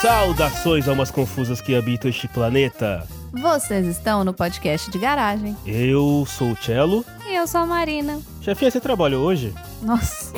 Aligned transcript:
Saudações 0.00 0.86
almas 0.86 1.10
confusas 1.10 1.60
que 1.60 1.74
habitam 1.74 2.08
este 2.08 2.28
planeta. 2.28 3.04
Vocês 3.32 3.84
estão 3.84 4.22
no 4.22 4.32
podcast 4.32 4.88
de 4.92 4.96
garagem. 4.96 5.56
Eu 5.66 6.24
sou 6.24 6.52
o 6.52 6.56
Cello. 6.56 7.04
E 7.28 7.34
eu 7.34 7.46
sou 7.46 7.60
a 7.60 7.66
Marina. 7.66 8.20
Chefinha, 8.40 8.70
você 8.70 8.80
trabalha 8.80 9.18
hoje? 9.18 9.54
Nossa. 9.82 10.32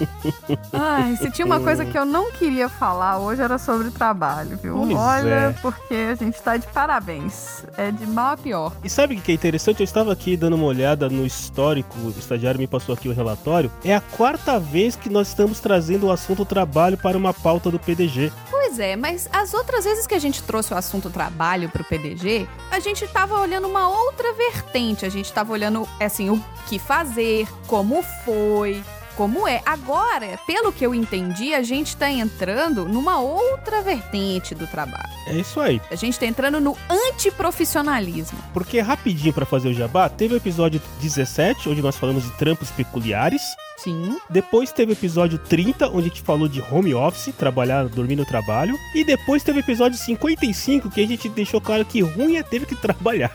Ai, 0.70 1.16
se 1.16 1.30
tinha 1.30 1.46
uma 1.46 1.58
coisa 1.60 1.86
que 1.86 1.96
eu 1.96 2.04
não 2.04 2.30
queria 2.30 2.68
falar 2.68 3.18
hoje 3.18 3.40
era 3.40 3.56
sobre 3.56 3.90
trabalho, 3.90 4.58
viu? 4.62 4.76
Pois 4.76 4.94
Olha, 4.94 5.34
é. 5.34 5.52
porque 5.62 5.94
a 5.94 6.14
gente 6.14 6.40
tá 6.42 6.58
de 6.58 6.66
parabéns. 6.66 7.64
É 7.78 7.90
de 7.90 8.06
mal 8.06 8.34
a 8.34 8.36
pior. 8.36 8.72
E 8.84 8.90
sabe 8.90 9.16
o 9.16 9.20
que 9.20 9.32
é 9.32 9.34
interessante? 9.34 9.80
Eu 9.80 9.84
estava 9.84 10.12
aqui 10.12 10.36
dando 10.36 10.56
uma 10.56 10.66
olhada 10.66 11.08
no 11.08 11.24
histórico, 11.24 11.96
o 11.98 12.10
estagiário 12.10 12.60
me 12.60 12.66
passou 12.66 12.94
aqui 12.94 13.08
o 13.08 13.14
relatório. 13.14 13.72
É 13.82 13.94
a 13.94 14.00
quarta 14.02 14.60
vez 14.60 14.94
que 14.94 15.08
nós 15.08 15.28
estamos 15.28 15.58
trazendo 15.58 16.08
o 16.08 16.12
assunto 16.12 16.44
trabalho 16.44 16.98
para 16.98 17.16
uma 17.16 17.32
pauta 17.32 17.70
do 17.70 17.78
PDG. 17.78 18.30
Pois 18.50 18.78
é, 18.78 18.94
mas 18.94 19.28
as 19.32 19.54
outras 19.54 19.84
vezes 19.84 20.06
que 20.06 20.14
a 20.14 20.18
gente 20.18 20.42
trouxe 20.42 20.74
o 20.74 20.76
assunto 20.76 21.08
trabalho 21.08 21.68
pro 21.70 21.82
PDG, 21.82 22.46
a 22.70 22.78
gente 22.78 23.06
tava 23.08 23.40
olhando 23.40 23.66
uma 23.66 23.88
outra 23.88 24.32
vertente. 24.34 25.04
A 25.04 25.08
gente 25.08 25.32
tava 25.32 25.52
olhando, 25.52 25.88
assim, 26.10 26.30
o 26.30 26.42
que 26.68 26.78
fazer, 26.78 27.48
como 27.66 28.02
foi, 28.24 28.82
como 29.16 29.46
é. 29.46 29.60
Agora, 29.66 30.38
pelo 30.46 30.72
que 30.72 30.84
eu 30.84 30.94
entendi, 30.94 31.54
a 31.54 31.62
gente 31.62 31.96
tá 31.96 32.10
entrando 32.10 32.86
numa 32.86 33.20
outra 33.20 33.82
vertente 33.82 34.54
do 34.54 34.66
trabalho. 34.66 35.10
É 35.26 35.34
isso 35.34 35.60
aí. 35.60 35.80
A 35.90 35.94
gente 35.94 36.18
tá 36.18 36.26
entrando 36.26 36.60
no 36.60 36.76
antiprofissionalismo. 36.88 38.38
Porque 38.52 38.80
rapidinho 38.80 39.32
para 39.32 39.44
fazer 39.44 39.68
o 39.68 39.74
jabá, 39.74 40.08
teve 40.08 40.34
o 40.34 40.36
episódio 40.36 40.80
17, 41.00 41.68
onde 41.68 41.82
nós 41.82 41.96
falamos 41.96 42.24
de 42.24 42.30
trampos 42.32 42.70
peculiares. 42.70 43.42
Sim. 43.82 44.18
Depois 44.28 44.72
teve 44.72 44.92
o 44.92 44.94
episódio 44.94 45.38
30, 45.38 45.88
onde 45.88 45.98
a 45.98 46.02
gente 46.02 46.22
falou 46.22 46.48
de 46.48 46.62
home 46.70 46.94
office, 46.94 47.34
trabalhar, 47.36 47.88
dormir 47.88 48.16
no 48.16 48.24
trabalho. 48.24 48.78
E 48.94 49.04
depois 49.04 49.42
teve 49.42 49.58
o 49.58 49.60
episódio 49.60 49.98
55, 49.98 50.90
que 50.90 51.00
a 51.00 51.06
gente 51.06 51.28
deixou 51.28 51.60
claro 51.60 51.84
que 51.84 52.00
ruim 52.00 52.36
é 52.36 52.42
ter 52.42 52.66
que 52.66 52.74
trabalhar. 52.76 53.32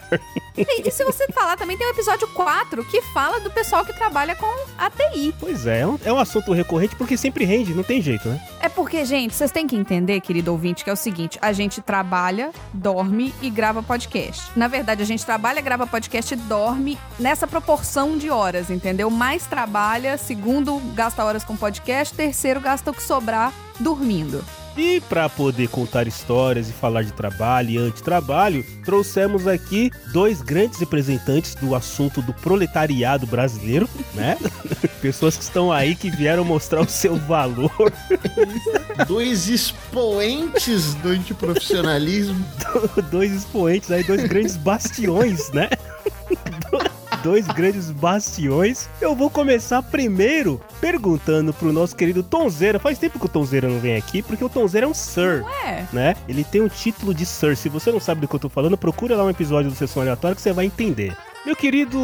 E, 0.57 0.87
e 0.87 0.91
se 0.91 1.03
você 1.03 1.27
falar, 1.33 1.57
também 1.57 1.77
tem 1.77 1.85
o 1.85 1.89
episódio 1.89 2.27
4, 2.29 2.85
que 2.85 3.02
fala 3.13 3.39
do 3.39 3.52
pessoal 3.52 3.83
que 3.85 3.91
trabalha 3.91 4.35
com 4.35 4.47
ATI. 4.77 5.33
Pois 5.37 5.67
é, 5.67 5.81
é 5.81 5.87
um, 5.87 5.99
é 6.05 6.13
um 6.13 6.17
assunto 6.17 6.53
recorrente 6.53 6.95
porque 6.95 7.17
sempre 7.17 7.43
rende, 7.43 7.73
não 7.73 7.83
tem 7.83 8.02
jeito, 8.02 8.30
né? 8.30 8.41
É 8.61 8.69
porque, 8.69 9.03
gente, 9.03 9.35
vocês 9.35 9.52
têm 9.52 9.67
que 9.67 9.75
entender, 9.75 10.19
querido 10.21 10.52
ouvinte, 10.52 10.83
que 10.83 10.89
é 10.89 10.93
o 10.93 10.95
seguinte: 10.95 11.37
a 11.41 11.52
gente 11.52 11.81
trabalha, 11.81 12.52
dorme 12.73 13.33
e 13.41 13.49
grava 13.49 13.83
podcast. 13.83 14.49
Na 14.55 14.67
verdade, 14.67 15.03
a 15.03 15.05
gente 15.05 15.25
trabalha, 15.25 15.61
grava 15.61 15.85
podcast 15.85 16.33
e 16.33 16.37
dorme 16.37 16.97
nessa 17.19 17.45
proporção 17.45 18.17
de 18.17 18.30
horas, 18.30 18.69
entendeu? 18.69 19.09
Mais 19.09 19.45
trabalha, 19.45 20.17
segundo, 20.36 20.80
gasta 20.94 21.23
horas 21.23 21.44
com 21.44 21.55
podcast, 21.55 22.14
terceiro, 22.14 22.59
gasta 22.59 22.91
o 22.91 22.94
que 22.94 23.02
sobrar 23.02 23.53
dormindo. 23.80 24.44
E 24.77 25.00
para 25.00 25.30
poder 25.30 25.69
contar 25.69 26.05
histórias 26.05 26.69
e 26.69 26.73
falar 26.73 27.03
de 27.03 27.14
trabalho 27.14 27.69
e 27.69 27.77
antitrabalho, 27.77 28.66
trouxemos 28.83 29.47
aqui 29.47 29.89
dois 30.11 30.42
grandes 30.42 30.77
representantes 30.77 31.55
do 31.55 31.73
assunto 31.73 32.22
do 32.22 32.33
proletariado 32.33 33.25
brasileiro, 33.25 33.88
né? 34.14 34.38
Pessoas 35.02 35.38
que 35.38 35.44
estão 35.44 35.72
aí 35.72 35.95
que 35.95 36.09
vieram 36.09 36.44
mostrar 36.44 36.81
o 36.81 36.89
seu 36.89 37.16
valor. 37.16 37.72
Dois 39.08 39.47
expoentes 39.47 40.95
do 40.95 41.09
antiprofissionalismo. 41.09 42.44
dois 43.11 43.31
expoentes 43.31 43.92
aí, 43.92 44.03
dois 44.03 44.23
grandes 44.23 44.58
bastiões, 44.58 45.52
né? 45.52 45.70
Dois 47.25 47.47
grandes 47.47 47.89
bastiões. 47.89 48.87
Eu 49.01 49.15
vou 49.15 49.31
começar 49.31 49.81
primeiro 49.81 50.61
perguntando 50.79 51.51
pro 51.51 51.73
nosso 51.73 51.95
querido 51.95 52.21
Tonzeira. 52.21 52.77
Faz 52.77 52.99
tempo 52.99 53.17
que 53.17 53.25
o 53.25 53.27
Tonzeira 53.27 53.67
não 53.67 53.79
vem 53.79 53.95
aqui, 53.95 54.21
porque 54.21 54.45
o 54.45 54.47
Tonzeira 54.47 54.85
é 54.85 54.87
um 54.87 54.93
Sir. 54.93 55.43
É. 55.65 55.85
né? 55.91 56.15
Ele 56.29 56.43
tem 56.43 56.61
um 56.61 56.67
título 56.67 57.15
de 57.15 57.25
Sir. 57.25 57.57
Se 57.57 57.67
você 57.67 57.91
não 57.91 57.99
sabe 57.99 58.21
do 58.21 58.27
que 58.27 58.35
eu 58.35 58.39
tô 58.39 58.47
falando, 58.47 58.77
procura 58.77 59.15
lá 59.15 59.23
um 59.23 59.30
episódio 59.31 59.71
do 59.71 59.75
Sessão 59.75 60.03
Aleatória 60.03 60.35
que 60.35 60.41
você 60.43 60.53
vai 60.53 60.65
entender. 60.65 61.17
Meu 61.43 61.55
querido 61.55 61.99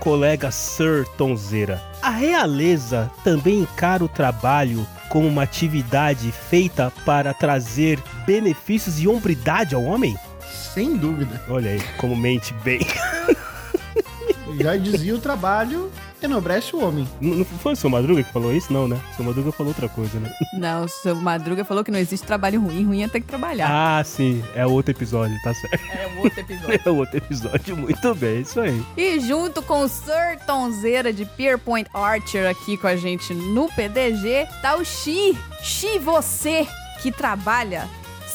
colega 0.00 0.50
Sir 0.50 1.06
Tonzeira, 1.16 1.82
a 2.02 2.10
realeza 2.10 3.10
também 3.24 3.60
encara 3.60 4.04
o 4.04 4.08
trabalho 4.08 4.86
como 5.08 5.26
uma 5.26 5.44
atividade 5.44 6.30
feita 6.30 6.92
para 7.06 7.32
trazer 7.32 7.98
benefícios 8.26 9.00
e 9.00 9.08
hombridade 9.08 9.74
ao 9.74 9.82
homem? 9.82 10.14
Sem 10.74 10.94
dúvida. 10.94 11.42
Olha 11.48 11.70
aí, 11.70 11.82
como 11.96 12.14
mente 12.14 12.52
bem. 12.62 12.80
Já 14.60 14.76
dizia 14.76 15.14
o 15.14 15.18
trabalho 15.18 15.90
enobrece 16.22 16.74
o 16.74 16.82
homem. 16.82 17.08
Não 17.20 17.36
não 17.36 17.44
foi 17.44 17.72
o 17.72 17.76
seu 17.76 17.88
Madruga 17.90 18.22
que 18.22 18.32
falou 18.32 18.52
isso? 18.52 18.72
Não, 18.72 18.88
né? 18.88 19.00
O 19.12 19.16
seu 19.16 19.24
Madruga 19.24 19.52
falou 19.52 19.70
outra 19.70 19.88
coisa, 19.88 20.18
né? 20.18 20.32
Não, 20.54 20.84
o 20.84 20.88
seu 20.88 21.14
Madruga 21.14 21.64
falou 21.64 21.84
que 21.84 21.90
não 21.90 21.98
existe 21.98 22.26
trabalho 22.26 22.60
ruim, 22.60 22.84
ruim 22.84 23.02
é 23.02 23.08
ter 23.08 23.20
que 23.20 23.26
trabalhar. 23.26 23.68
Ah, 23.70 24.02
sim, 24.04 24.42
é 24.54 24.66
outro 24.66 24.90
episódio, 24.90 25.36
tá 25.42 25.54
certo. 25.54 25.80
É 25.92 26.08
um 26.08 26.22
outro 26.22 26.40
episódio. 26.40 26.80
É 26.84 26.90
outro 26.90 27.16
episódio, 27.16 27.76
muito 27.76 28.14
bem, 28.14 28.40
isso 28.40 28.60
aí. 28.60 28.82
E 28.96 29.20
junto 29.20 29.62
com 29.62 29.82
o 29.82 29.88
Sir 29.88 30.38
Tonzeira 30.46 31.12
de 31.12 31.24
Pierpoint 31.24 31.88
Archer 31.92 32.48
aqui 32.48 32.76
com 32.76 32.86
a 32.86 32.96
gente 32.96 33.34
no 33.34 33.68
PDG, 33.68 34.46
tá 34.62 34.76
o 34.76 34.84
Xi. 34.84 35.36
Xi, 35.62 35.98
você 35.98 36.66
que 37.02 37.10
trabalha 37.10 37.88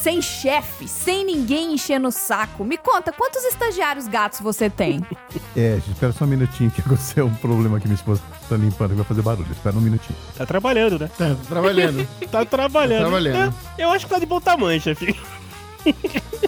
sem 0.04 0.20
chefe, 0.20 0.86
sem 0.86 1.24
ninguém 1.24 1.72
enchendo 1.72 2.08
o 2.08 2.12
saco. 2.12 2.62
Me 2.62 2.76
conta, 2.76 3.10
quantos 3.10 3.42
estagiários 3.44 4.06
gatos 4.06 4.40
você 4.40 4.68
tem? 4.68 5.02
É, 5.56 5.76
gente, 5.76 5.92
espera 5.92 6.12
só 6.12 6.24
um 6.24 6.28
minutinho 6.28 6.68
que 6.70 6.80
aconteceu 6.82 7.26
um 7.26 7.34
problema 7.36 7.78
que 7.78 7.86
minha 7.86 7.94
esposa 7.94 8.20
tá 8.48 8.56
limpando 8.56 8.92
e 8.92 8.96
vai 8.96 9.04
fazer 9.04 9.22
barulho. 9.22 9.50
Espera 9.52 9.76
um 9.76 9.80
minutinho. 9.80 10.18
Tá 10.36 10.44
trabalhando, 10.44 10.98
né? 10.98 11.08
Tá 11.16 11.36
trabalhando. 11.48 12.08
Tá 12.30 12.44
trabalhando. 12.44 13.02
Tá 13.02 13.08
trabalhando. 13.08 13.54
É, 13.78 13.84
eu 13.84 13.90
acho 13.90 14.06
que 14.06 14.12
tá 14.12 14.18
de 14.18 14.26
bom 14.26 14.40
tamanho, 14.40 14.80
chefe. 14.80 15.16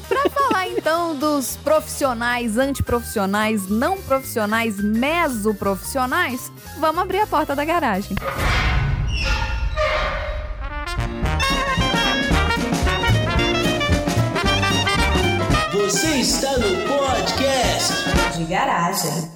Pra 0.09 0.29
falar 0.31 0.69
então 0.69 1.17
dos 1.17 1.57
profissionais, 1.63 2.59
antiprofissionais, 2.59 3.69
não 3.69 4.01
profissionais, 4.03 4.81
mesoprofissionais, 4.81 6.51
vamos 6.81 7.01
abrir 7.03 7.21
a 7.21 7.27
porta 7.29 7.55
da 7.55 7.65
garagem. 7.65 8.17
Você 15.77 16.21
está 16.21 16.57
no 16.59 16.89
podcast 16.89 17.93
de 18.37 18.45
garagem. 18.45 19.31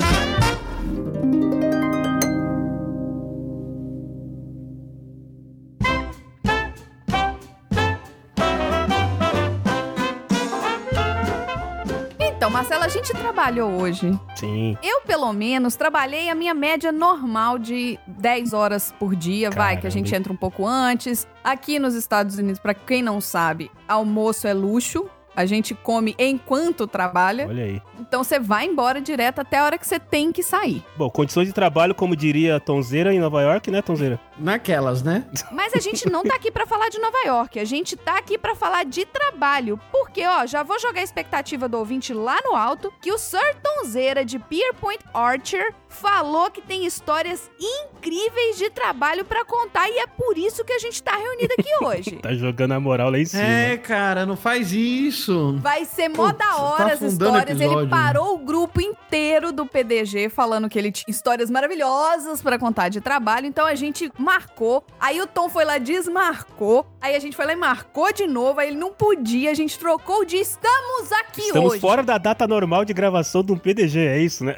Então, 12.19 12.49
Marcela, 12.51 12.87
a 12.87 12.89
gente 12.89 13.13
trabalhou 13.13 13.71
hoje. 13.81 14.19
Sim. 14.35 14.77
Eu, 14.83 15.03
pelo 15.03 15.33
menos, 15.33 15.77
trabalhei 15.77 16.31
a 16.31 16.35
minha 16.35 16.55
média 16.55 16.91
normal 16.91 17.59
de 17.59 17.99
10 18.07 18.53
horas 18.55 18.95
por 18.99 19.15
dia. 19.15 19.51
Vai, 19.51 19.77
que 19.77 19.87
a 19.87 19.91
gente 19.91 20.07
Caramba. 20.11 20.17
entra 20.23 20.33
um 20.33 20.37
pouco 20.37 20.67
antes. 20.67 21.29
Aqui 21.45 21.79
nos 21.79 21.95
Estados 21.95 22.39
Unidos, 22.39 22.59
pra 22.59 22.73
quem 22.75 23.03
não 23.03 23.21
sabe, 23.21 23.71
almoço 23.87 24.47
é 24.47 24.55
luxo. 24.55 25.09
A 25.35 25.47
gente 25.47 25.75
come 25.75 26.15
enquanto 26.19 26.87
trabalha. 26.87 27.47
Olha 27.47 27.65
aí. 27.65 27.83
Então 27.99 28.25
você 28.25 28.39
vai 28.39 28.67
embora 28.67 29.01
direto 29.01 29.41
até 29.41 29.59
a 29.59 29.65
hora 29.65 29.79
que 29.79 29.87
você 29.87 29.99
tem 29.99 30.33
que 30.33 30.43
sair. 30.43 30.85
Bom, 30.97 31.09
condições 31.11 31.47
de 31.47 31.53
trabalho, 31.53 31.95
como 31.95 32.17
diria 32.17 32.57
a 32.57 32.61
Tonzeira 32.61 33.15
em 33.15 33.21
Nova 33.21 33.41
York, 33.43 33.71
né, 33.71 33.81
Tonzeira? 33.83 34.19
Naquelas, 34.39 35.03
né? 35.03 35.25
Mas 35.53 35.75
a 35.75 35.79
gente 35.79 36.09
não 36.11 36.23
tá 36.23 36.35
aqui 36.35 36.51
pra 36.51 36.67
falar 36.67 36.89
de 36.89 36.99
Nova 36.99 37.19
York, 37.27 37.59
a 37.59 37.65
gente 37.65 37.97
tá 37.97 38.19
aqui 38.19 38.37
pra 38.37 38.55
falar 38.55 38.85
de 38.85 39.05
trabalho. 39.05 39.79
Porque, 39.93 40.27
ó, 40.27 40.47
já 40.47 40.63
vou 40.63 40.79
jogar 40.79 41.01
a 41.01 41.05
expectativa 41.05 41.69
do 41.69 41.79
ouvinte 41.79 42.13
lá 42.13 42.39
no 42.45 42.57
alto, 42.57 42.93
que 43.01 43.13
o 43.13 43.19
Sir 43.19 43.57
Tonzeira 43.63 44.25
de 44.25 44.39
Pierpoint 44.39 45.01
Archer 45.15 45.75
falou 45.91 46.51
que 46.51 46.63
tem 46.63 46.87
histórias 46.87 47.51
incríveis 47.61 48.57
de 48.57 48.71
trabalho 48.71 49.25
pra 49.25 49.45
contar 49.45 49.89
e 49.91 49.99
é 49.99 50.07
por 50.07 50.39
isso 50.39 50.65
que 50.65 50.73
a 50.73 50.79
gente 50.79 51.03
tá 51.03 51.17
reunido 51.17 51.53
aqui 51.59 51.69
hoje. 51.85 52.17
Tá 52.23 52.33
jogando 52.33 52.73
a 52.73 52.81
moral 52.81 53.11
lá 53.11 53.19
em 53.19 53.25
cima. 53.25 53.43
É, 53.43 53.77
cara, 53.77 54.25
não 54.25 54.37
faz 54.37 54.73
isso. 54.73 55.59
Vai 55.59 55.85
ser 55.85 56.09
mó 56.09 56.33
da 56.33 56.57
hora 56.57 56.87
tá 56.87 56.93
as 56.95 57.03
histórias. 57.03 57.61
Ele 57.61 57.87
parou 57.89 58.35
o 58.35 58.39
grupo 58.39 58.81
inteiro 58.81 59.53
do 59.53 59.67
PDG 59.67 60.29
falando 60.31 60.69
que 60.69 60.79
ele 60.79 60.93
tinha 60.93 61.05
histórias 61.09 61.51
maravilhosas 61.51 62.41
pra 62.41 62.59
contar 62.59 62.89
de 62.89 63.01
trabalho. 63.01 63.47
Então 63.47 63.67
a 63.67 63.75
gente 63.75 64.11
marcou. 64.17 64.85
Aí 64.99 65.21
o 65.21 65.27
Tom 65.27 65.49
foi 65.49 65.65
lá, 65.65 65.77
desmarcou. 65.79 66.87
Aí 67.01 67.17
a 67.17 67.19
gente 67.19 67.37
foi 67.37 67.47
lá 67.47 67.53
e 67.53 67.57
marcou 67.57 68.13
de 68.13 68.27
novo. 68.27 68.61
Aí 68.61 68.69
ele 68.69 68.79
não 68.79 68.93
podia, 68.93 69.51
a 69.51 69.55
gente 69.55 69.79
trocou 69.79 70.21
o 70.21 70.25
dia. 70.25 70.41
Estamos 70.41 71.13
aqui 71.13 71.43
Estamos 71.43 71.73
hoje. 71.73 71.81
fora 71.81 72.03
da 72.03 72.17
data 72.17 72.47
normal 72.47 72.85
de 72.85 72.95
gravação 72.95 73.43
de 73.43 73.53
um 73.53 73.59
PDG, 73.59 73.99
é 74.07 74.19
isso, 74.19 74.45
né? 74.45 74.55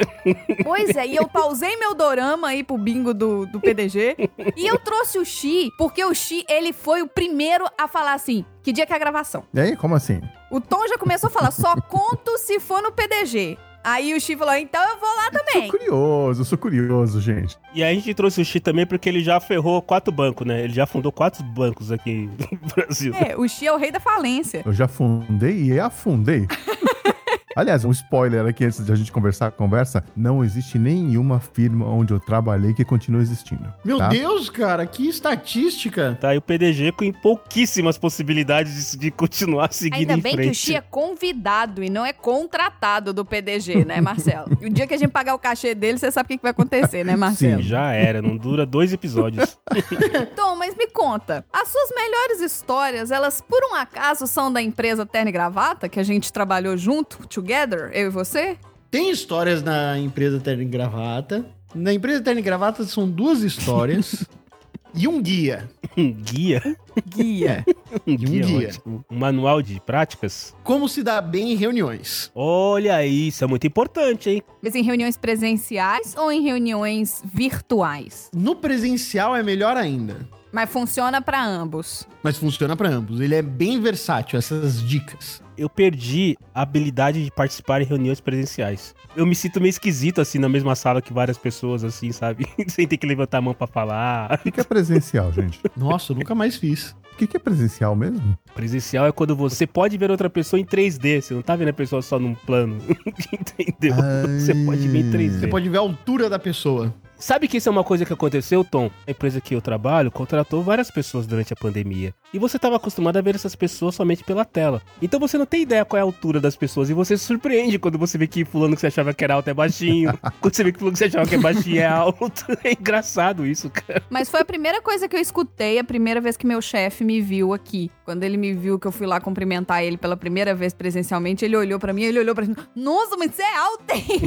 Pois 0.62 0.94
é, 0.96 1.06
e 1.06 1.16
eu 1.16 1.21
pausei 1.28 1.76
meu 1.76 1.94
dorama 1.94 2.48
aí 2.48 2.62
pro 2.62 2.76
bingo 2.78 3.12
do, 3.14 3.46
do 3.46 3.60
PDG. 3.60 4.16
E 4.56 4.66
eu 4.66 4.78
trouxe 4.78 5.18
o 5.18 5.24
Xi, 5.24 5.70
porque 5.78 6.04
o 6.04 6.14
Xi, 6.14 6.44
ele 6.48 6.72
foi 6.72 7.02
o 7.02 7.08
primeiro 7.08 7.64
a 7.78 7.86
falar 7.88 8.14
assim: 8.14 8.44
que 8.62 8.72
dia 8.72 8.86
que 8.86 8.92
é 8.92 8.96
a 8.96 8.98
gravação? 8.98 9.44
E 9.52 9.60
aí, 9.60 9.76
como 9.76 9.94
assim? 9.94 10.20
O 10.50 10.60
Tom 10.60 10.86
já 10.86 10.98
começou 10.98 11.28
a 11.28 11.30
falar, 11.30 11.50
só 11.50 11.74
conto 11.80 12.36
se 12.38 12.60
for 12.60 12.82
no 12.82 12.92
PDG. 12.92 13.58
Aí 13.84 14.14
o 14.14 14.20
Xi 14.20 14.36
falou, 14.36 14.54
então 14.54 14.80
eu 14.80 14.96
vou 14.96 15.08
lá 15.08 15.24
Sou 15.32 15.40
também. 15.44 15.68
curioso, 15.68 16.44
sou 16.44 16.56
curioso, 16.56 17.20
gente. 17.20 17.58
E 17.74 17.82
aí 17.82 17.90
a 17.90 17.94
gente 17.98 18.14
trouxe 18.14 18.40
o 18.40 18.44
Xi 18.44 18.60
também 18.60 18.86
porque 18.86 19.08
ele 19.08 19.24
já 19.24 19.40
ferrou 19.40 19.82
quatro 19.82 20.12
bancos, 20.12 20.46
né? 20.46 20.62
Ele 20.62 20.72
já 20.72 20.86
fundou 20.86 21.10
quatro 21.10 21.42
bancos 21.42 21.90
aqui 21.90 22.30
no 22.52 22.68
Brasil. 22.76 23.12
É, 23.14 23.36
o 23.36 23.48
Xi 23.48 23.66
é 23.66 23.72
o 23.72 23.76
rei 23.76 23.90
da 23.90 23.98
falência. 23.98 24.62
Eu 24.64 24.72
já 24.72 24.86
fundei 24.86 25.64
e 25.64 25.80
afundei. 25.80 26.46
Aliás, 27.54 27.84
um 27.84 27.90
spoiler 27.90 28.46
aqui 28.46 28.64
antes 28.64 28.84
de 28.84 28.92
a 28.92 28.94
gente 28.94 29.12
conversar, 29.12 29.52
conversa, 29.52 30.04
não 30.16 30.44
existe 30.44 30.78
nenhuma 30.78 31.40
firma 31.40 31.86
onde 31.86 32.12
eu 32.12 32.20
trabalhei 32.20 32.72
que 32.74 32.84
continua 32.84 33.20
existindo. 33.20 33.72
Meu 33.84 33.98
tá? 33.98 34.08
Deus, 34.08 34.48
cara, 34.48 34.86
que 34.86 35.08
estatística. 35.08 36.16
Tá, 36.20 36.34
e 36.34 36.38
o 36.38 36.42
PDG 36.42 36.92
com 36.92 37.12
pouquíssimas 37.12 37.98
possibilidades 37.98 38.92
de, 38.92 38.98
de 38.98 39.10
continuar 39.10 39.72
seguindo 39.72 40.10
Ainda 40.10 40.14
em 40.14 40.20
bem 40.20 40.34
frente. 40.34 40.46
que 40.46 40.50
o 40.50 40.54
Xi 40.54 40.76
é 40.76 40.80
convidado 40.80 41.82
e 41.82 41.90
não 41.90 42.04
é 42.04 42.12
contratado 42.12 43.12
do 43.12 43.24
PDG, 43.24 43.84
né, 43.84 44.00
Marcelo? 44.00 44.56
E 44.60 44.66
o 44.66 44.70
dia 44.70 44.86
que 44.86 44.94
a 44.94 44.98
gente 44.98 45.10
pagar 45.10 45.34
o 45.34 45.38
cachê 45.38 45.74
dele, 45.74 45.98
você 45.98 46.10
sabe 46.10 46.26
o 46.26 46.28
que 46.28 46.36
que 46.38 46.42
vai 46.42 46.50
acontecer, 46.50 47.04
né, 47.04 47.16
Marcelo? 47.16 47.62
Já 47.62 47.92
era, 47.92 48.22
não 48.22 48.36
dura 48.36 48.64
dois 48.64 48.92
episódios. 48.92 49.58
Tom, 50.36 50.56
mas 50.56 50.76
me 50.76 50.86
conta, 50.88 51.44
as 51.52 51.68
suas 51.68 51.90
melhores 51.94 52.40
histórias, 52.40 53.10
elas 53.10 53.40
por 53.40 53.60
um 53.70 53.74
acaso 53.74 54.26
são 54.26 54.52
da 54.52 54.62
empresa 54.62 55.04
Terno 55.04 55.28
e 55.28 55.32
Gravata, 55.32 55.88
que 55.88 56.00
a 56.00 56.02
gente 56.02 56.32
trabalhou 56.32 56.76
junto, 56.76 57.26
together, 57.42 57.90
eu 57.92 58.06
e 58.06 58.10
você? 58.10 58.56
Tem 58.90 59.10
histórias 59.10 59.62
na 59.62 59.98
empresa 59.98 60.38
Terno 60.38 60.62
e 60.62 60.66
Gravata. 60.66 61.44
Na 61.74 61.92
empresa 61.92 62.22
Terno 62.22 62.40
e 62.40 62.42
Gravata 62.42 62.84
são 62.84 63.08
duas 63.08 63.40
histórias 63.42 64.24
e 64.94 65.08
um 65.08 65.20
guia. 65.20 65.68
Um 65.96 66.12
guia? 66.12 66.62
Guia. 67.06 67.64
Um 68.06 68.12
um 68.12 68.16
guia, 68.16 68.42
guia. 68.42 68.68
ótimo. 68.68 69.04
Um 69.10 69.18
manual 69.18 69.60
de 69.60 69.78
práticas? 69.78 70.54
Como 70.64 70.88
se 70.88 71.02
dá 71.02 71.20
bem 71.20 71.52
em 71.52 71.56
reuniões. 71.56 72.30
Olha 72.34 72.96
aí, 72.96 73.28
isso 73.28 73.44
é 73.44 73.46
muito 73.46 73.66
importante, 73.66 74.30
hein? 74.30 74.42
Mas 74.62 74.74
em 74.74 74.82
reuniões 74.82 75.18
presenciais 75.18 76.14
ou 76.16 76.32
em 76.32 76.40
reuniões 76.42 77.22
virtuais? 77.22 78.30
No 78.34 78.56
presencial 78.56 79.36
é 79.36 79.42
melhor 79.42 79.76
ainda. 79.76 80.26
Mas 80.50 80.70
funciona 80.70 81.20
pra 81.20 81.44
ambos. 81.44 82.08
Mas 82.22 82.38
funciona 82.38 82.74
para 82.74 82.88
ambos. 82.88 83.20
Ele 83.20 83.34
é 83.34 83.42
bem 83.42 83.78
versátil, 83.78 84.38
essas 84.38 84.82
dicas. 84.82 85.42
Eu 85.62 85.70
perdi 85.70 86.36
a 86.52 86.62
habilidade 86.62 87.22
de 87.24 87.30
participar 87.30 87.80
em 87.80 87.84
reuniões 87.84 88.20
presenciais. 88.20 88.96
Eu 89.14 89.24
me 89.24 89.32
sinto 89.32 89.60
meio 89.60 89.70
esquisito, 89.70 90.20
assim, 90.20 90.40
na 90.40 90.48
mesma 90.48 90.74
sala 90.74 91.00
que 91.00 91.12
várias 91.12 91.38
pessoas, 91.38 91.84
assim, 91.84 92.10
sabe? 92.10 92.48
Sem 92.66 92.84
ter 92.84 92.96
que 92.96 93.06
levantar 93.06 93.38
a 93.38 93.40
mão 93.40 93.54
pra 93.54 93.68
falar. 93.68 94.32
O 94.32 94.38
que 94.38 94.50
que 94.50 94.60
é 94.60 94.64
presencial, 94.64 95.32
gente? 95.32 95.60
Nossa, 95.76 96.10
eu 96.10 96.16
nunca 96.16 96.34
mais 96.34 96.56
fiz. 96.56 96.96
O 97.12 97.16
que 97.16 97.28
que 97.28 97.36
é 97.36 97.40
presencial 97.40 97.94
mesmo? 97.94 98.36
Presencial 98.56 99.06
é 99.06 99.12
quando 99.12 99.36
você 99.36 99.64
pode 99.64 99.96
ver 99.96 100.10
outra 100.10 100.28
pessoa 100.28 100.58
em 100.58 100.64
3D. 100.64 101.20
Você 101.20 101.32
não 101.32 101.42
tá 101.42 101.54
vendo 101.54 101.68
a 101.68 101.72
pessoa 101.72 102.02
só 102.02 102.18
num 102.18 102.34
plano. 102.34 102.78
Entendeu? 103.32 103.94
Você 104.40 104.54
pode 104.64 104.88
ver 104.88 104.98
em 104.98 105.10
3D. 105.12 105.40
Você 105.40 105.46
pode 105.46 105.68
ver 105.68 105.76
a 105.76 105.80
altura 105.80 106.28
da 106.28 106.40
pessoa. 106.40 106.92
Sabe 107.22 107.46
que 107.46 107.58
isso 107.58 107.68
é 107.68 107.72
uma 107.72 107.84
coisa 107.84 108.04
que 108.04 108.12
aconteceu, 108.12 108.64
Tom? 108.64 108.90
A 109.06 109.12
empresa 109.12 109.40
que 109.40 109.54
eu 109.54 109.62
trabalho 109.62 110.10
contratou 110.10 110.60
várias 110.60 110.90
pessoas 110.90 111.24
durante 111.24 111.52
a 111.52 111.56
pandemia. 111.56 112.12
E 112.34 112.38
você 112.38 112.56
estava 112.56 112.74
acostumado 112.74 113.16
a 113.16 113.20
ver 113.20 113.36
essas 113.36 113.54
pessoas 113.54 113.94
somente 113.94 114.24
pela 114.24 114.44
tela. 114.44 114.82
Então 115.00 115.20
você 115.20 115.38
não 115.38 115.46
tem 115.46 115.62
ideia 115.62 115.84
qual 115.84 115.98
é 115.98 116.00
a 116.00 116.04
altura 116.04 116.40
das 116.40 116.56
pessoas. 116.56 116.90
E 116.90 116.92
você 116.92 117.16
se 117.16 117.24
surpreende 117.24 117.78
quando 117.78 117.96
você 117.96 118.18
vê 118.18 118.26
que 118.26 118.44
fulano 118.44 118.74
que 118.74 118.80
você 118.80 118.88
achava 118.88 119.14
que 119.14 119.22
era 119.22 119.34
alto 119.34 119.48
é 119.48 119.54
baixinho. 119.54 120.18
quando 120.40 120.52
você 120.52 120.64
vê 120.64 120.72
que 120.72 120.80
fulano 120.80 120.94
que 120.94 120.98
você 120.98 121.04
achava 121.04 121.28
que 121.28 121.36
é 121.36 121.38
baixinho 121.38 121.78
é 121.78 121.86
alto. 121.86 122.44
É 122.64 122.72
engraçado 122.72 123.46
isso, 123.46 123.70
cara. 123.70 124.02
Mas 124.08 124.28
foi 124.28 124.40
a 124.40 124.44
primeira 124.44 124.80
coisa 124.80 125.08
que 125.08 125.16
eu 125.16 125.20
escutei, 125.20 125.78
a 125.78 125.84
primeira 125.84 126.20
vez 126.20 126.36
que 126.36 126.46
meu 126.46 126.60
chefe 126.60 127.04
me 127.04 127.20
viu 127.20 127.52
aqui. 127.52 127.90
Quando 128.04 128.22
ele 128.24 128.36
me 128.36 128.52
viu 128.52 128.78
que 128.78 128.86
eu 128.86 128.92
fui 128.92 129.06
lá 129.06 129.20
cumprimentar 129.20 129.82
ele 129.82 129.96
pela 129.96 130.16
primeira 130.16 130.54
vez 130.54 130.72
presencialmente, 130.72 131.44
ele 131.44 131.56
olhou 131.56 131.78
pra 131.78 131.92
mim, 131.92 132.02
ele 132.02 132.18
olhou 132.18 132.34
pra 132.34 132.44
mim, 132.44 132.54
nossa, 132.74 133.16
mas 133.16 133.34
você 133.34 133.42
é 133.42 133.56
alto, 133.56 133.84
hein? 133.92 134.20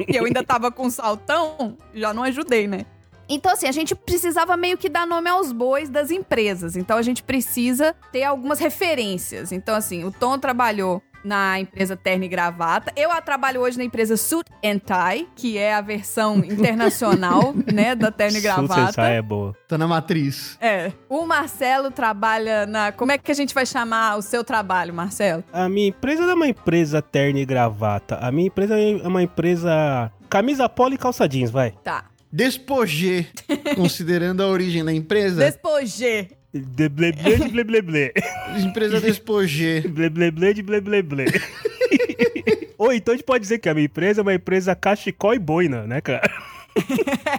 e 0.08 0.16
eu 0.16 0.24
ainda 0.24 0.42
tava 0.42 0.70
com 0.70 0.86
um 0.86 0.90
saltão, 0.90 1.76
já 1.92 2.14
não 2.14 2.24
ajudei, 2.40 2.66
né? 2.66 2.84
Então, 3.28 3.52
assim, 3.52 3.68
a 3.68 3.72
gente 3.72 3.94
precisava 3.94 4.56
meio 4.56 4.76
que 4.76 4.88
dar 4.88 5.06
nome 5.06 5.30
aos 5.30 5.52
bois 5.52 5.88
das 5.88 6.10
empresas. 6.10 6.76
Então, 6.76 6.96
a 6.96 7.02
gente 7.02 7.22
precisa 7.22 7.94
ter 8.10 8.24
algumas 8.24 8.58
referências. 8.58 9.52
Então, 9.52 9.76
assim, 9.76 10.04
o 10.04 10.10
Tom 10.10 10.36
trabalhou 10.36 11.00
na 11.22 11.60
empresa 11.60 11.96
Terno 11.96 12.24
e 12.24 12.28
Gravata. 12.28 12.92
Eu 12.96 13.12
a 13.12 13.20
trabalho 13.20 13.60
hoje 13.60 13.78
na 13.78 13.84
empresa 13.84 14.16
Suit 14.16 14.50
and 14.64 14.78
Tie, 14.78 15.28
que 15.36 15.58
é 15.58 15.74
a 15.74 15.80
versão 15.80 16.38
internacional, 16.44 17.54
né, 17.72 17.94
da 17.94 18.10
Terno 18.10 18.38
e 18.38 18.40
Suits 18.40 18.58
and 18.58 18.66
Gravata. 18.66 18.92
Tie 18.92 19.12
é 19.12 19.22
boa. 19.22 19.54
Tá 19.68 19.78
na 19.78 19.86
matriz. 19.86 20.58
É. 20.60 20.90
O 21.08 21.24
Marcelo 21.24 21.90
trabalha 21.90 22.66
na. 22.66 22.90
Como 22.90 23.12
é 23.12 23.18
que 23.18 23.30
a 23.30 23.34
gente 23.34 23.54
vai 23.54 23.66
chamar 23.66 24.16
o 24.16 24.22
seu 24.22 24.42
trabalho, 24.42 24.92
Marcelo? 24.92 25.44
A 25.52 25.68
minha 25.68 25.88
empresa 25.88 26.22
não 26.22 26.30
é 26.30 26.34
uma 26.34 26.48
empresa 26.48 27.00
terno 27.00 27.38
e 27.38 27.44
gravata. 27.44 28.16
A 28.16 28.32
minha 28.32 28.48
empresa 28.48 28.76
é 28.76 29.06
uma 29.06 29.22
empresa 29.22 30.10
camisa 30.28 30.68
polo 30.68 30.94
e 30.94 30.98
calça 30.98 31.28
jeans, 31.28 31.50
vai. 31.50 31.72
Tá. 31.84 32.04
Despojê, 32.32 33.26
considerando 33.74 34.42
a 34.42 34.46
origem 34.46 34.84
da 34.84 34.92
empresa. 34.92 35.44
Despojê. 35.44 36.28
De 36.52 36.88
ble 36.88 37.12
ble 37.12 37.36
de 37.36 37.48
ble 37.48 37.64
ble 37.64 37.82
ble. 37.82 38.12
Empresa 38.58 39.00
Despojê. 39.00 39.82
Ble 39.90 40.10
ble 40.10 40.30
ble 40.30 40.54
de 40.54 40.62
ble 40.62 40.80
ble 40.80 41.02
ble. 41.02 41.24
Ou 42.78 42.92
então 42.92 43.12
a 43.12 43.16
gente 43.16 43.26
pode 43.26 43.42
dizer 43.42 43.58
que 43.58 43.68
a 43.68 43.74
minha 43.74 43.86
empresa 43.86 44.20
é 44.20 44.22
uma 44.22 44.34
empresa 44.34 44.74
cachecol 44.74 45.34
e 45.34 45.38
boina, 45.38 45.86
né, 45.86 46.00
cara? 46.00 46.28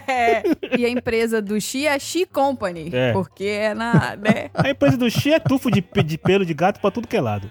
É. 0.08 0.42
E 0.78 0.84
a 0.84 0.88
empresa 0.88 1.42
do 1.42 1.60
Xi 1.60 1.86
é 1.86 1.98
Xi 1.98 2.26
Company. 2.26 2.90
É. 2.92 3.12
Porque 3.12 3.44
é 3.44 3.74
na. 3.74 4.16
Né? 4.16 4.50
A 4.54 4.70
empresa 4.70 4.96
do 4.96 5.10
Xi 5.10 5.32
é 5.32 5.40
tufo 5.40 5.70
de, 5.70 5.84
de 6.04 6.18
pelo 6.18 6.46
de 6.46 6.54
gato 6.54 6.80
pra 6.80 6.90
tudo 6.90 7.08
que 7.08 7.16
é 7.16 7.20
lado. 7.20 7.50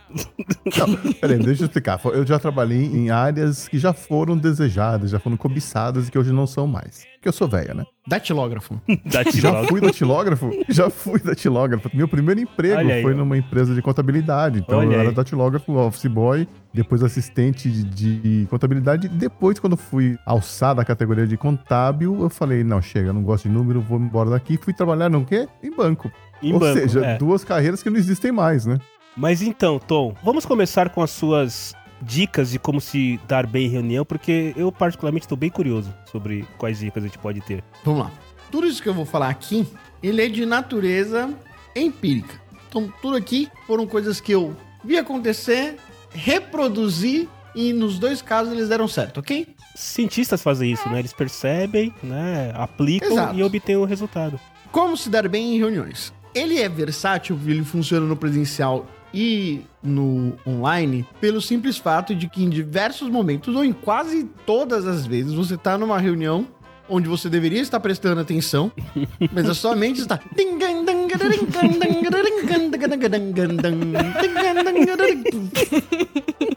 Não, 0.77 1.13
peraí, 1.13 1.37
deixa 1.37 1.63
eu 1.63 1.65
explicar. 1.65 1.99
Eu 2.05 2.25
já 2.25 2.39
trabalhei 2.39 2.83
em 2.83 3.09
áreas 3.09 3.67
que 3.67 3.77
já 3.77 3.93
foram 3.93 4.37
desejadas, 4.37 5.11
já 5.11 5.19
foram 5.19 5.37
cobiçadas 5.37 6.07
e 6.07 6.11
que 6.11 6.17
hoje 6.17 6.31
não 6.31 6.47
são 6.47 6.65
mais. 6.65 7.10
Porque 7.21 7.29
eu 7.29 7.33
sou 7.33 7.47
velha, 7.47 7.75
né? 7.75 7.85
Datilógrafo. 8.07 8.81
Da 9.05 9.21
Já 9.21 9.63
fui 9.65 9.79
datilógrafo? 9.79 10.49
Já 10.67 10.89
fui 10.89 11.19
datilógrafo. 11.19 11.87
Meu 11.93 12.07
primeiro 12.07 12.41
emprego 12.41 12.89
aí, 12.89 13.03
foi 13.03 13.13
ó. 13.13 13.15
numa 13.17 13.37
empresa 13.37 13.75
de 13.75 13.81
contabilidade. 13.81 14.57
Então 14.57 14.79
Olha 14.79 14.87
eu 14.87 14.99
era 14.99 15.09
aí. 15.09 15.15
datilógrafo, 15.15 15.71
office 15.73 16.07
boy, 16.07 16.47
depois 16.73 17.03
assistente 17.03 17.69
de, 17.69 17.83
de 18.13 18.47
contabilidade. 18.47 19.07
Depois, 19.07 19.59
quando 19.59 19.77
fui 19.77 20.17
alçar 20.25 20.73
da 20.73 20.83
categoria 20.83 21.27
de 21.27 21.37
contábil, 21.37 22.19
eu 22.23 22.29
falei, 22.29 22.63
não, 22.63 22.81
chega, 22.81 23.13
não 23.13 23.21
gosto 23.21 23.47
de 23.47 23.53
número, 23.53 23.81
vou 23.81 23.99
embora 23.99 24.31
daqui. 24.31 24.57
Fui 24.57 24.73
trabalhar 24.73 25.07
no 25.07 25.23
quê? 25.23 25.47
Em 25.61 25.69
banco. 25.69 26.11
Em 26.41 26.53
Ou 26.53 26.59
banco, 26.59 26.79
seja, 26.79 27.05
é. 27.05 27.17
duas 27.19 27.43
carreiras 27.43 27.83
que 27.83 27.89
não 27.91 27.97
existem 27.97 28.31
mais, 28.31 28.65
né? 28.65 28.79
Mas 29.15 29.43
então, 29.43 29.77
Tom, 29.77 30.15
vamos 30.23 30.43
começar 30.43 30.89
com 30.89 31.03
as 31.03 31.11
suas 31.11 31.75
dicas 32.01 32.51
de 32.51 32.59
como 32.59 32.81
se 32.81 33.19
dar 33.27 33.45
bem 33.45 33.67
em 33.67 33.69
reunião, 33.69 34.05
porque 34.05 34.53
eu 34.55 34.71
particularmente 34.71 35.25
estou 35.25 35.37
bem 35.37 35.49
curioso 35.49 35.93
sobre 36.11 36.45
quais 36.57 36.79
dicas 36.79 37.03
a 37.03 37.07
gente 37.07 37.17
pode 37.17 37.41
ter. 37.41 37.63
Vamos 37.83 38.01
lá. 38.01 38.11
Tudo 38.49 38.67
isso 38.67 38.81
que 38.81 38.89
eu 38.89 38.93
vou 38.93 39.05
falar 39.05 39.29
aqui, 39.29 39.65
ele 40.01 40.23
é 40.23 40.27
de 40.27 40.45
natureza 40.45 41.33
empírica. 41.75 42.41
Então, 42.67 42.91
tudo 43.01 43.17
aqui 43.17 43.49
foram 43.67 43.85
coisas 43.85 44.19
que 44.19 44.31
eu 44.31 44.55
vi 44.83 44.97
acontecer, 44.97 45.77
reproduzi 46.09 47.29
e 47.55 47.73
nos 47.73 47.99
dois 47.99 48.21
casos 48.21 48.53
eles 48.53 48.69
deram 48.69 48.87
certo, 48.87 49.19
ok? 49.19 49.47
Cientistas 49.75 50.41
fazem 50.41 50.71
isso, 50.71 50.87
né? 50.89 50.99
Eles 50.99 51.13
percebem, 51.13 51.93
né? 52.01 52.51
Aplicam 52.55 53.11
Exato. 53.11 53.37
e 53.37 53.43
obtêm 53.43 53.75
o 53.75 53.85
resultado. 53.85 54.39
Como 54.71 54.95
se 54.95 55.09
dar 55.09 55.27
bem 55.27 55.55
em 55.55 55.59
reuniões? 55.59 56.13
Ele 56.33 56.59
é 56.59 56.69
versátil, 56.69 57.37
ele 57.45 57.63
funciona 57.63 58.05
no 58.05 58.15
presencial 58.15 58.87
e 59.13 59.61
no 59.83 60.33
online, 60.45 61.05
pelo 61.19 61.41
simples 61.41 61.77
fato 61.77 62.15
de 62.15 62.29
que 62.29 62.43
em 62.43 62.49
diversos 62.49 63.09
momentos, 63.09 63.55
ou 63.55 63.63
em 63.63 63.73
quase 63.73 64.29
todas 64.45 64.87
as 64.87 65.05
vezes, 65.05 65.33
você 65.33 65.57
tá 65.57 65.77
numa 65.77 65.99
reunião 65.99 66.47
onde 66.89 67.07
você 67.07 67.29
deveria 67.29 67.61
estar 67.61 67.79
prestando 67.79 68.19
atenção, 68.19 68.71
mas 69.31 69.49
a 69.49 69.53
sua 69.53 69.75
mente 69.75 70.01
está. 70.01 70.19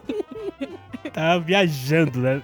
Tá 1.14 1.38
viajando, 1.38 2.18
né? 2.21 2.42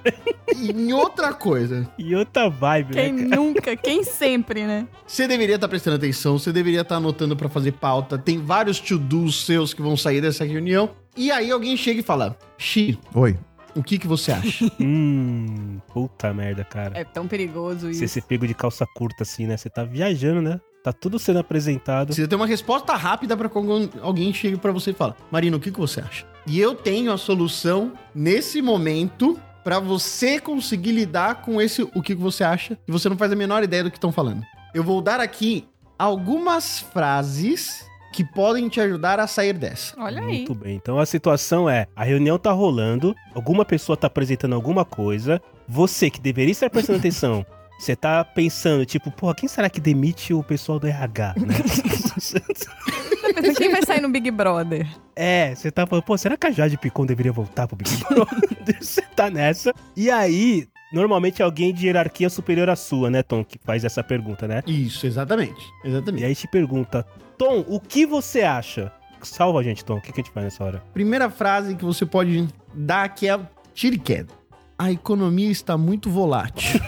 E 0.56 0.70
em 0.70 0.92
outra 0.92 1.34
coisa, 1.34 1.90
E 1.98 2.14
outra 2.14 2.48
vibe, 2.48 2.92
Quem 2.94 3.12
né? 3.12 3.28
cara? 3.28 3.42
nunca, 3.42 3.76
quem 3.76 4.04
sempre, 4.04 4.64
né? 4.64 4.86
você 5.04 5.26
deveria 5.26 5.56
estar 5.56 5.66
prestando 5.66 5.96
atenção, 5.96 6.38
você 6.38 6.52
deveria 6.52 6.82
estar 6.82 6.94
anotando 6.96 7.36
pra 7.36 7.48
fazer 7.48 7.72
pauta, 7.72 8.16
tem 8.16 8.38
vários 8.38 8.78
to-dos 8.78 9.44
seus 9.44 9.74
que 9.74 9.82
vão 9.82 9.96
sair 9.96 10.20
dessa 10.20 10.44
reunião, 10.44 10.90
e 11.16 11.32
aí 11.32 11.50
alguém 11.50 11.76
chega 11.76 11.98
e 11.98 12.02
fala: 12.04 12.38
Xi, 12.56 12.96
Oi. 13.12 13.36
o 13.74 13.82
que, 13.82 13.98
que 13.98 14.06
você 14.06 14.30
acha? 14.30 14.70
Hum, 14.80 15.78
puta 15.92 16.32
merda, 16.32 16.62
cara. 16.62 16.96
É 16.96 17.02
tão 17.04 17.26
perigoso 17.26 17.90
isso. 17.90 17.98
Você 17.98 18.06
ser 18.08 18.22
pego 18.22 18.46
de 18.46 18.54
calça 18.54 18.86
curta 18.94 19.24
assim, 19.24 19.46
né? 19.48 19.56
Você 19.56 19.68
tá 19.68 19.82
viajando, 19.82 20.40
né? 20.40 20.60
Tá 20.82 20.92
tudo 20.92 21.18
sendo 21.18 21.38
apresentado. 21.38 22.06
Precisa 22.06 22.28
ter 22.28 22.36
uma 22.36 22.46
resposta 22.46 22.94
rápida 22.94 23.36
pra 23.36 23.48
quando 23.48 23.90
alguém 24.00 24.32
chega 24.32 24.56
pra 24.56 24.72
você 24.72 24.90
e 24.90 24.94
fala: 24.94 25.16
Marina, 25.30 25.56
o 25.56 25.60
que, 25.60 25.70
que 25.70 25.78
você 25.78 26.00
acha? 26.00 26.26
E 26.46 26.58
eu 26.58 26.74
tenho 26.74 27.12
a 27.12 27.18
solução 27.18 27.92
nesse 28.14 28.62
momento 28.62 29.38
pra 29.62 29.78
você 29.78 30.40
conseguir 30.40 30.92
lidar 30.92 31.42
com 31.42 31.60
esse 31.60 31.82
o 31.82 32.02
que, 32.02 32.14
que 32.14 32.20
você 32.20 32.42
acha 32.42 32.78
e 32.88 32.92
você 32.92 33.08
não 33.08 33.16
faz 33.16 33.30
a 33.30 33.36
menor 33.36 33.62
ideia 33.62 33.84
do 33.84 33.90
que 33.90 33.98
estão 33.98 34.10
falando. 34.10 34.42
Eu 34.74 34.82
vou 34.82 35.02
dar 35.02 35.20
aqui 35.20 35.68
algumas 35.98 36.80
frases 36.80 37.84
que 38.12 38.24
podem 38.24 38.68
te 38.68 38.80
ajudar 38.80 39.20
a 39.20 39.26
sair 39.26 39.52
dessa. 39.52 39.94
Olha 40.00 40.22
aí. 40.22 40.38
Muito 40.38 40.54
bem. 40.54 40.76
Então 40.76 40.98
a 40.98 41.06
situação 41.06 41.68
é: 41.68 41.86
a 41.94 42.04
reunião 42.04 42.38
tá 42.38 42.52
rolando, 42.52 43.14
alguma 43.34 43.64
pessoa 43.64 43.96
tá 43.96 44.06
apresentando 44.06 44.54
alguma 44.54 44.84
coisa, 44.84 45.42
você 45.68 46.08
que 46.10 46.20
deveria 46.20 46.52
estar 46.52 46.70
prestando 46.70 46.98
atenção. 46.98 47.44
Você 47.80 47.96
tá 47.96 48.22
pensando, 48.22 48.84
tipo, 48.84 49.10
pô, 49.10 49.34
quem 49.34 49.48
será 49.48 49.70
que 49.70 49.80
demite 49.80 50.34
o 50.34 50.42
pessoal 50.42 50.78
do 50.78 50.86
RH, 50.86 51.34
né? 51.38 51.54
Pensando, 51.54 52.44
Quem 53.56 53.70
vai 53.70 53.82
sair 53.82 54.02
no 54.02 54.10
Big 54.10 54.30
Brother? 54.30 54.86
É, 55.16 55.54
você 55.54 55.70
tá 55.70 55.86
falando, 55.86 56.04
pô, 56.04 56.16
será 56.18 56.36
que 56.36 56.46
a 56.46 56.50
Jade 56.50 56.76
Picon 56.76 57.06
deveria 57.06 57.32
voltar 57.32 57.66
pro 57.66 57.76
Big 57.76 57.90
Brother? 58.04 58.50
Você 58.80 59.00
tá 59.16 59.30
nessa. 59.30 59.72
E 59.96 60.10
aí, 60.10 60.68
normalmente 60.92 61.40
é 61.40 61.44
alguém 61.44 61.72
de 61.72 61.86
hierarquia 61.86 62.28
superior 62.28 62.68
à 62.68 62.76
sua, 62.76 63.08
né, 63.08 63.22
Tom, 63.22 63.42
que 63.42 63.58
faz 63.64 63.82
essa 63.82 64.02
pergunta, 64.02 64.46
né? 64.46 64.62
Isso, 64.66 65.06
exatamente. 65.06 65.66
E 65.82 65.88
Exatamente. 65.88 66.24
aí 66.24 66.34
te 66.34 66.48
pergunta, 66.48 67.06
Tom, 67.38 67.64
o 67.66 67.80
que 67.80 68.04
você 68.04 68.42
acha? 68.42 68.92
Salva 69.22 69.60
a 69.60 69.62
gente, 69.62 69.84
Tom, 69.84 69.96
o 69.96 70.00
que, 70.00 70.12
que 70.12 70.20
a 70.20 70.22
gente 70.22 70.32
faz 70.32 70.44
nessa 70.44 70.64
hora? 70.64 70.82
Primeira 70.92 71.30
frase 71.30 71.74
que 71.74 71.84
você 71.84 72.04
pode 72.04 72.46
dar 72.74 73.04
aqui 73.04 73.28
é 73.28 73.38
tira 73.72 73.94
e 73.94 73.98
queda. 73.98 74.32
A 74.78 74.90
economia 74.90 75.50
está 75.50 75.76
muito 75.76 76.10
volátil. 76.10 76.80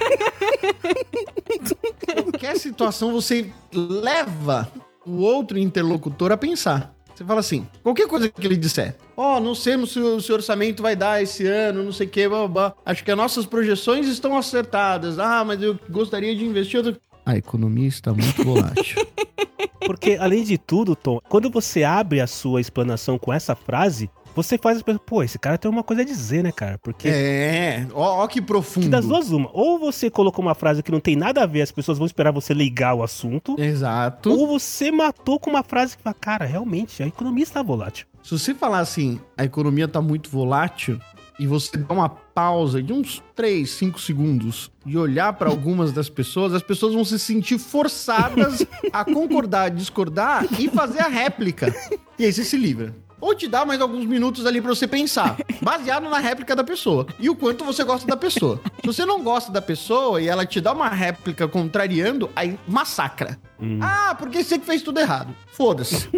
Qualquer 2.23 2.57
situação 2.57 3.13
você 3.13 3.51
leva 3.73 4.71
o 5.07 5.21
outro 5.21 5.59
interlocutor 5.59 6.33
a 6.33 6.37
pensar. 6.37 6.95
Você 7.15 7.25
fala 7.25 7.41
assim, 7.41 7.67
qualquer 7.83 8.09
coisa 8.09 8.29
que 8.29 8.47
ele 8.47 8.57
disser. 8.57 8.97
Ó, 9.17 9.39
não 9.39 9.55
sei 9.55 9.75
se 9.87 9.99
o 9.99 10.21
seu 10.21 10.35
orçamento 10.35 10.83
vai 10.83 10.97
dar 10.97 11.23
esse 11.23 11.47
ano, 11.47 11.85
não 11.85 11.93
sei 11.93 12.07
o 12.07 12.11
que, 12.11 12.29
blá, 12.29 12.49
blá. 12.49 12.75
Acho 12.85 13.05
que 13.05 13.11
as 13.11 13.17
nossas 13.17 13.45
projeções 13.45 14.07
estão 14.09 14.37
acertadas. 14.37 15.19
Ah, 15.19 15.45
mas 15.45 15.63
eu 15.63 15.79
gostaria 15.91 16.35
de 16.35 16.45
investir... 16.45 16.79
Outro... 16.79 17.01
A 17.25 17.37
economia 17.37 17.87
está 17.87 18.13
muito 18.13 18.43
volátil. 18.43 19.07
Porque, 19.85 20.17
além 20.19 20.45
de 20.45 20.57
tudo, 20.57 20.97
Tom, 20.97 21.21
quando 21.29 21.51
você 21.51 21.85
abre 21.85 22.21
a 22.21 22.27
sua 22.27 22.61
explanação 22.61 23.19
com 23.19 23.33
essa 23.33 23.55
frase, 23.55 24.11
você 24.35 24.59
faz 24.59 24.79
as 24.79 24.83
pessoas, 24.83 25.03
pô, 25.05 25.23
esse 25.23 25.39
cara 25.39 25.59
tem 25.59 25.71
uma 25.71 25.83
coisa 25.83 26.03
a 26.03 26.05
dizer, 26.05 26.43
né, 26.43 26.53
cara? 26.53 26.79
Porque 26.79 27.09
é, 27.09 27.87
ó, 27.93 28.23
ó 28.23 28.27
que 28.27 28.41
profundo. 28.41 28.85
que 28.85 28.91
das 28.91 29.07
duas, 29.07 29.31
uma. 29.31 29.51
Ou 29.53 29.79
você 29.79 30.11
colocou 30.11 30.45
uma 30.45 30.55
frase 30.55 30.83
que 30.83 30.93
não 30.93 31.01
tem 31.01 31.17
nada 31.17 31.43
a 31.43 31.47
ver, 31.47 31.63
as 31.63 31.73
pessoas 31.73 31.99
vão 31.99 32.07
esperar 32.07 32.33
você 32.33 32.55
ligar 32.55 32.95
o 32.95 33.03
assunto. 33.03 33.57
Exato. 33.59 34.31
Ou 34.31 34.47
você 34.47 34.91
matou 34.91 35.39
com 35.39 35.51
uma 35.51 35.63
frase 35.63 35.97
que 35.97 36.03
fala, 36.03 36.15
cara, 36.15 36.45
realmente, 36.45 37.03
a 37.03 37.07
economia 37.07 37.45
está 37.45 37.63
volátil. 37.63 38.07
Se 38.23 38.39
você 38.39 38.55
falar 38.55 38.79
assim, 38.79 39.21
a 39.37 39.45
economia 39.45 39.89
tá 39.89 40.01
muito 40.01 40.31
volátil, 40.31 41.01
e 41.39 41.47
você 41.47 41.77
dá 41.77 41.93
uma 41.93 42.09
pausa 42.09 42.83
de 42.83 42.93
uns 42.93 43.23
3, 43.35 43.69
5 43.69 44.01
segundos 44.01 44.71
e 44.87 44.97
olhar 44.97 45.33
para 45.33 45.51
algumas 45.51 45.91
das 45.93 46.09
pessoas, 46.09 46.55
as 46.55 46.63
pessoas 46.63 46.95
vão 46.95 47.05
se 47.05 47.19
sentir 47.19 47.59
forçadas 47.59 48.65
a 48.93 49.05
concordar, 49.05 49.71
discordar 49.71 50.47
e 50.59 50.69
fazer 50.69 51.01
a 51.01 51.09
réplica. 51.09 51.75
E 52.19 52.25
aí 52.25 52.33
você 52.33 52.45
se 52.45 52.57
livra. 52.57 52.95
Ou 53.23 53.37
te 53.37 53.47
dá 53.47 53.65
mais 53.65 53.81
alguns 53.81 54.05
minutos 54.05 54.45
ali 54.45 54.61
pra 54.61 54.71
você 54.71 54.89
pensar, 54.89 55.37
baseado 55.63 56.11
na 56.11 56.19
réplica 56.19 56.57
da 56.57 56.65
pessoa 56.65 57.07
e 57.21 57.31
o 57.31 57.37
quanto 57.37 57.65
você 57.65 57.85
gosta 57.85 58.05
da 58.05 58.17
pessoa. 58.17 58.61
Se 58.81 58.85
você 58.85 59.07
não 59.07 59.23
gosta 59.23 59.53
da 59.53 59.63
pessoa 59.63 60.21
e 60.21 60.27
ela 60.27 60.45
te 60.45 60.61
dá 60.61 60.73
uma 60.73 60.89
réplica 60.89 61.47
contrariando, 61.47 62.29
aí 62.35 62.59
massacra. 62.67 63.39
Ah, 63.81 64.17
porque 64.19 64.43
você 64.43 64.59
que 64.59 64.67
fez 64.67 64.83
tudo 64.83 64.99
errado. 64.99 65.33
Foda-se. 65.53 66.09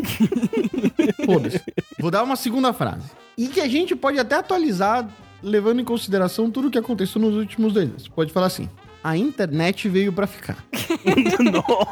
Foda-se. 1.26 1.61
Vou 2.00 2.11
dar 2.11 2.23
uma 2.23 2.37
segunda 2.37 2.73
frase. 2.73 3.04
E 3.37 3.49
que 3.49 3.61
a 3.61 3.68
gente 3.68 3.94
pode 3.94 4.18
até 4.18 4.37
atualizar, 4.37 5.06
levando 5.42 5.80
em 5.80 5.84
consideração 5.84 6.50
tudo 6.50 6.68
o 6.68 6.70
que 6.70 6.78
aconteceu 6.78 7.20
nos 7.20 7.34
últimos 7.34 7.75
dois 7.75 7.87
anos. 7.87 8.08
Pode 8.08 8.32
falar 8.32 8.46
assim: 8.46 8.66
a 9.02 9.14
internet 9.14 9.90
veio 9.90 10.11
pra 10.11 10.26
ficar. 10.26 10.64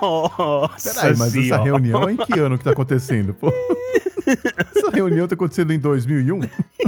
Nossa 0.01 0.95
Peraí, 0.95 1.17
mas 1.19 1.37
essa 1.37 1.63
reunião 1.63 2.09
em 2.09 2.17
que 2.17 2.39
ano 2.41 2.57
que 2.57 2.65
tá 2.65 2.71
acontecendo? 2.71 3.35
Pô? 3.35 3.53
Reunião 4.93 5.27
tá 5.27 5.35
acontecendo 5.35 5.73
em 5.73 5.79
2001? 5.79 6.41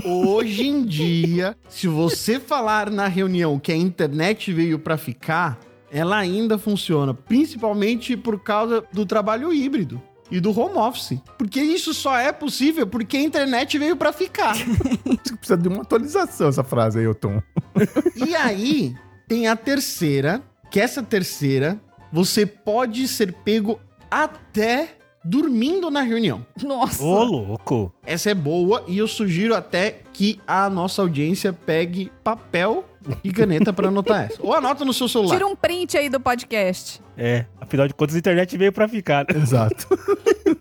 Hoje 0.05 0.67
em 0.67 0.85
dia, 0.85 1.57
se 1.69 1.89
você 1.89 2.39
falar 2.39 2.91
na 2.91 3.09
reunião 3.09 3.59
que 3.59 3.73
a 3.73 3.77
internet 3.77 4.53
veio 4.53 4.79
pra 4.79 4.97
ficar, 4.97 5.59
ela 5.91 6.19
ainda 6.19 6.59
funciona, 6.59 7.15
principalmente 7.15 8.17
por 8.17 8.41
causa 8.41 8.85
do 8.93 9.07
trabalho 9.07 9.53
híbrido 9.53 10.01
e 10.31 10.41
do 10.41 10.59
home 10.59 10.77
office. 10.77 11.19
Porque 11.39 11.61
isso 11.61 11.95
só 11.95 12.19
é 12.19 12.33
possível 12.33 12.87
porque 12.87 13.17
a 13.17 13.23
internet 13.23 13.79
veio 13.79 13.97
pra 13.97 14.13
ficar. 14.13 14.55
Precisa 15.39 15.57
de 15.57 15.69
uma 15.69 15.83
atualização 15.83 16.49
essa 16.49 16.65
frase 16.65 16.99
aí, 16.99 17.15
Tom. 17.15 17.43
E 18.17 18.35
aí 18.35 18.95
tem 19.29 19.49
a 19.49 19.57
terceira, 19.57 20.43
que 20.71 20.81
essa 20.81 21.03
terceira 21.03 21.81
você 22.13 22.45
pode 22.45 23.09
ser 23.09 23.33
pego 23.33 23.81
até 24.11 24.97
dormindo 25.25 25.90
na 25.90 26.02
reunião. 26.02 26.45
Nossa. 26.62 27.02
Ô, 27.02 27.25
louco. 27.25 27.93
Essa 28.04 28.31
é 28.31 28.35
boa 28.35 28.85
e 28.87 28.99
eu 28.99 29.09
sugiro 29.09 29.54
até 29.54 30.00
que 30.12 30.38
a 30.47 30.69
nossa 30.69 31.00
audiência 31.02 31.52
pegue 31.52 32.12
papel 32.23 32.85
e 33.23 33.33
caneta 33.33 33.73
pra 33.73 33.88
anotar 33.88 34.25
essa. 34.26 34.43
Ou 34.43 34.52
anota 34.54 34.85
no 34.85 34.93
seu 34.93 35.09
celular. 35.09 35.35
Tira 35.35 35.47
um 35.47 35.57
print 35.57 35.97
aí 35.97 36.09
do 36.09 36.21
podcast. 36.21 37.00
É, 37.16 37.47
afinal 37.61 37.87
de 37.88 37.95
contas, 37.95 38.14
a 38.16 38.19
internet 38.19 38.57
veio 38.57 38.73
pra 38.73 38.87
ficar. 38.88 39.26
né? 39.33 39.40
Exato. 39.40 39.87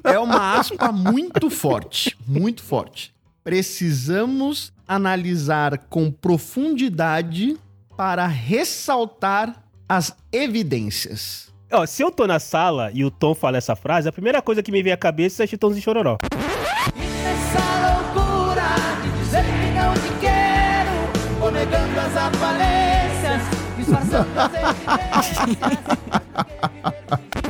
É 0.05 0.20
uma 0.20 0.60
aspa 0.60 0.91
muito 0.91 1.50
forte, 1.50 2.17
muito 2.27 2.62
forte. 2.62 3.13
Precisamos 3.41 4.74
analisar 4.86 5.77
com 5.89 6.12
profundidade 6.12 7.58
para 7.96 8.27
ressaltar 8.27 9.63
as 9.88 10.13
evidências. 10.32 11.52
Ó, 11.75 11.88
se 11.88 12.03
eu 12.03 12.12
tô 12.12 12.27
na 12.27 12.39
sala 12.39 12.92
e 12.94 13.03
o 13.03 13.10
Tom 13.10 13.34
fala 13.34 13.58
essa 13.58 13.75
frase, 13.75 14.08
a 14.08 14.12
primeira 14.12 14.44
coisa 14.44 14.62
que 14.62 14.72
me 14.72 14.84
vem 14.84 14.94
à 14.94 14.98
cabeça 14.98 15.44
é 15.44 15.48
Chitãozinho 15.48 15.80
de 15.80 15.84
Chororó. 15.84 16.20
Essa 17.25 18.13
loucura 18.13 18.62
de 19.01 19.10
dizer 19.24 19.44
que 19.44 19.72
não 19.74 19.94
te 19.96 20.20
quero, 20.22 21.44
ou 21.44 21.51
negando 21.51 22.00
as 22.00 22.15
aparências, 22.15 23.42
disfarçando 23.75 24.39
as 24.39 24.53
evidências. 25.42 25.98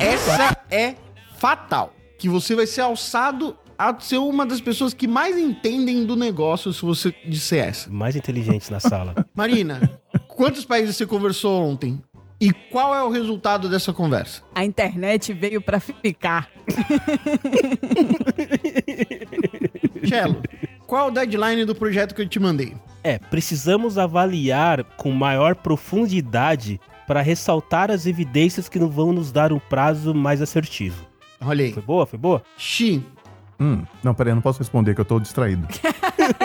Essa 0.00 0.56
é 0.70 0.94
fatal. 1.36 1.92
Que 2.18 2.26
você 2.26 2.54
vai 2.54 2.66
ser 2.66 2.80
alçado 2.80 3.54
a 3.76 3.94
ser 4.00 4.16
uma 4.16 4.46
das 4.46 4.62
pessoas 4.62 4.94
que 4.94 5.06
mais 5.06 5.36
entendem 5.36 6.06
do 6.06 6.16
negócio 6.16 6.72
se 6.72 6.80
você 6.80 7.14
disser 7.26 7.68
essa. 7.68 7.90
Mais 7.90 8.16
inteligentes 8.16 8.70
na 8.70 8.80
sala. 8.80 9.14
Marina, 9.36 10.00
quantos 10.28 10.64
países 10.64 10.96
você 10.96 11.04
conversou 11.04 11.62
ontem? 11.62 12.00
E 12.44 12.52
qual 12.52 12.94
é 12.94 13.02
o 13.02 13.08
resultado 13.08 13.70
dessa 13.70 13.90
conversa? 13.90 14.42
A 14.54 14.62
internet 14.62 15.32
veio 15.32 15.62
pra 15.62 15.80
ficar. 15.80 16.50
Cello, 20.06 20.42
qual 20.86 21.06
é 21.06 21.08
o 21.08 21.10
deadline 21.10 21.64
do 21.64 21.74
projeto 21.74 22.14
que 22.14 22.20
eu 22.20 22.28
te 22.28 22.38
mandei? 22.38 22.74
É, 23.02 23.18
precisamos 23.18 23.96
avaliar 23.96 24.84
com 24.98 25.10
maior 25.10 25.54
profundidade 25.54 26.78
para 27.06 27.22
ressaltar 27.22 27.90
as 27.90 28.04
evidências 28.04 28.68
que 28.68 28.78
não 28.78 28.90
vão 28.90 29.10
nos 29.10 29.32
dar 29.32 29.50
um 29.50 29.58
prazo 29.58 30.14
mais 30.14 30.42
assertivo. 30.42 31.02
Olha 31.40 31.64
aí. 31.64 31.72
Foi 31.72 31.82
boa? 31.82 32.04
Foi 32.04 32.18
boa? 32.18 32.42
Xi, 32.58 33.02
Hum, 33.58 33.84
não, 34.02 34.12
peraí, 34.12 34.32
eu 34.32 34.34
não 34.34 34.42
posso 34.42 34.58
responder 34.58 34.94
que 34.94 35.00
eu 35.00 35.04
tô 35.06 35.18
distraído. 35.18 35.66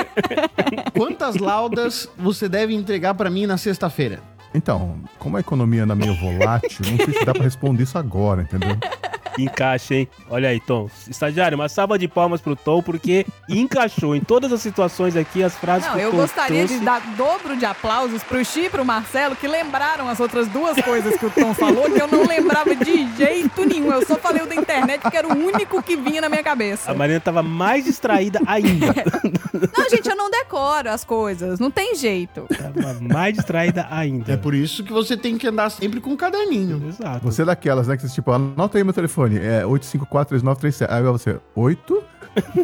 quantas 0.95 1.35
laudas 1.35 2.09
você 2.17 2.47
deve 2.47 2.73
entregar 2.73 3.15
pra 3.15 3.29
mim 3.29 3.45
na 3.45 3.57
sexta-feira? 3.57 4.21
Então, 4.53 4.99
como 5.19 5.37
a 5.37 5.39
economia 5.39 5.83
anda 5.83 5.95
meio 5.95 6.15
volátil, 6.15 6.85
não 6.89 6.97
sei 6.97 7.13
se 7.13 7.25
dá 7.25 7.33
pra 7.33 7.43
responder 7.43 7.83
isso 7.83 7.97
agora, 7.97 8.41
entendeu? 8.41 8.77
Encaixa, 9.37 9.95
hein? 9.95 10.07
Olha 10.29 10.49
aí, 10.49 10.59
Tom. 10.59 10.89
Estagiário, 11.09 11.55
uma 11.55 11.69
salva 11.69 11.97
de 11.97 12.07
palmas 12.07 12.41
pro 12.41 12.55
Tom, 12.55 12.81
porque 12.81 13.25
encaixou 13.47 14.15
em 14.15 14.21
todas 14.21 14.51
as 14.51 14.61
situações 14.61 15.15
aqui 15.15 15.43
as 15.43 15.55
frases 15.55 15.87
Não, 15.87 15.93
que 15.95 15.99
o 15.99 16.03
eu 16.03 16.11
Tom 16.11 16.17
gostaria 16.17 16.57
trouxe. 16.65 16.79
de 16.79 16.85
dar 16.85 17.01
dobro 17.15 17.55
de 17.57 17.65
aplausos 17.65 18.23
pro 18.23 18.43
Chi 18.43 18.65
e 18.65 18.69
pro 18.69 18.83
Marcelo, 18.85 19.35
que 19.35 19.47
lembraram 19.47 20.07
as 20.07 20.19
outras 20.19 20.47
duas 20.47 20.79
coisas 20.81 21.15
que 21.17 21.25
o 21.25 21.29
Tom 21.29 21.53
falou, 21.53 21.83
que 21.91 22.01
eu 22.01 22.07
não 22.07 22.25
lembrava 22.25 22.75
de 22.75 23.07
jeito 23.15 23.65
nenhum. 23.65 23.91
Eu 23.91 24.05
só 24.05 24.15
falei 24.15 24.41
o 24.43 24.47
da 24.47 24.55
internet, 24.55 25.01
porque 25.01 25.17
era 25.17 25.27
o 25.27 25.37
único 25.37 25.81
que 25.81 25.95
vinha 25.95 26.21
na 26.21 26.29
minha 26.29 26.43
cabeça. 26.43 26.91
A 26.91 26.93
Marina 26.93 27.19
tava 27.19 27.41
mais 27.43 27.85
distraída 27.85 28.39
ainda. 28.45 28.87
Não, 29.77 29.89
gente, 29.89 30.07
eu 30.07 30.15
não 30.15 30.29
decoro 30.29 30.89
as 30.89 31.03
coisas. 31.03 31.59
Não 31.59 31.71
tem 31.71 31.95
jeito. 31.95 32.45
tava 32.55 32.99
mais 33.01 33.33
distraída 33.33 33.87
ainda. 33.89 34.33
É 34.33 34.37
por 34.37 34.53
isso 34.53 34.83
que 34.83 34.93
você 34.93 35.17
tem 35.17 35.37
que 35.37 35.47
andar 35.47 35.69
sempre 35.69 35.99
com 35.99 36.11
um 36.11 36.15
caderninho. 36.15 36.81
Exato. 36.87 37.25
Você 37.25 37.41
é 37.41 37.45
daquelas, 37.45 37.87
né, 37.87 37.97
que 37.97 38.03
você, 38.03 38.13
tipo, 38.13 38.31
anota 38.31 38.77
aí 38.77 38.83
meu 38.83 38.93
telefone, 38.93 39.18
é 39.25 39.63
8543937. 39.63 40.87
Aí 40.89 41.03
você, 41.03 41.39
8? 41.55 42.03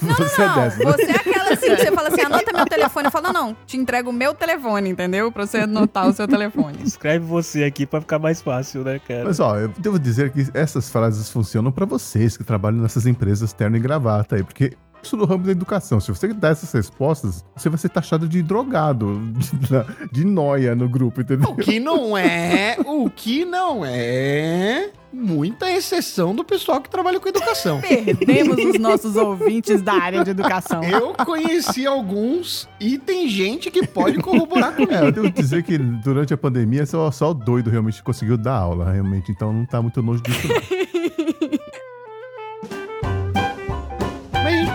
você 0.01 0.41
é 0.41 0.47
Não, 0.47 0.55
dessa, 0.55 0.77
né? 0.77 0.91
você 0.91 1.12
é 1.12 1.15
aquela 1.15 1.53
assim, 1.53 1.75
que 1.75 1.77
você 1.77 1.91
fala 1.91 2.07
assim, 2.09 2.21
anota 2.21 2.53
meu 2.53 2.65
telefone. 2.65 3.05
Eu 3.05 3.12
falo, 3.12 3.25
não, 3.25 3.33
não, 3.33 3.57
te 3.65 3.77
entrego 3.77 4.09
o 4.09 4.13
meu 4.13 4.33
telefone, 4.33 4.89
entendeu? 4.89 5.31
Pra 5.31 5.45
você 5.45 5.59
anotar 5.59 6.07
o 6.07 6.13
seu 6.13 6.27
telefone. 6.27 6.77
Escreve 6.83 7.25
você 7.25 7.63
aqui 7.63 7.85
pra 7.85 8.01
ficar 8.01 8.19
mais 8.19 8.41
fácil, 8.41 8.83
né, 8.83 9.00
cara? 9.00 9.25
Mas 9.25 9.39
ó, 9.39 9.57
eu 9.57 9.69
devo 9.77 9.97
dizer 10.00 10.31
que 10.31 10.47
essas 10.53 10.89
frases 10.89 11.29
funcionam 11.29 11.71
pra 11.71 11.85
vocês 11.85 12.38
que 12.38 12.43
trabalham 12.43 12.79
nessas 12.79 13.05
empresas 13.05 13.53
terno 13.53 13.77
e 13.77 13.79
gravata 13.79 14.35
aí, 14.35 14.43
porque 14.43 14.74
isso 15.05 15.15
no 15.15 15.25
ramo 15.25 15.43
da 15.43 15.51
educação. 15.51 16.00
Se 16.00 16.09
você 16.09 16.27
dá 16.33 16.50
essas 16.50 16.71
respostas, 16.71 17.45
você 17.55 17.69
vai 17.69 17.77
ser 17.77 17.89
taxado 17.89 18.27
de 18.27 18.41
drogado, 18.41 19.21
de, 19.31 20.19
de 20.19 20.25
noia 20.25 20.75
no 20.75 20.89
grupo, 20.89 21.21
entendeu? 21.21 21.50
O 21.50 21.55
que 21.55 21.79
não 21.79 22.17
é, 22.17 22.77
o 22.85 23.09
que 23.09 23.45
não 23.45 23.85
é 23.85 24.89
muita 25.13 25.71
exceção 25.71 26.35
do 26.35 26.43
pessoal 26.43 26.81
que 26.81 26.89
trabalha 26.89 27.19
com 27.21 27.29
educação. 27.29 27.79
Perdemos 27.79 28.57
os 28.57 28.77
nossos 28.77 29.15
ouvintes 29.15 29.81
da 29.81 29.93
área 29.93 30.24
de 30.24 30.31
educação. 30.31 30.83
Eu 30.83 31.13
conheci 31.13 31.88
alguns 31.88 32.67
e 32.81 32.97
tem 32.97 33.29
gente 33.29 33.71
que 33.71 33.88
pode 33.88 34.17
corroborar 34.19 34.75
comigo. 34.75 34.93
É, 34.93 35.07
eu 35.07 35.12
devo 35.13 35.31
dizer 35.31 35.63
que 35.63 35.77
durante 35.77 36.33
a 36.33 36.38
pandemia 36.38 36.85
só, 36.85 37.09
só 37.12 37.31
o 37.31 37.33
doido 37.33 37.69
realmente 37.69 38.03
conseguiu 38.03 38.38
dar 38.38 38.57
aula, 38.57 38.91
realmente. 38.91 39.31
Então 39.31 39.53
não 39.53 39.65
tá 39.65 39.81
muito 39.81 40.01
longe 40.01 40.21
disso. 40.21 40.47
Não. 40.47 40.85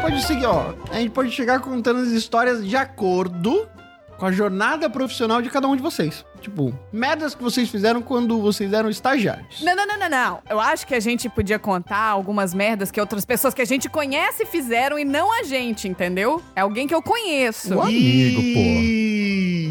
gente 0.00 0.12
pode 0.12 0.22
seguir, 0.22 0.46
ó. 0.46 0.74
A 0.90 0.94
gente 0.94 1.10
pode 1.10 1.30
chegar 1.30 1.60
contando 1.60 2.00
as 2.00 2.08
histórias 2.08 2.66
de 2.66 2.76
acordo 2.76 3.68
com 4.16 4.26
a 4.26 4.32
jornada 4.32 4.88
profissional 4.88 5.42
de 5.42 5.50
cada 5.50 5.68
um 5.68 5.76
de 5.76 5.82
vocês. 5.82 6.24
Tipo, 6.40 6.74
merdas 6.92 7.34
que 7.34 7.42
vocês 7.42 7.68
fizeram 7.68 8.00
quando 8.00 8.40
vocês 8.40 8.72
eram 8.72 8.88
estagiários. 8.88 9.62
Não, 9.62 9.76
não, 9.76 9.86
não, 9.86 9.98
não, 9.98 10.08
não. 10.08 10.38
Eu 10.48 10.58
acho 10.58 10.86
que 10.86 10.94
a 10.94 11.00
gente 11.00 11.28
podia 11.28 11.58
contar 11.58 11.98
algumas 11.98 12.54
merdas 12.54 12.90
que 12.90 13.00
outras 13.00 13.24
pessoas 13.24 13.52
que 13.52 13.60
a 13.60 13.64
gente 13.64 13.88
conhece 13.88 14.46
fizeram 14.46 14.98
e 14.98 15.04
não 15.04 15.32
a 15.38 15.42
gente, 15.42 15.86
entendeu? 15.86 16.42
É 16.56 16.62
alguém 16.62 16.86
que 16.86 16.94
eu 16.94 17.02
conheço. 17.02 17.74
Um 17.74 17.82
amigo, 17.82 18.40
pô. 18.40 18.60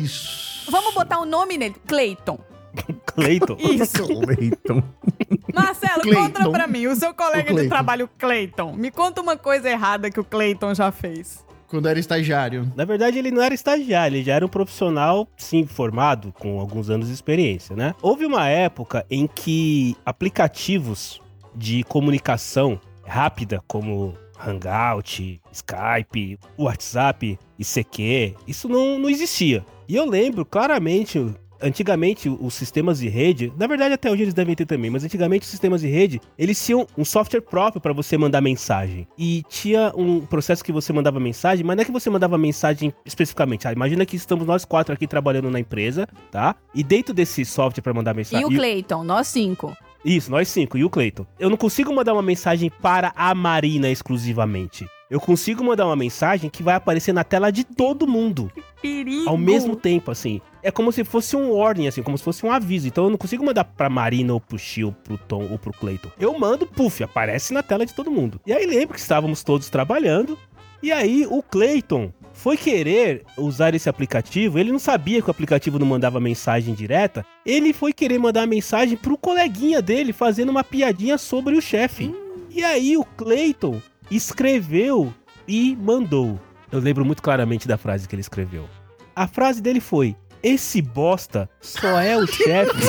Isso. 0.04 0.72
Vamos 0.72 0.94
botar 0.94 1.20
o 1.20 1.26
nome 1.26 1.58
nele, 1.58 1.76
Clayton. 1.88 2.40
Cleiton. 3.06 3.58
Isso. 3.60 4.06
Cleiton. 4.06 4.84
Marcelo, 5.54 6.02
Clayton. 6.02 6.22
conta 6.22 6.50
pra 6.50 6.68
mim, 6.68 6.88
o 6.88 6.96
seu 6.96 7.14
colega 7.14 7.54
O 7.54 7.56
de 7.56 7.68
trabalho, 7.68 8.10
Clayton. 8.18 8.74
Me 8.74 8.92
conta 8.92 9.22
uma 9.22 9.38
coisa 9.38 9.70
errada 9.70 10.10
que 10.10 10.20
o 10.20 10.24
Clayton 10.24 10.74
já 10.74 10.92
fez. 10.92 11.46
Quando 11.68 11.88
era 11.88 12.00
estagiário. 12.00 12.72
Na 12.76 12.84
verdade, 12.84 13.20
ele 13.20 13.30
não 13.30 13.44
era 13.44 13.54
estagiário, 13.54 14.18
ele 14.18 14.24
já 14.24 14.34
era 14.34 14.46
um 14.46 14.50
profissional, 14.50 15.28
sim, 15.38 15.68
formado, 15.68 16.34
com 16.40 16.60
alguns 16.60 16.90
anos 16.90 17.08
de 17.08 17.14
experiência, 17.14 17.76
né? 17.76 17.94
Houve 18.02 18.26
uma 18.26 18.48
época 18.48 19.06
em 19.10 19.28
que 19.28 19.96
aplicativos 20.04 21.22
de 21.56 21.84
comunicação 21.84 22.80
rápida, 23.06 23.62
como 23.68 24.16
Hangout, 24.40 25.42
Skype, 25.52 26.40
WhatsApp, 26.58 27.38
ICQ, 27.60 28.36
isso 28.48 28.68
não, 28.68 28.98
não 28.98 29.10
existia. 29.10 29.64
E 29.88 29.96
eu 29.96 30.06
lembro 30.06 30.46
claramente, 30.46 31.20
antigamente 31.62 32.30
os 32.30 32.54
sistemas 32.54 33.00
de 33.00 33.10
rede, 33.10 33.52
na 33.58 33.68
verdade 33.68 33.94
até 33.94 34.12
hoje 34.12 34.24
eles 34.24 34.34
devem 34.34 34.56
ter 34.56 34.66
também, 34.66 34.90
mas 34.90 35.04
antigamente 35.04 35.44
os 35.44 35.50
sistemas 35.50 35.82
de 35.82 35.88
rede, 35.88 36.22
eles 36.38 36.64
tinham 36.64 36.86
um 36.98 37.06
software 37.06 37.42
próprio 37.42 37.82
para 37.82 37.94
você 37.94 38.18
mandar 38.18 38.42
mensagem. 38.42 39.08
E 39.18 39.44
tinha 39.50 39.92
um 39.96 40.22
processo 40.22 40.64
que 40.64 40.72
você 40.72 40.92
mandava 40.94 41.20
mensagem, 41.20 41.66
mas 41.66 41.76
não 41.76 41.82
é 41.82 41.86
que 41.86 41.92
você 41.92 42.10
mandava 42.10 42.38
mensagem 42.38 42.94
especificamente. 43.06 43.68
Ah, 43.68 43.74
imagina 43.74 44.06
que 44.06 44.16
estamos 44.16 44.46
nós 44.46 44.66
quatro 44.66 44.94
aqui 44.94 45.08
trabalhando 45.08 45.50
na 45.50 45.60
empresa, 45.60 46.08
tá? 46.32 46.56
E 46.74 46.84
dentro 46.84 47.14
desse 47.14 47.44
software 47.46 47.82
para 47.82 47.94
mandar 47.94 48.14
mensagem, 48.14 48.46
E 48.46 48.46
o 48.46 48.56
Clayton, 48.58 49.04
nós 49.04 49.28
cinco. 49.28 49.76
isso, 50.04 50.32
nós 50.32 50.48
cinco 50.48 50.78
e 50.78 50.84
o 50.84 50.90
Cleiton. 50.90 51.26
Eu 51.40 51.50
não 51.50 51.58
consigo 51.58 51.94
mandar 51.94 52.14
uma 52.14 52.22
mensagem 52.22 52.72
para 52.82 53.12
a 53.16 53.34
Marina 53.36 53.90
exclusivamente. 53.90 54.86
Eu 55.10 55.20
consigo 55.20 55.64
mandar 55.64 55.88
uma 55.88 55.96
mensagem 55.96 56.52
que 56.52 56.62
vai 56.62 56.76
aparecer 56.76 57.12
na 57.14 57.24
tela 57.24 57.52
de 57.52 57.64
todo 57.64 58.06
mundo 58.06 58.52
Perigo. 58.80 59.28
ao 59.28 59.36
mesmo 59.38 59.76
tempo, 59.76 60.12
assim. 60.12 60.40
É 60.62 60.72
como 60.72 60.92
se 60.92 61.04
fosse 61.04 61.36
um 61.36 61.52
warning, 61.52 61.88
assim, 61.88 62.04
como 62.04 62.18
se 62.18 62.24
fosse 62.24 62.46
um 62.46 62.52
aviso. 62.52 62.88
Então 62.88 63.06
eu 63.06 63.10
não 63.10 63.18
consigo 63.18 63.46
mandar 63.46 63.64
pra 63.64 63.90
Marina 63.90 64.34
ou 64.34 64.42
pro 64.42 64.60
Chiu, 64.60 64.94
pro 65.04 65.18
Tom 65.18 65.48
ou 65.50 65.58
pro 65.58 65.74
Cleiton. 65.74 66.10
Eu 66.20 66.38
mando, 66.38 66.66
puf, 66.66 67.04
aparece 67.04 67.54
na 67.54 67.64
tela 67.64 67.86
de 67.86 67.94
todo 67.94 68.12
mundo. 68.12 68.40
E 68.46 68.54
aí 68.54 68.66
lembro 68.66 68.94
que 68.94 69.00
estávamos 69.00 69.44
todos 69.44 69.70
trabalhando. 69.70 70.38
E 70.82 70.92
aí 70.92 71.26
o 71.30 71.42
Cleiton 71.44 72.12
foi 72.34 72.56
querer 72.56 73.26
usar 73.38 73.76
esse 73.76 73.90
aplicativo. 73.90 74.58
Ele 74.58 74.72
não 74.72 74.80
sabia 74.80 75.22
que 75.22 75.28
o 75.28 75.32
aplicativo 75.32 75.78
não 75.78 75.86
mandava 75.86 76.20
mensagem 76.22 76.74
direta. 76.74 77.26
Ele 77.46 77.74
foi 77.74 77.92
querer 77.92 78.18
mandar 78.18 78.48
mensagem 78.48 78.96
pro 78.96 79.18
coleguinha 79.18 79.82
dele, 79.82 80.14
fazendo 80.14 80.50
uma 80.50 80.64
piadinha 80.64 81.18
sobre 81.18 81.56
o 81.58 81.62
chefe. 81.62 82.14
E 82.50 82.64
aí 82.64 82.96
o 82.96 83.04
Cleiton 83.04 83.82
escreveu 84.10 85.14
e 85.48 85.76
mandou. 85.76 86.40
Eu 86.72 86.80
lembro 86.80 87.04
muito 87.04 87.22
claramente 87.22 87.68
da 87.68 87.78
frase 87.78 88.08
que 88.08 88.16
ele 88.16 88.22
escreveu. 88.22 88.70
A 89.16 89.28
frase 89.28 89.62
dele 89.62 89.82
foi: 89.82 90.16
Esse 90.42 90.82
bosta 90.82 91.50
só 91.60 92.00
é 92.00 92.18
o 92.18 92.26
chefe 92.26 92.88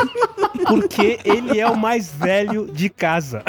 porque 0.66 1.18
ele 1.24 1.58
é 1.58 1.66
o 1.66 1.76
mais 1.76 2.12
velho 2.12 2.66
de 2.66 2.88
casa. 2.88 3.42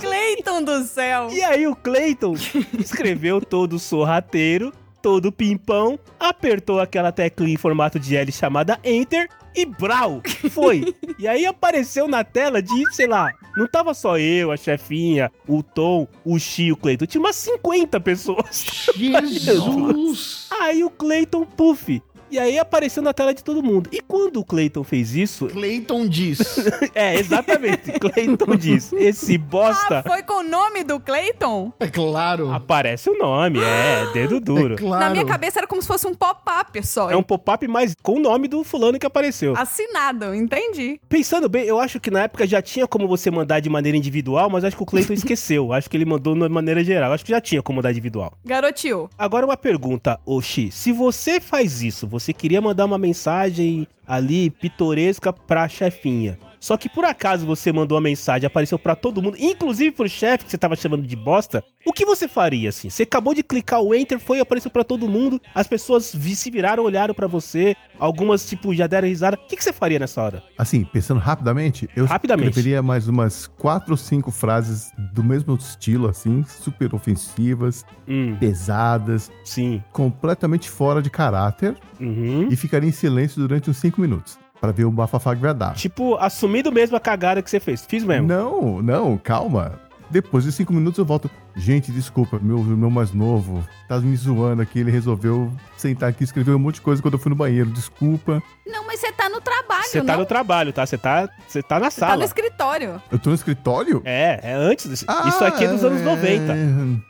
Clayton 0.00 0.62
do 0.62 0.84
céu. 0.84 1.28
E 1.30 1.42
aí 1.42 1.66
o 1.66 1.76
Clayton 1.76 2.34
escreveu 2.78 3.40
todo 3.40 3.78
sorrateiro, 3.78 4.72
todo 5.02 5.32
pimpão, 5.32 5.98
apertou 6.18 6.80
aquela 6.80 7.12
teclinha 7.12 7.54
em 7.54 7.58
formato 7.58 7.98
de 7.98 8.16
L 8.16 8.30
chamada 8.32 8.78
Enter 8.84 9.28
e 9.54 9.64
brau, 9.66 10.22
foi. 10.50 10.94
E 11.18 11.26
aí 11.26 11.44
apareceu 11.46 12.06
na 12.06 12.22
tela 12.22 12.62
de, 12.62 12.94
sei 12.94 13.08
lá, 13.08 13.32
não 13.56 13.66
tava 13.66 13.92
só 13.92 14.16
eu, 14.16 14.52
a 14.52 14.56
chefinha, 14.56 15.32
o 15.48 15.64
Tom, 15.64 16.06
o 16.24 16.38
Chi 16.38 16.66
e 16.66 16.72
o 16.72 16.76
Clayton, 16.76 17.06
tinha 17.06 17.20
umas 17.20 17.34
50 17.34 17.98
pessoas. 17.98 18.86
Jesus! 18.94 20.46
Aí 20.60 20.84
o 20.84 20.90
Clayton, 20.90 21.44
puff. 21.44 22.00
E 22.30 22.38
aí 22.38 22.58
apareceu 22.58 23.02
na 23.02 23.12
tela 23.12 23.32
de 23.32 23.42
todo 23.42 23.62
mundo. 23.62 23.88
E 23.92 24.00
quando 24.00 24.40
o 24.40 24.44
Clayton 24.44 24.84
fez 24.84 25.14
isso, 25.14 25.46
Clayton 25.52 26.06
diz. 26.06 26.38
é, 26.94 27.18
exatamente, 27.18 27.92
Clayton 27.92 28.56
diz, 28.56 28.92
esse 28.92 29.38
bosta... 29.38 30.00
Ah, 30.00 30.02
foi 30.02 30.22
com 30.22 30.40
o 30.40 30.42
nome 30.42 30.84
do 30.84 31.00
Clayton? 31.00 31.72
É 31.80 31.88
claro. 31.88 32.52
Aparece 32.52 33.08
o 33.10 33.18
nome, 33.18 33.60
é, 33.60 34.12
dedo 34.12 34.40
duro. 34.40 34.74
É 34.74 34.76
claro. 34.76 35.04
Na 35.04 35.10
minha 35.10 35.24
cabeça 35.24 35.60
era 35.60 35.66
como 35.66 35.80
se 35.80 35.88
fosse 35.88 36.06
um 36.06 36.14
pop-up 36.14 36.86
só. 36.86 37.10
É 37.10 37.16
um 37.16 37.22
pop-up, 37.22 37.66
mas 37.66 37.94
com 38.02 38.14
o 38.14 38.20
nome 38.20 38.48
do 38.48 38.62
fulano 38.62 38.98
que 38.98 39.06
apareceu. 39.06 39.54
Assinado, 39.56 40.34
entendi. 40.34 41.00
Pensando 41.08 41.48
bem, 41.48 41.64
eu 41.64 41.78
acho 41.78 41.98
que 41.98 42.10
na 42.10 42.22
época 42.24 42.46
já 42.46 42.60
tinha 42.60 42.86
como 42.86 43.08
você 43.08 43.30
mandar 43.30 43.60
de 43.60 43.70
maneira 43.70 43.96
individual, 43.96 44.50
mas 44.50 44.64
acho 44.64 44.76
que 44.76 44.82
o 44.82 44.86
Clayton 44.86 45.12
esqueceu. 45.14 45.72
Acho 45.72 45.88
que 45.88 45.96
ele 45.96 46.04
mandou 46.04 46.34
de 46.34 46.48
maneira 46.48 46.82
geral. 46.84 47.12
Acho 47.12 47.24
que 47.24 47.32
já 47.32 47.40
tinha 47.40 47.62
como 47.62 47.76
mandar 47.76 47.90
individual. 47.90 48.32
Garotinho, 48.44 49.08
Agora 49.16 49.46
uma 49.46 49.56
pergunta, 49.56 50.18
Oxi. 50.24 50.70
Se 50.70 50.92
você 50.92 51.40
faz 51.40 51.82
isso, 51.82 52.06
você 52.06 52.17
queria 52.32 52.60
mandar 52.60 52.84
uma 52.84 52.98
mensagem 52.98 53.86
ali 54.06 54.50
pitoresca 54.50 55.32
pra 55.32 55.68
chefinha. 55.68 56.38
Só 56.60 56.76
que 56.76 56.88
por 56.88 57.04
acaso 57.04 57.46
você 57.46 57.72
mandou 57.72 57.96
uma 57.96 58.02
mensagem, 58.02 58.46
apareceu 58.46 58.78
pra 58.78 58.94
todo 58.96 59.22
mundo, 59.22 59.36
inclusive 59.38 59.90
pro 59.92 60.08
chefe 60.08 60.44
que 60.44 60.50
você 60.50 60.58
tava 60.58 60.76
chamando 60.76 61.06
de 61.06 61.16
bosta. 61.16 61.62
O 61.86 61.92
que 61.92 62.04
você 62.04 62.26
faria 62.28 62.68
assim? 62.68 62.90
Você 62.90 63.04
acabou 63.04 63.34
de 63.34 63.42
clicar 63.42 63.80
o 63.80 63.94
enter, 63.94 64.18
foi 64.18 64.40
apareceu 64.40 64.70
pra 64.70 64.84
todo 64.84 65.08
mundo, 65.08 65.40
as 65.54 65.66
pessoas 65.66 66.04
se 66.06 66.50
viraram, 66.50 66.84
olharam 66.84 67.14
pra 67.14 67.26
você, 67.26 67.74
algumas 67.98 68.46
tipo 68.48 68.74
já 68.74 68.86
deram 68.86 69.08
risada. 69.08 69.36
O 69.36 69.46
que, 69.48 69.56
que 69.56 69.64
você 69.64 69.72
faria 69.72 69.98
nessa 69.98 70.22
hora? 70.22 70.42
Assim, 70.56 70.84
pensando 70.84 71.18
rapidamente, 71.20 71.88
eu 71.96 72.04
Rapidamente. 72.04 72.48
escreveria 72.48 72.82
mais 72.82 73.08
umas 73.08 73.46
quatro 73.46 73.92
ou 73.92 73.96
cinco 73.96 74.30
frases 74.30 74.90
do 75.12 75.24
mesmo 75.24 75.54
estilo, 75.56 76.08
assim, 76.08 76.44
super 76.44 76.94
ofensivas, 76.94 77.84
Hum, 78.06 78.36
pesadas, 78.38 79.30
sim. 79.44 79.82
completamente 79.92 80.68
fora 80.68 81.00
de 81.02 81.10
caráter, 81.10 81.76
Uhum. 82.00 82.48
e 82.50 82.56
ficaria 82.56 82.88
em 82.88 82.92
silêncio 82.92 83.40
durante 83.40 83.68
uns 83.70 83.76
cinco 83.78 84.00
minutos, 84.00 84.38
pra 84.60 84.72
ver 84.72 84.84
o 84.84 84.90
bafafá 84.90 85.34
que 85.34 85.42
vai 85.42 85.54
dar. 85.54 85.74
Tipo, 85.74 86.16
assumindo 86.16 86.70
mesmo 86.72 86.96
a 86.96 87.00
cagada 87.00 87.42
que 87.42 87.50
você 87.50 87.60
fez. 87.60 87.84
Fiz 87.86 88.04
mesmo. 88.04 88.26
Não, 88.26 88.82
não, 88.82 89.16
calma. 89.16 89.87
Depois 90.10 90.44
de 90.44 90.52
cinco 90.52 90.72
minutos 90.72 90.98
eu 90.98 91.04
volto. 91.04 91.30
Gente, 91.56 91.90
desculpa, 91.90 92.38
meu 92.40 92.58
irmão 92.58 92.90
mais 92.90 93.12
novo 93.12 93.64
tá 93.88 93.98
me 94.00 94.16
zoando 94.16 94.62
aqui. 94.62 94.78
Ele 94.80 94.90
resolveu 94.90 95.50
sentar 95.76 96.08
aqui 96.10 96.22
e 96.22 96.24
escrever 96.24 96.52
um 96.54 96.58
monte 96.58 96.76
de 96.76 96.80
coisa 96.82 97.00
quando 97.02 97.14
eu 97.14 97.18
fui 97.20 97.30
no 97.30 97.36
banheiro. 97.36 97.68
Desculpa. 97.70 98.42
não, 98.66 98.86
mas 98.86 99.00
você 99.00 99.12
tá 99.12 99.28
no 99.28 99.40
trabalho, 99.40 99.84
Você 99.84 100.02
tá 100.02 100.12
não? 100.12 100.20
no 100.20 100.26
trabalho, 100.26 100.72
tá? 100.72 100.84
Você 100.86 100.96
tá, 100.98 101.28
você 101.46 101.62
tá 101.62 101.78
na 101.80 101.90
Você 101.90 102.00
tá 102.00 102.06
sala. 102.08 102.18
no 102.18 102.24
escritório. 102.24 103.02
Eu 103.10 103.18
tô 103.18 103.30
no 103.30 103.34
escritório? 103.34 104.02
É, 104.04 104.40
é 104.42 104.54
antes. 104.54 104.86
desse- 104.86 105.06
isso 105.26 105.44
aqui 105.44 105.64
é 105.64 105.68
dos 105.68 105.84
anos 105.84 106.00
90. 106.02 106.54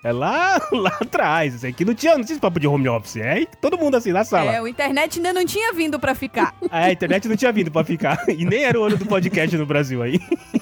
É 0.04 0.12
lá, 0.12 0.60
lá 0.72 0.96
atrás. 1.00 1.54
Isso 1.54 1.66
aqui 1.66 1.84
não 1.84 1.94
tinha, 1.94 2.16
não 2.16 2.24
tinha 2.24 2.34
esse 2.34 2.40
papo 2.40 2.58
de 2.60 2.66
home 2.66 2.88
office. 2.88 3.16
É 3.16 3.44
todo 3.60 3.76
mundo 3.78 3.96
assim 3.96 4.12
na 4.12 4.24
sala. 4.24 4.52
É, 4.52 4.60
o 4.62 4.66
internet 4.68 5.18
ainda 5.18 5.32
não 5.32 5.44
tinha 5.44 5.72
vindo 5.72 5.98
pra 6.00 6.14
ficar. 6.14 6.54
É, 6.70 6.84
a 6.84 6.92
internet 6.92 7.26
não 7.28 7.36
tinha 7.36 7.50
vindo 7.52 7.70
pra 7.70 7.82
ficar. 7.84 8.24
E 8.28 8.44
nem 8.44 8.64
era 8.64 8.78
o 8.78 8.84
ano 8.84 8.96
do 8.96 9.06
podcast 9.06 9.56
no 9.56 9.64
Brasil 9.66 10.02
aí. 10.02 10.20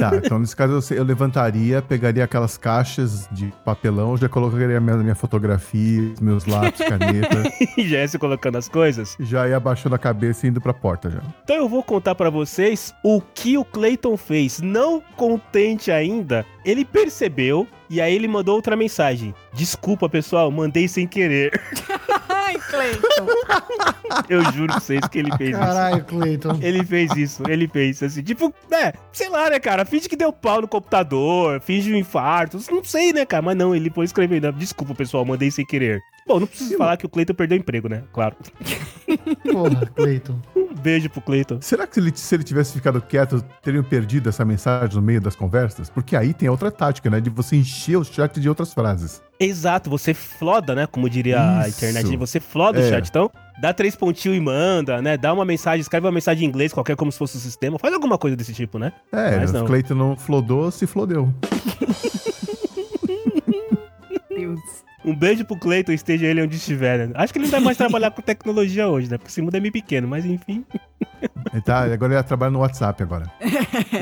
Tá, 0.00 0.16
então 0.16 0.38
nesse 0.38 0.56
caso 0.56 0.94
eu, 0.94 0.98
eu 0.98 1.04
levantaria, 1.04 1.82
pegaria 1.82 2.24
aquelas 2.24 2.56
caixas 2.56 3.28
de 3.30 3.52
papelão, 3.64 4.16
já 4.16 4.28
colocaria 4.28 4.80
minha, 4.80 4.96
minha 4.96 5.14
fotografia, 5.14 6.14
meus 6.20 6.46
lápis, 6.46 6.80
caneta, 6.86 7.42
E 7.76 7.86
Jesse 7.86 8.18
colocando 8.18 8.56
as 8.56 8.68
coisas. 8.68 9.16
já 9.20 9.48
ia 9.48 9.56
abaixando 9.56 9.94
a 9.94 9.98
cabeça 9.98 10.46
e 10.46 10.50
indo 10.50 10.60
pra 10.60 10.72
porta 10.74 11.10
já. 11.10 11.20
Então 11.44 11.56
eu 11.56 11.68
vou 11.68 11.82
contar 11.82 12.14
pra 12.14 12.30
vocês 12.30 12.94
o 13.04 13.20
que 13.20 13.56
o 13.58 13.64
Clayton 13.64 14.16
fez. 14.16 14.60
Não 14.60 15.02
contente 15.16 15.90
ainda, 15.90 16.44
ele 16.64 16.84
percebeu 16.84 17.66
e 17.88 18.00
aí 18.00 18.14
ele 18.14 18.28
mandou 18.28 18.54
outra 18.54 18.76
mensagem. 18.76 19.34
Desculpa, 19.52 20.08
pessoal, 20.08 20.50
mandei 20.50 20.86
sem 20.86 21.06
querer. 21.06 21.50
Ai, 22.28 22.56
Cleiton. 22.58 23.26
Eu 24.28 24.42
juro 24.52 24.72
pra 24.72 24.80
vocês 24.80 25.00
que 25.08 25.18
ele 25.18 25.36
fez 25.36 25.50
isso. 25.50 25.58
Caralho, 25.58 26.04
Cleiton. 26.04 26.58
Ele 26.60 26.84
fez 26.84 27.12
isso, 27.16 27.42
ele 27.48 27.68
fez 27.68 28.02
assim, 28.02 28.22
tipo, 28.22 28.52
né, 28.68 28.92
sei 29.12 29.28
lá, 29.28 29.50
né, 29.50 29.60
cara, 29.60 29.84
finge 29.84 30.08
que 30.08 30.16
deu 30.16 30.32
pau 30.32 30.60
no 30.60 30.68
computador, 30.68 31.60
finge 31.60 31.92
um 31.92 31.96
infarto, 31.96 32.58
não 32.70 32.82
sei, 32.82 33.12
né, 33.12 33.24
cara, 33.24 33.42
mas 33.42 33.56
não, 33.56 33.74
ele 33.74 33.90
foi 33.90 34.04
escrevendo, 34.04 34.52
desculpa, 34.52 34.94
pessoal, 34.94 35.24
mandei 35.24 35.50
sem 35.50 35.64
querer. 35.64 36.00
Bom, 36.26 36.38
não 36.40 36.46
preciso 36.46 36.76
falar 36.76 36.96
que 36.96 37.06
o 37.06 37.08
Cleiton 37.08 37.34
perdeu 37.34 37.58
o 37.58 37.60
emprego, 37.60 37.88
né, 37.88 38.04
claro. 38.12 38.36
Porra, 39.50 39.86
Cleiton. 39.94 40.38
Um 40.54 40.74
beijo 40.74 41.10
pro 41.10 41.20
Cleiton. 41.20 41.58
Será 41.60 41.86
que 41.86 41.94
se 41.94 42.00
ele, 42.00 42.12
se 42.14 42.34
ele 42.34 42.44
tivesse 42.44 42.72
ficado 42.72 43.00
quieto, 43.02 43.44
teriam 43.62 43.82
perdido 43.82 44.28
essa 44.28 44.44
mensagem 44.44 44.94
no 44.94 45.02
meio 45.02 45.20
das 45.20 45.34
conversas? 45.34 45.90
Porque 45.90 46.14
aí 46.14 46.32
tem 46.32 46.48
outra 46.48 46.70
tática, 46.70 47.10
né? 47.10 47.20
De 47.20 47.28
você 47.28 47.56
encher 47.56 47.96
o 47.96 48.04
chat 48.04 48.38
de 48.40 48.48
outras 48.48 48.72
frases. 48.72 49.20
Exato, 49.40 49.90
você 49.90 50.14
floda, 50.14 50.74
né, 50.74 50.86
como 50.86 51.08
diria 51.10 51.40
a 51.60 51.66
Isso. 51.68 51.78
internet, 51.78 52.16
você 52.16 52.38
floda 52.38 52.78
o 52.78 52.82
É. 52.82 52.88
chat, 52.88 53.08
então... 53.08 53.30
Dá 53.60 53.74
três 53.74 53.94
pontinhos 53.94 54.38
e 54.38 54.40
manda, 54.40 55.02
né? 55.02 55.18
Dá 55.18 55.34
uma 55.34 55.44
mensagem, 55.44 55.82
escreve 55.82 56.06
uma 56.06 56.12
mensagem 56.12 56.46
em 56.46 56.48
inglês, 56.48 56.72
qualquer 56.72 56.96
como 56.96 57.12
se 57.12 57.18
fosse 57.18 57.36
o 57.36 57.40
sistema. 57.40 57.78
Faz 57.78 57.92
alguma 57.92 58.16
coisa 58.16 58.34
desse 58.34 58.54
tipo, 58.54 58.78
né? 58.78 58.90
É, 59.12 59.36
Mas 59.36 59.52
não. 59.52 59.64
o 59.64 59.66
Cleiton 59.66 59.94
não 59.94 60.16
flodou, 60.16 60.70
se 60.70 60.86
flodeu. 60.86 61.28
Um 65.04 65.14
beijo 65.14 65.44
pro 65.44 65.56
Cleiton, 65.56 65.92
esteja 65.92 66.26
ele 66.26 66.42
onde 66.42 66.56
estiver. 66.56 67.08
Né? 67.08 67.12
Acho 67.14 67.32
que 67.32 67.38
ele 67.38 67.46
não 67.46 67.52
vai 67.52 67.60
mais 67.60 67.76
trabalhar 67.78 68.10
com 68.10 68.20
tecnologia 68.22 68.88
hoje, 68.88 69.10
né? 69.10 69.16
Porque 69.16 69.30
esse 69.30 69.40
mundo 69.40 69.54
é 69.54 69.60
meio 69.60 69.72
pequeno, 69.72 70.06
mas 70.06 70.24
enfim. 70.24 70.64
Ele 71.52 71.62
tá, 71.62 71.80
agora 71.80 72.14
ele 72.14 72.22
trabalha 72.22 72.50
no 72.50 72.60
WhatsApp 72.60 73.02
agora. 73.02 73.30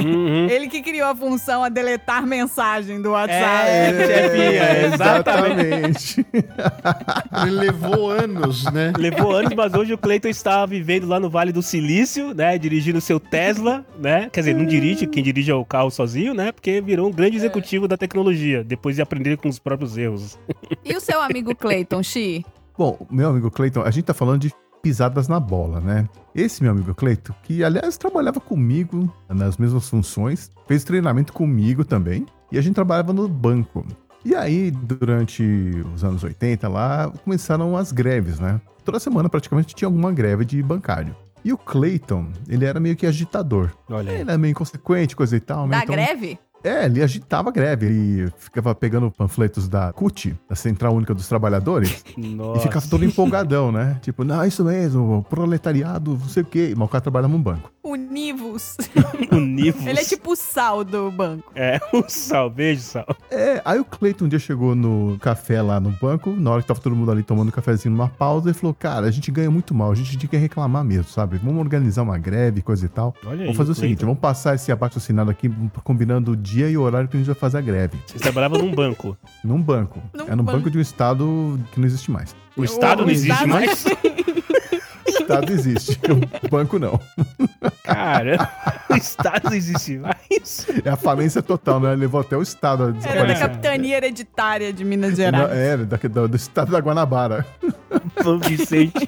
Uhum. 0.04 0.48
Ele 0.48 0.68
que 0.68 0.82
criou 0.82 1.08
a 1.08 1.14
função 1.16 1.64
a 1.64 1.68
deletar 1.68 2.26
mensagem 2.26 3.00
do 3.00 3.10
WhatsApp. 3.10 3.68
É, 3.68 4.06
chefinha, 4.06 4.86
exatamente. 4.86 5.18
Exatamente. 5.48 6.26
Ele 7.42 7.50
levou 7.50 8.10
anos, 8.10 8.64
né? 8.64 8.92
Levou 8.96 9.32
anos, 9.32 9.52
mas 9.54 9.74
hoje 9.74 9.92
o 9.92 9.98
Cleiton 9.98 10.28
está 10.28 10.64
vivendo 10.66 11.06
lá 11.06 11.18
no 11.18 11.30
Vale 11.30 11.52
do 11.52 11.62
Silício, 11.62 12.34
né? 12.34 12.58
Dirigindo 12.58 13.00
seu 13.00 13.18
Tesla, 13.18 13.84
né? 13.98 14.28
Quer 14.32 14.40
dizer, 14.40 14.54
não 14.54 14.64
dirige, 14.64 15.06
quem 15.06 15.22
dirige 15.22 15.50
é 15.50 15.54
o 15.54 15.64
carro 15.64 15.90
sozinho, 15.90 16.34
né? 16.34 16.52
Porque 16.52 16.80
virou 16.80 17.08
um 17.08 17.12
grande 17.12 17.36
executivo 17.36 17.88
da 17.88 17.96
tecnologia, 17.96 18.64
depois 18.64 18.96
de 18.96 19.02
aprender 19.02 19.36
com 19.36 19.48
os 19.48 19.58
próprios 19.58 19.96
erros. 19.96 20.38
E 20.84 20.96
o 20.96 21.00
seu 21.00 21.20
amigo 21.20 21.54
Cleiton, 21.54 22.02
Xi? 22.02 22.44
Bom, 22.76 23.06
meu 23.10 23.30
amigo 23.30 23.50
Cleiton, 23.50 23.82
a 23.82 23.90
gente 23.90 24.04
tá 24.04 24.14
falando 24.14 24.42
de 24.42 24.52
pisadas 24.82 25.28
na 25.28 25.38
bola, 25.40 25.80
né? 25.80 26.08
Esse 26.34 26.62
meu 26.62 26.72
amigo 26.72 26.94
Cleiton, 26.94 27.34
que 27.42 27.64
aliás 27.64 27.96
trabalhava 27.96 28.40
comigo 28.40 29.12
nas 29.28 29.56
mesmas 29.56 29.88
funções, 29.88 30.50
fez 30.66 30.84
treinamento 30.84 31.32
comigo 31.32 31.84
também, 31.84 32.26
e 32.52 32.58
a 32.58 32.60
gente 32.60 32.74
trabalhava 32.74 33.12
no 33.12 33.28
banco. 33.28 33.84
E 34.24 34.34
aí, 34.34 34.70
durante 34.70 35.42
os 35.94 36.02
anos 36.04 36.22
80 36.24 36.68
lá, 36.68 37.10
começaram 37.24 37.76
as 37.76 37.92
greves, 37.92 38.38
né? 38.38 38.60
Toda 38.84 38.98
semana 38.98 39.28
praticamente 39.28 39.74
tinha 39.74 39.86
alguma 39.86 40.12
greve 40.12 40.44
de 40.44 40.62
bancário. 40.62 41.14
E 41.44 41.52
o 41.52 41.56
Cleiton, 41.58 42.26
ele 42.48 42.64
era 42.64 42.80
meio 42.80 42.96
que 42.96 43.06
agitador. 43.06 43.70
Olha 43.88 44.10
aí. 44.10 44.20
Ele 44.20 44.30
era 44.30 44.38
meio 44.38 44.50
inconsequente, 44.50 45.14
coisa 45.14 45.36
e 45.36 45.40
tal, 45.40 45.66
né? 45.68 45.78
Da 45.78 45.82
Então- 45.84 45.94
greve? 45.94 46.38
É, 46.62 46.86
ele 46.86 47.02
agitava 47.02 47.48
a 47.48 47.52
greve. 47.52 47.86
Ele 47.86 48.32
ficava 48.36 48.74
pegando 48.74 49.10
panfletos 49.10 49.68
da 49.68 49.92
CUT, 49.92 50.34
da 50.48 50.56
Central 50.56 50.94
Única 50.94 51.14
dos 51.14 51.28
Trabalhadores, 51.28 52.04
Nossa. 52.16 52.60
e 52.60 52.62
ficava 52.62 52.86
todo 52.88 53.04
empolgadão, 53.04 53.70
né? 53.72 53.98
Tipo, 54.02 54.24
não, 54.24 54.44
isso 54.44 54.64
mesmo, 54.64 55.24
proletariado, 55.30 56.12
não 56.12 56.28
sei 56.28 56.42
o 56.42 56.46
quê. 56.46 56.74
Mas 56.76 56.86
o 56.86 56.90
cara 56.90 57.02
trabalha 57.02 57.28
num 57.28 57.40
banco. 57.40 57.70
Univos. 57.82 58.76
Univos. 59.32 59.86
Ele 59.86 59.98
é 60.00 60.04
tipo 60.04 60.32
o 60.32 60.36
sal 60.36 60.84
do 60.84 61.10
banco. 61.10 61.50
É, 61.54 61.78
o 61.92 62.04
Sal, 62.08 62.50
beijo, 62.50 62.82
Sal. 62.82 63.06
É, 63.30 63.62
aí 63.64 63.78
o 63.78 63.84
Cleiton 63.84 64.26
um 64.26 64.28
dia 64.28 64.38
chegou 64.38 64.74
no 64.74 65.16
café 65.20 65.62
lá 65.62 65.80
no 65.80 65.90
banco, 65.90 66.30
na 66.30 66.50
hora 66.50 66.62
que 66.62 66.68
tava 66.68 66.80
todo 66.80 66.94
mundo 66.94 67.10
ali 67.10 67.22
tomando 67.22 67.48
um 67.48 67.52
cafezinho 67.52 67.94
numa 67.94 68.08
pausa, 68.08 68.50
e 68.50 68.54
falou: 68.54 68.74
Cara, 68.74 69.06
a 69.06 69.10
gente 69.10 69.30
ganha 69.30 69.50
muito 69.50 69.74
mal, 69.74 69.90
a 69.90 69.94
gente 69.94 70.16
tinha 70.16 70.28
que 70.28 70.36
reclamar 70.36 70.84
mesmo, 70.84 71.04
sabe? 71.10 71.38
Vamos 71.38 71.58
organizar 71.60 72.02
uma 72.02 72.18
greve, 72.18 72.60
coisa 72.62 72.84
e 72.84 72.88
tal. 72.88 73.14
Olha 73.24 73.32
aí, 73.40 73.44
Vamos 73.44 73.56
fazer 73.56 73.72
o 73.72 73.74
seguinte: 73.74 73.98
Cleiton. 73.98 74.06
vamos 74.06 74.20
passar 74.20 74.54
esse 74.54 74.70
abaixo 74.70 74.98
assinado 74.98 75.30
aqui, 75.30 75.50
combinando 75.82 76.36
dia 76.48 76.68
e 76.70 76.76
o 76.76 76.82
horário 76.82 77.08
que 77.08 77.16
a 77.16 77.18
gente 77.20 77.26
vai 77.26 77.34
fazer 77.34 77.58
a 77.58 77.60
greve. 77.60 77.98
Vocês 78.06 78.20
trabalhavam 78.22 78.58
num 78.58 78.74
banco. 78.74 79.16
Num 79.44 79.60
banco. 79.62 80.00
Num 80.14 80.24
é 80.26 80.30
num 80.36 80.44
banco. 80.44 80.58
banco. 80.58 80.70
de 80.70 80.78
um 80.78 80.80
estado 80.80 81.60
que 81.72 81.78
não 81.80 81.86
existe 81.86 82.10
mais. 82.10 82.34
O 82.56 82.64
Estado 82.64 83.02
não 83.02 83.10
existe 83.10 83.30
Estado- 83.32 83.48
mais? 83.48 83.84
O 85.08 85.20
estado 85.30 85.52
existe, 85.52 85.98
o 86.44 86.48
banco 86.48 86.78
não. 86.78 86.98
Cara, 87.82 88.50
o 88.90 88.94
Estado 88.94 89.44
não 89.50 89.54
existe 89.56 89.98
mais. 89.98 90.66
É 90.84 90.88
a 90.90 90.96
falência 90.96 91.42
total, 91.42 91.80
né? 91.80 91.94
Levou 91.94 92.20
até 92.20 92.34
o 92.36 92.40
estado 92.42 92.84
a 92.84 93.08
Era 93.08 93.26
da 93.26 93.34
capitania 93.34 93.96
hereditária 93.96 94.72
de 94.72 94.84
Minas 94.84 95.16
Gerais. 95.16 95.50
É, 95.52 95.76
da- 95.76 95.96
do, 95.96 96.28
do 96.28 96.36
estado 96.36 96.72
da 96.72 96.78
Guanabara. 96.78 97.44
São 98.22 98.38
Vicente. 98.38 99.06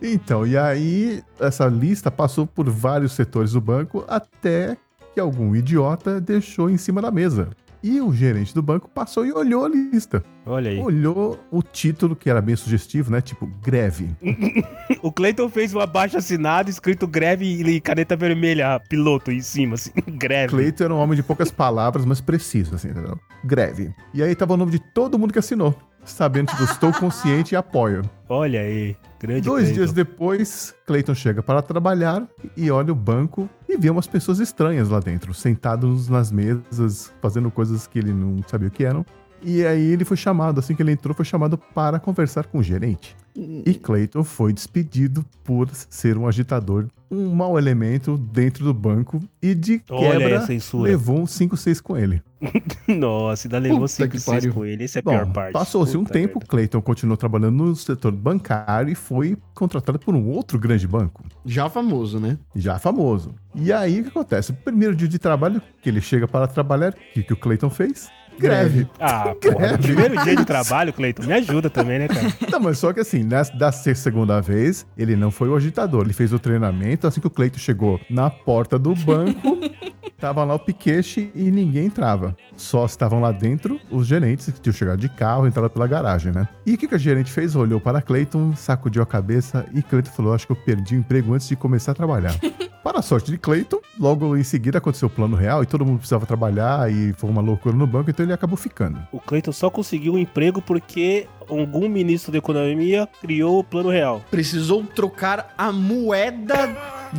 Então, 0.00 0.44
e 0.46 0.56
aí 0.58 1.22
essa 1.38 1.66
lista 1.66 2.10
passou 2.10 2.44
por 2.46 2.68
vários 2.68 3.12
setores 3.12 3.52
do 3.52 3.60
banco 3.60 4.04
até 4.08 4.76
que 5.12 5.20
algum 5.20 5.54
idiota 5.54 6.20
deixou 6.20 6.70
em 6.70 6.76
cima 6.76 7.00
da 7.00 7.10
mesa. 7.10 7.50
E 7.82 8.00
o 8.00 8.12
gerente 8.12 8.54
do 8.54 8.62
banco 8.62 8.88
passou 8.88 9.26
e 9.26 9.32
olhou 9.32 9.64
a 9.64 9.68
lista. 9.68 10.22
Olha 10.46 10.70
aí. 10.70 10.78
Olhou 10.78 11.36
o 11.50 11.62
título, 11.62 12.14
que 12.14 12.30
era 12.30 12.40
bem 12.40 12.54
sugestivo, 12.54 13.10
né? 13.10 13.20
Tipo, 13.20 13.46
greve. 13.60 14.10
O 15.02 15.10
Cleiton 15.10 15.48
fez 15.48 15.74
um 15.74 15.80
abaixo 15.80 16.16
assinado 16.16 16.70
escrito 16.70 17.08
greve 17.08 17.44
e 17.44 17.80
caneta 17.80 18.14
vermelha, 18.14 18.78
piloto 18.88 19.32
em 19.32 19.40
cima, 19.40 19.74
assim. 19.74 19.90
Greve. 20.06 20.50
Cleito 20.50 20.84
era 20.84 20.94
um 20.94 20.98
homem 20.98 21.16
de 21.16 21.24
poucas 21.24 21.50
palavras, 21.50 22.04
mas 22.04 22.20
preciso, 22.20 22.76
assim, 22.76 22.90
entendeu? 22.90 23.18
Greve. 23.44 23.92
E 24.14 24.22
aí 24.22 24.32
tava 24.36 24.54
o 24.54 24.56
nome 24.56 24.70
de 24.70 24.78
todo 24.78 25.18
mundo 25.18 25.32
que 25.32 25.40
assinou. 25.40 25.74
Sabendo 26.04 26.54
que 26.54 26.60
eu 26.60 26.66
estou 26.66 26.92
consciente 26.92 27.54
e 27.54 27.56
apoio. 27.56 28.02
Olha 28.28 28.60
aí. 28.60 28.96
Grande 29.20 29.42
Dois 29.42 29.64
Cleiton. 29.66 29.74
dias 29.74 29.92
depois, 29.92 30.74
Clayton 30.84 31.14
chega 31.14 31.42
para 31.42 31.62
trabalhar 31.62 32.26
e 32.56 32.70
olha 32.72 32.92
o 32.92 32.96
banco 32.96 33.48
e 33.68 33.76
vê 33.76 33.88
umas 33.88 34.06
pessoas 34.08 34.40
estranhas 34.40 34.88
lá 34.88 34.98
dentro, 34.98 35.32
sentados 35.32 36.08
nas 36.08 36.32
mesas, 36.32 37.12
fazendo 37.22 37.50
coisas 37.50 37.86
que 37.86 38.00
ele 38.00 38.12
não 38.12 38.42
sabia 38.48 38.66
o 38.66 38.70
que 38.70 38.84
eram. 38.84 39.06
E 39.44 39.64
aí 39.66 39.92
ele 39.92 40.04
foi 40.04 40.16
chamado, 40.16 40.60
assim 40.60 40.74
que 40.74 40.82
ele 40.82 40.92
entrou, 40.92 41.14
foi 41.14 41.24
chamado 41.24 41.58
para 41.58 41.98
conversar 41.98 42.46
com 42.46 42.58
o 42.58 42.62
gerente. 42.62 43.16
E 43.34 43.72
Clayton 43.74 44.22
foi 44.24 44.52
despedido 44.52 45.24
por 45.42 45.68
ser 45.72 46.18
um 46.18 46.26
agitador, 46.28 46.86
um 47.10 47.34
mau 47.34 47.58
elemento 47.58 48.18
dentro 48.18 48.62
do 48.62 48.74
banco 48.74 49.20
e 49.40 49.54
de 49.54 49.78
quebra 49.78 50.38
a 50.38 50.46
censura. 50.46 50.90
levou 50.90 51.18
um 51.20 51.24
5-6 51.24 51.80
com 51.80 51.96
ele. 51.96 52.22
Nossa, 52.86 53.46
ainda 53.48 53.58
levou 53.58 53.80
Puta 53.80 53.88
5 53.88 54.10
que 54.10 54.20
6 54.20 54.24
pariu. 54.24 54.54
com 54.54 54.64
ele. 54.66 54.84
Esse 54.84 54.98
é 54.98 55.00
a 55.00 55.02
Bom, 55.02 55.10
pior 55.12 55.32
parte. 55.32 55.52
passou-se 55.54 55.96
um 55.96 56.04
tempo, 56.04 56.34
merda. 56.40 56.46
Clayton 56.46 56.82
continuou 56.82 57.16
trabalhando 57.16 57.64
no 57.64 57.74
setor 57.74 58.12
bancário 58.12 58.92
e 58.92 58.94
foi 58.94 59.38
contratado 59.54 59.98
por 59.98 60.14
um 60.14 60.28
outro 60.28 60.58
grande 60.58 60.86
banco. 60.86 61.24
Já 61.44 61.70
famoso, 61.70 62.20
né? 62.20 62.38
já 62.54 62.78
famoso. 62.78 63.34
E 63.54 63.72
aí 63.72 64.00
o 64.00 64.04
que 64.04 64.10
acontece? 64.10 64.52
O 64.52 64.54
primeiro 64.54 64.94
dia 64.94 65.08
de 65.08 65.18
trabalho 65.18 65.62
que 65.80 65.88
ele 65.88 66.02
chega 66.02 66.28
para 66.28 66.46
trabalhar, 66.46 66.92
o 66.92 67.14
que, 67.14 67.22
que 67.22 67.32
o 67.32 67.36
Clayton 67.36 67.70
fez? 67.70 68.10
Greve. 68.38 68.86
Ah, 69.00 69.34
porra. 69.40 69.54
Greve. 69.54 69.72
No 69.72 69.78
primeiro 69.78 70.24
dia 70.24 70.36
de 70.36 70.44
trabalho, 70.44 70.92
Cleiton, 70.92 71.24
me 71.24 71.32
ajuda 71.32 71.68
também, 71.70 71.98
né, 71.98 72.08
cara? 72.08 72.32
Não, 72.50 72.60
mas 72.60 72.78
só 72.78 72.92
que 72.92 73.00
assim, 73.00 73.22
nessa, 73.22 73.54
da 73.56 73.70
se- 73.72 73.94
segunda 73.94 74.40
vez, 74.40 74.86
ele 74.96 75.16
não 75.16 75.30
foi 75.30 75.48
o 75.48 75.54
agitador, 75.56 76.02
ele 76.04 76.12
fez 76.12 76.32
o 76.32 76.38
treinamento. 76.38 77.06
Assim 77.06 77.20
que 77.20 77.26
o 77.26 77.30
Clayton 77.30 77.58
chegou 77.58 78.00
na 78.10 78.28
porta 78.30 78.78
do 78.78 78.94
banco, 78.94 79.58
tava 80.18 80.44
lá 80.44 80.54
o 80.54 80.58
piquete 80.58 81.30
e 81.34 81.50
ninguém 81.50 81.86
entrava. 81.86 82.36
Só 82.56 82.84
estavam 82.84 83.20
lá 83.20 83.32
dentro 83.32 83.80
os 83.90 84.06
gerentes 84.06 84.46
que 84.50 84.60
tinham 84.60 84.74
chegado 84.74 84.98
de 85.00 85.08
carro, 85.08 85.46
entraram 85.46 85.68
pela 85.70 85.86
garagem, 85.86 86.32
né? 86.32 86.46
E 86.66 86.74
o 86.74 86.78
que, 86.78 86.86
que 86.86 86.94
a 86.94 86.98
gerente 86.98 87.30
fez? 87.30 87.56
Olhou 87.56 87.80
para 87.80 88.00
Clayton, 88.02 88.54
sacudiu 88.54 89.02
a 89.02 89.06
cabeça 89.06 89.64
e 89.74 89.82
Clayton 89.82 90.10
falou: 90.10 90.34
Acho 90.34 90.46
que 90.46 90.52
eu 90.52 90.56
perdi 90.56 90.94
o 90.96 90.98
emprego 90.98 91.34
antes 91.34 91.48
de 91.48 91.56
começar 91.56 91.92
a 91.92 91.94
trabalhar. 91.94 92.34
Para 92.82 92.98
a 92.98 93.02
sorte 93.02 93.30
de 93.30 93.38
Clayton, 93.38 93.78
logo 93.98 94.36
em 94.36 94.42
seguida 94.42 94.78
aconteceu 94.78 95.06
o 95.06 95.10
plano 95.10 95.36
real 95.36 95.62
e 95.62 95.66
todo 95.66 95.86
mundo 95.86 95.98
precisava 95.98 96.26
trabalhar 96.26 96.90
e 96.90 97.12
foi 97.12 97.30
uma 97.30 97.40
loucura 97.40 97.76
no 97.76 97.86
banco, 97.86 98.10
então 98.10 98.21
ele 98.22 98.32
acabou 98.32 98.56
ficando. 98.56 98.98
O 99.12 99.18
Cleiton 99.20 99.52
só 99.52 99.68
conseguiu 99.70 100.14
um 100.14 100.18
emprego 100.18 100.60
porque 100.62 101.26
algum 101.48 101.88
ministro 101.88 102.32
da 102.32 102.38
economia 102.38 103.08
criou 103.20 103.58
o 103.60 103.64
plano 103.64 103.90
real. 103.90 104.22
Precisou 104.30 104.82
trocar 104.84 105.54
a 105.56 105.70
moeda 105.72 106.74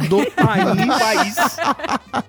do 0.10 0.18
país 0.32 0.88
País. 1.00 1.36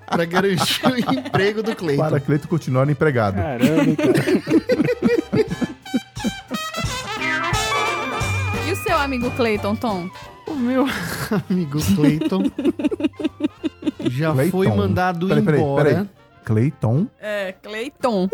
pra 0.07 0.25
garantir 0.25 0.87
o 0.87 0.97
emprego 1.15 1.63
do 1.63 1.75
Cleiton. 1.75 2.03
Para 2.03 2.21
Cleiton 2.21 2.49
continuar 2.49 2.89
empregado. 2.91 3.37
Caramba, 3.37 3.97
cara. 3.97 5.35
E 8.67 8.73
o 8.73 8.77
seu 8.77 8.97
amigo 8.99 9.31
Cleiton, 9.33 9.75
Tom? 9.77 10.09
O 10.47 10.55
meu 10.55 10.87
amigo 11.49 11.79
Cleiton 11.95 12.43
já 14.11 14.33
Clayton. 14.33 14.51
foi 14.51 14.69
mandado 14.69 15.27
Peraí, 15.29 15.43
peraí, 15.43 15.61
embora. 15.61 15.85
peraí. 15.91 16.09
Cleiton. 16.45 17.07
É, 17.21 17.53
Cleiton. 17.63 18.29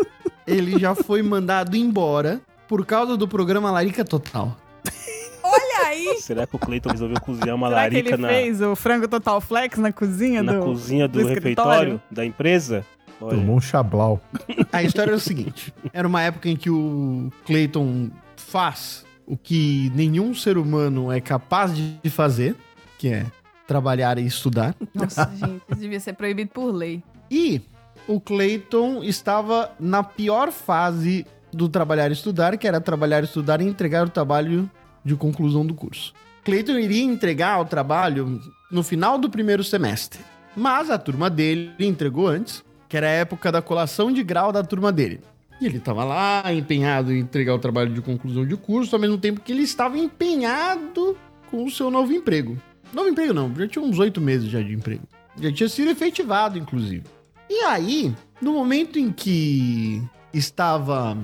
Ele 0.45 0.79
já 0.79 0.95
foi 0.95 1.21
mandado 1.21 1.75
embora 1.75 2.41
por 2.67 2.85
causa 2.85 3.17
do 3.17 3.27
programa 3.27 3.71
Larica 3.71 4.03
Total. 4.03 4.55
Olha 5.43 5.87
aí! 5.87 6.17
Será 6.21 6.47
que 6.47 6.55
o 6.55 6.59
Cleiton 6.59 6.89
resolveu 6.89 7.19
cozinhar 7.19 7.55
uma 7.55 7.69
Será 7.69 7.89
que 7.89 7.95
larica 7.95 8.13
ele 8.15 8.21
na, 8.21 8.27
fez 8.27 8.61
o 8.61 8.75
frango 8.75 9.07
total 9.07 9.41
flex 9.41 9.77
na 9.77 9.91
cozinha 9.91 10.41
na 10.41 10.53
do... 10.53 10.65
cozinha 10.65 11.07
do, 11.07 11.19
do 11.19 11.27
refeitório 11.27 11.95
escritório? 11.95 12.01
da 12.09 12.25
empresa? 12.25 12.85
Olha, 13.19 13.37
Tomou 13.37 13.57
um 13.57 13.61
chablau. 13.61 14.19
A 14.71 14.81
história 14.81 15.11
é 15.11 15.15
o 15.15 15.19
seguinte: 15.19 15.73
era 15.93 16.07
uma 16.07 16.21
época 16.21 16.49
em 16.49 16.55
que 16.55 16.69
o 16.69 17.29
Clayton 17.45 18.09
faz 18.35 19.05
o 19.25 19.37
que 19.37 19.91
nenhum 19.95 20.33
ser 20.33 20.57
humano 20.57 21.11
é 21.11 21.21
capaz 21.21 21.73
de 21.75 22.09
fazer, 22.09 22.55
que 22.97 23.09
é 23.09 23.25
trabalhar 23.67 24.17
e 24.17 24.25
estudar. 24.25 24.75
Nossa, 24.93 25.29
gente, 25.33 25.61
isso 25.69 25.79
devia 25.79 25.99
ser 25.99 26.13
proibido 26.13 26.51
por 26.51 26.71
lei. 26.71 27.03
E 27.29 27.61
o 28.07 28.19
Clayton 28.19 29.03
estava 29.03 29.71
na 29.79 30.03
pior 30.03 30.51
fase 30.51 31.25
do 31.51 31.67
trabalhar 31.67 32.09
e 32.09 32.13
estudar, 32.13 32.57
que 32.57 32.67
era 32.67 32.79
trabalhar 32.79 33.23
estudar 33.23 33.61
e 33.61 33.65
entregar 33.65 34.05
o 34.07 34.09
trabalho 34.09 34.69
de 35.03 35.15
conclusão 35.15 35.65
do 35.65 35.73
curso. 35.73 36.13
Clayton 36.43 36.77
iria 36.77 37.03
entregar 37.03 37.59
o 37.59 37.65
trabalho 37.65 38.39
no 38.71 38.83
final 38.83 39.17
do 39.17 39.29
primeiro 39.29 39.63
semestre, 39.63 40.21
mas 40.55 40.89
a 40.89 40.97
turma 40.97 41.29
dele 41.29 41.71
entregou 41.79 42.27
antes, 42.27 42.63
que 42.89 42.97
era 42.97 43.07
a 43.07 43.11
época 43.11 43.51
da 43.51 43.61
colação 43.61 44.11
de 44.11 44.23
grau 44.23 44.51
da 44.51 44.63
turma 44.63 44.91
dele. 44.91 45.21
E 45.59 45.65
ele 45.65 45.77
estava 45.77 46.03
lá 46.03 46.43
empenhado 46.51 47.13
em 47.13 47.19
entregar 47.19 47.53
o 47.53 47.59
trabalho 47.59 47.93
de 47.93 48.01
conclusão 48.01 48.45
de 48.45 48.57
curso, 48.57 48.95
ao 48.95 49.01
mesmo 49.01 49.17
tempo 49.17 49.41
que 49.41 49.51
ele 49.51 49.61
estava 49.61 49.97
empenhado 49.97 51.15
com 51.51 51.63
o 51.63 51.69
seu 51.69 51.91
novo 51.91 52.11
emprego. 52.11 52.57
Novo 52.91 53.09
emprego 53.09 53.33
não, 53.33 53.53
já 53.55 53.67
tinha 53.67 53.85
uns 53.85 53.99
oito 53.99 54.19
meses 54.19 54.49
já 54.49 54.61
de 54.61 54.73
emprego. 54.73 55.03
Já 55.39 55.51
tinha 55.51 55.69
sido 55.69 55.91
efetivado, 55.91 56.57
inclusive. 56.57 57.03
E 57.53 57.63
aí, 57.65 58.15
no 58.41 58.53
momento 58.53 58.97
em 58.97 59.11
que 59.11 60.01
estava 60.33 61.17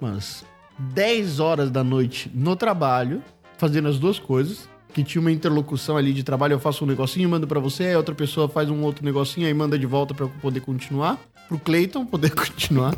umas 0.00 0.42
10 0.78 1.40
horas 1.40 1.70
da 1.70 1.84
noite 1.84 2.30
no 2.34 2.56
trabalho, 2.56 3.22
fazendo 3.58 3.88
as 3.88 3.98
duas 3.98 4.18
coisas, 4.18 4.66
que 4.94 5.04
tinha 5.04 5.20
uma 5.20 5.30
interlocução 5.30 5.98
ali 5.98 6.14
de 6.14 6.22
trabalho, 6.22 6.54
eu 6.54 6.58
faço 6.58 6.84
um 6.84 6.86
negocinho, 6.86 7.28
mando 7.28 7.46
pra 7.46 7.60
você, 7.60 7.84
aí 7.84 7.96
outra 7.96 8.14
pessoa 8.14 8.48
faz 8.48 8.70
um 8.70 8.82
outro 8.82 9.04
negocinho, 9.04 9.46
aí 9.46 9.52
manda 9.52 9.78
de 9.78 9.84
volta 9.84 10.14
pra 10.14 10.24
eu 10.24 10.30
poder 10.40 10.60
continuar. 10.60 11.18
Pro 11.48 11.58
Clayton 11.58 12.06
poder 12.06 12.30
continuar. 12.34 12.96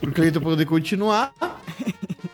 Pro 0.00 0.12
Clayton 0.12 0.40
poder 0.40 0.64
continuar. 0.64 1.34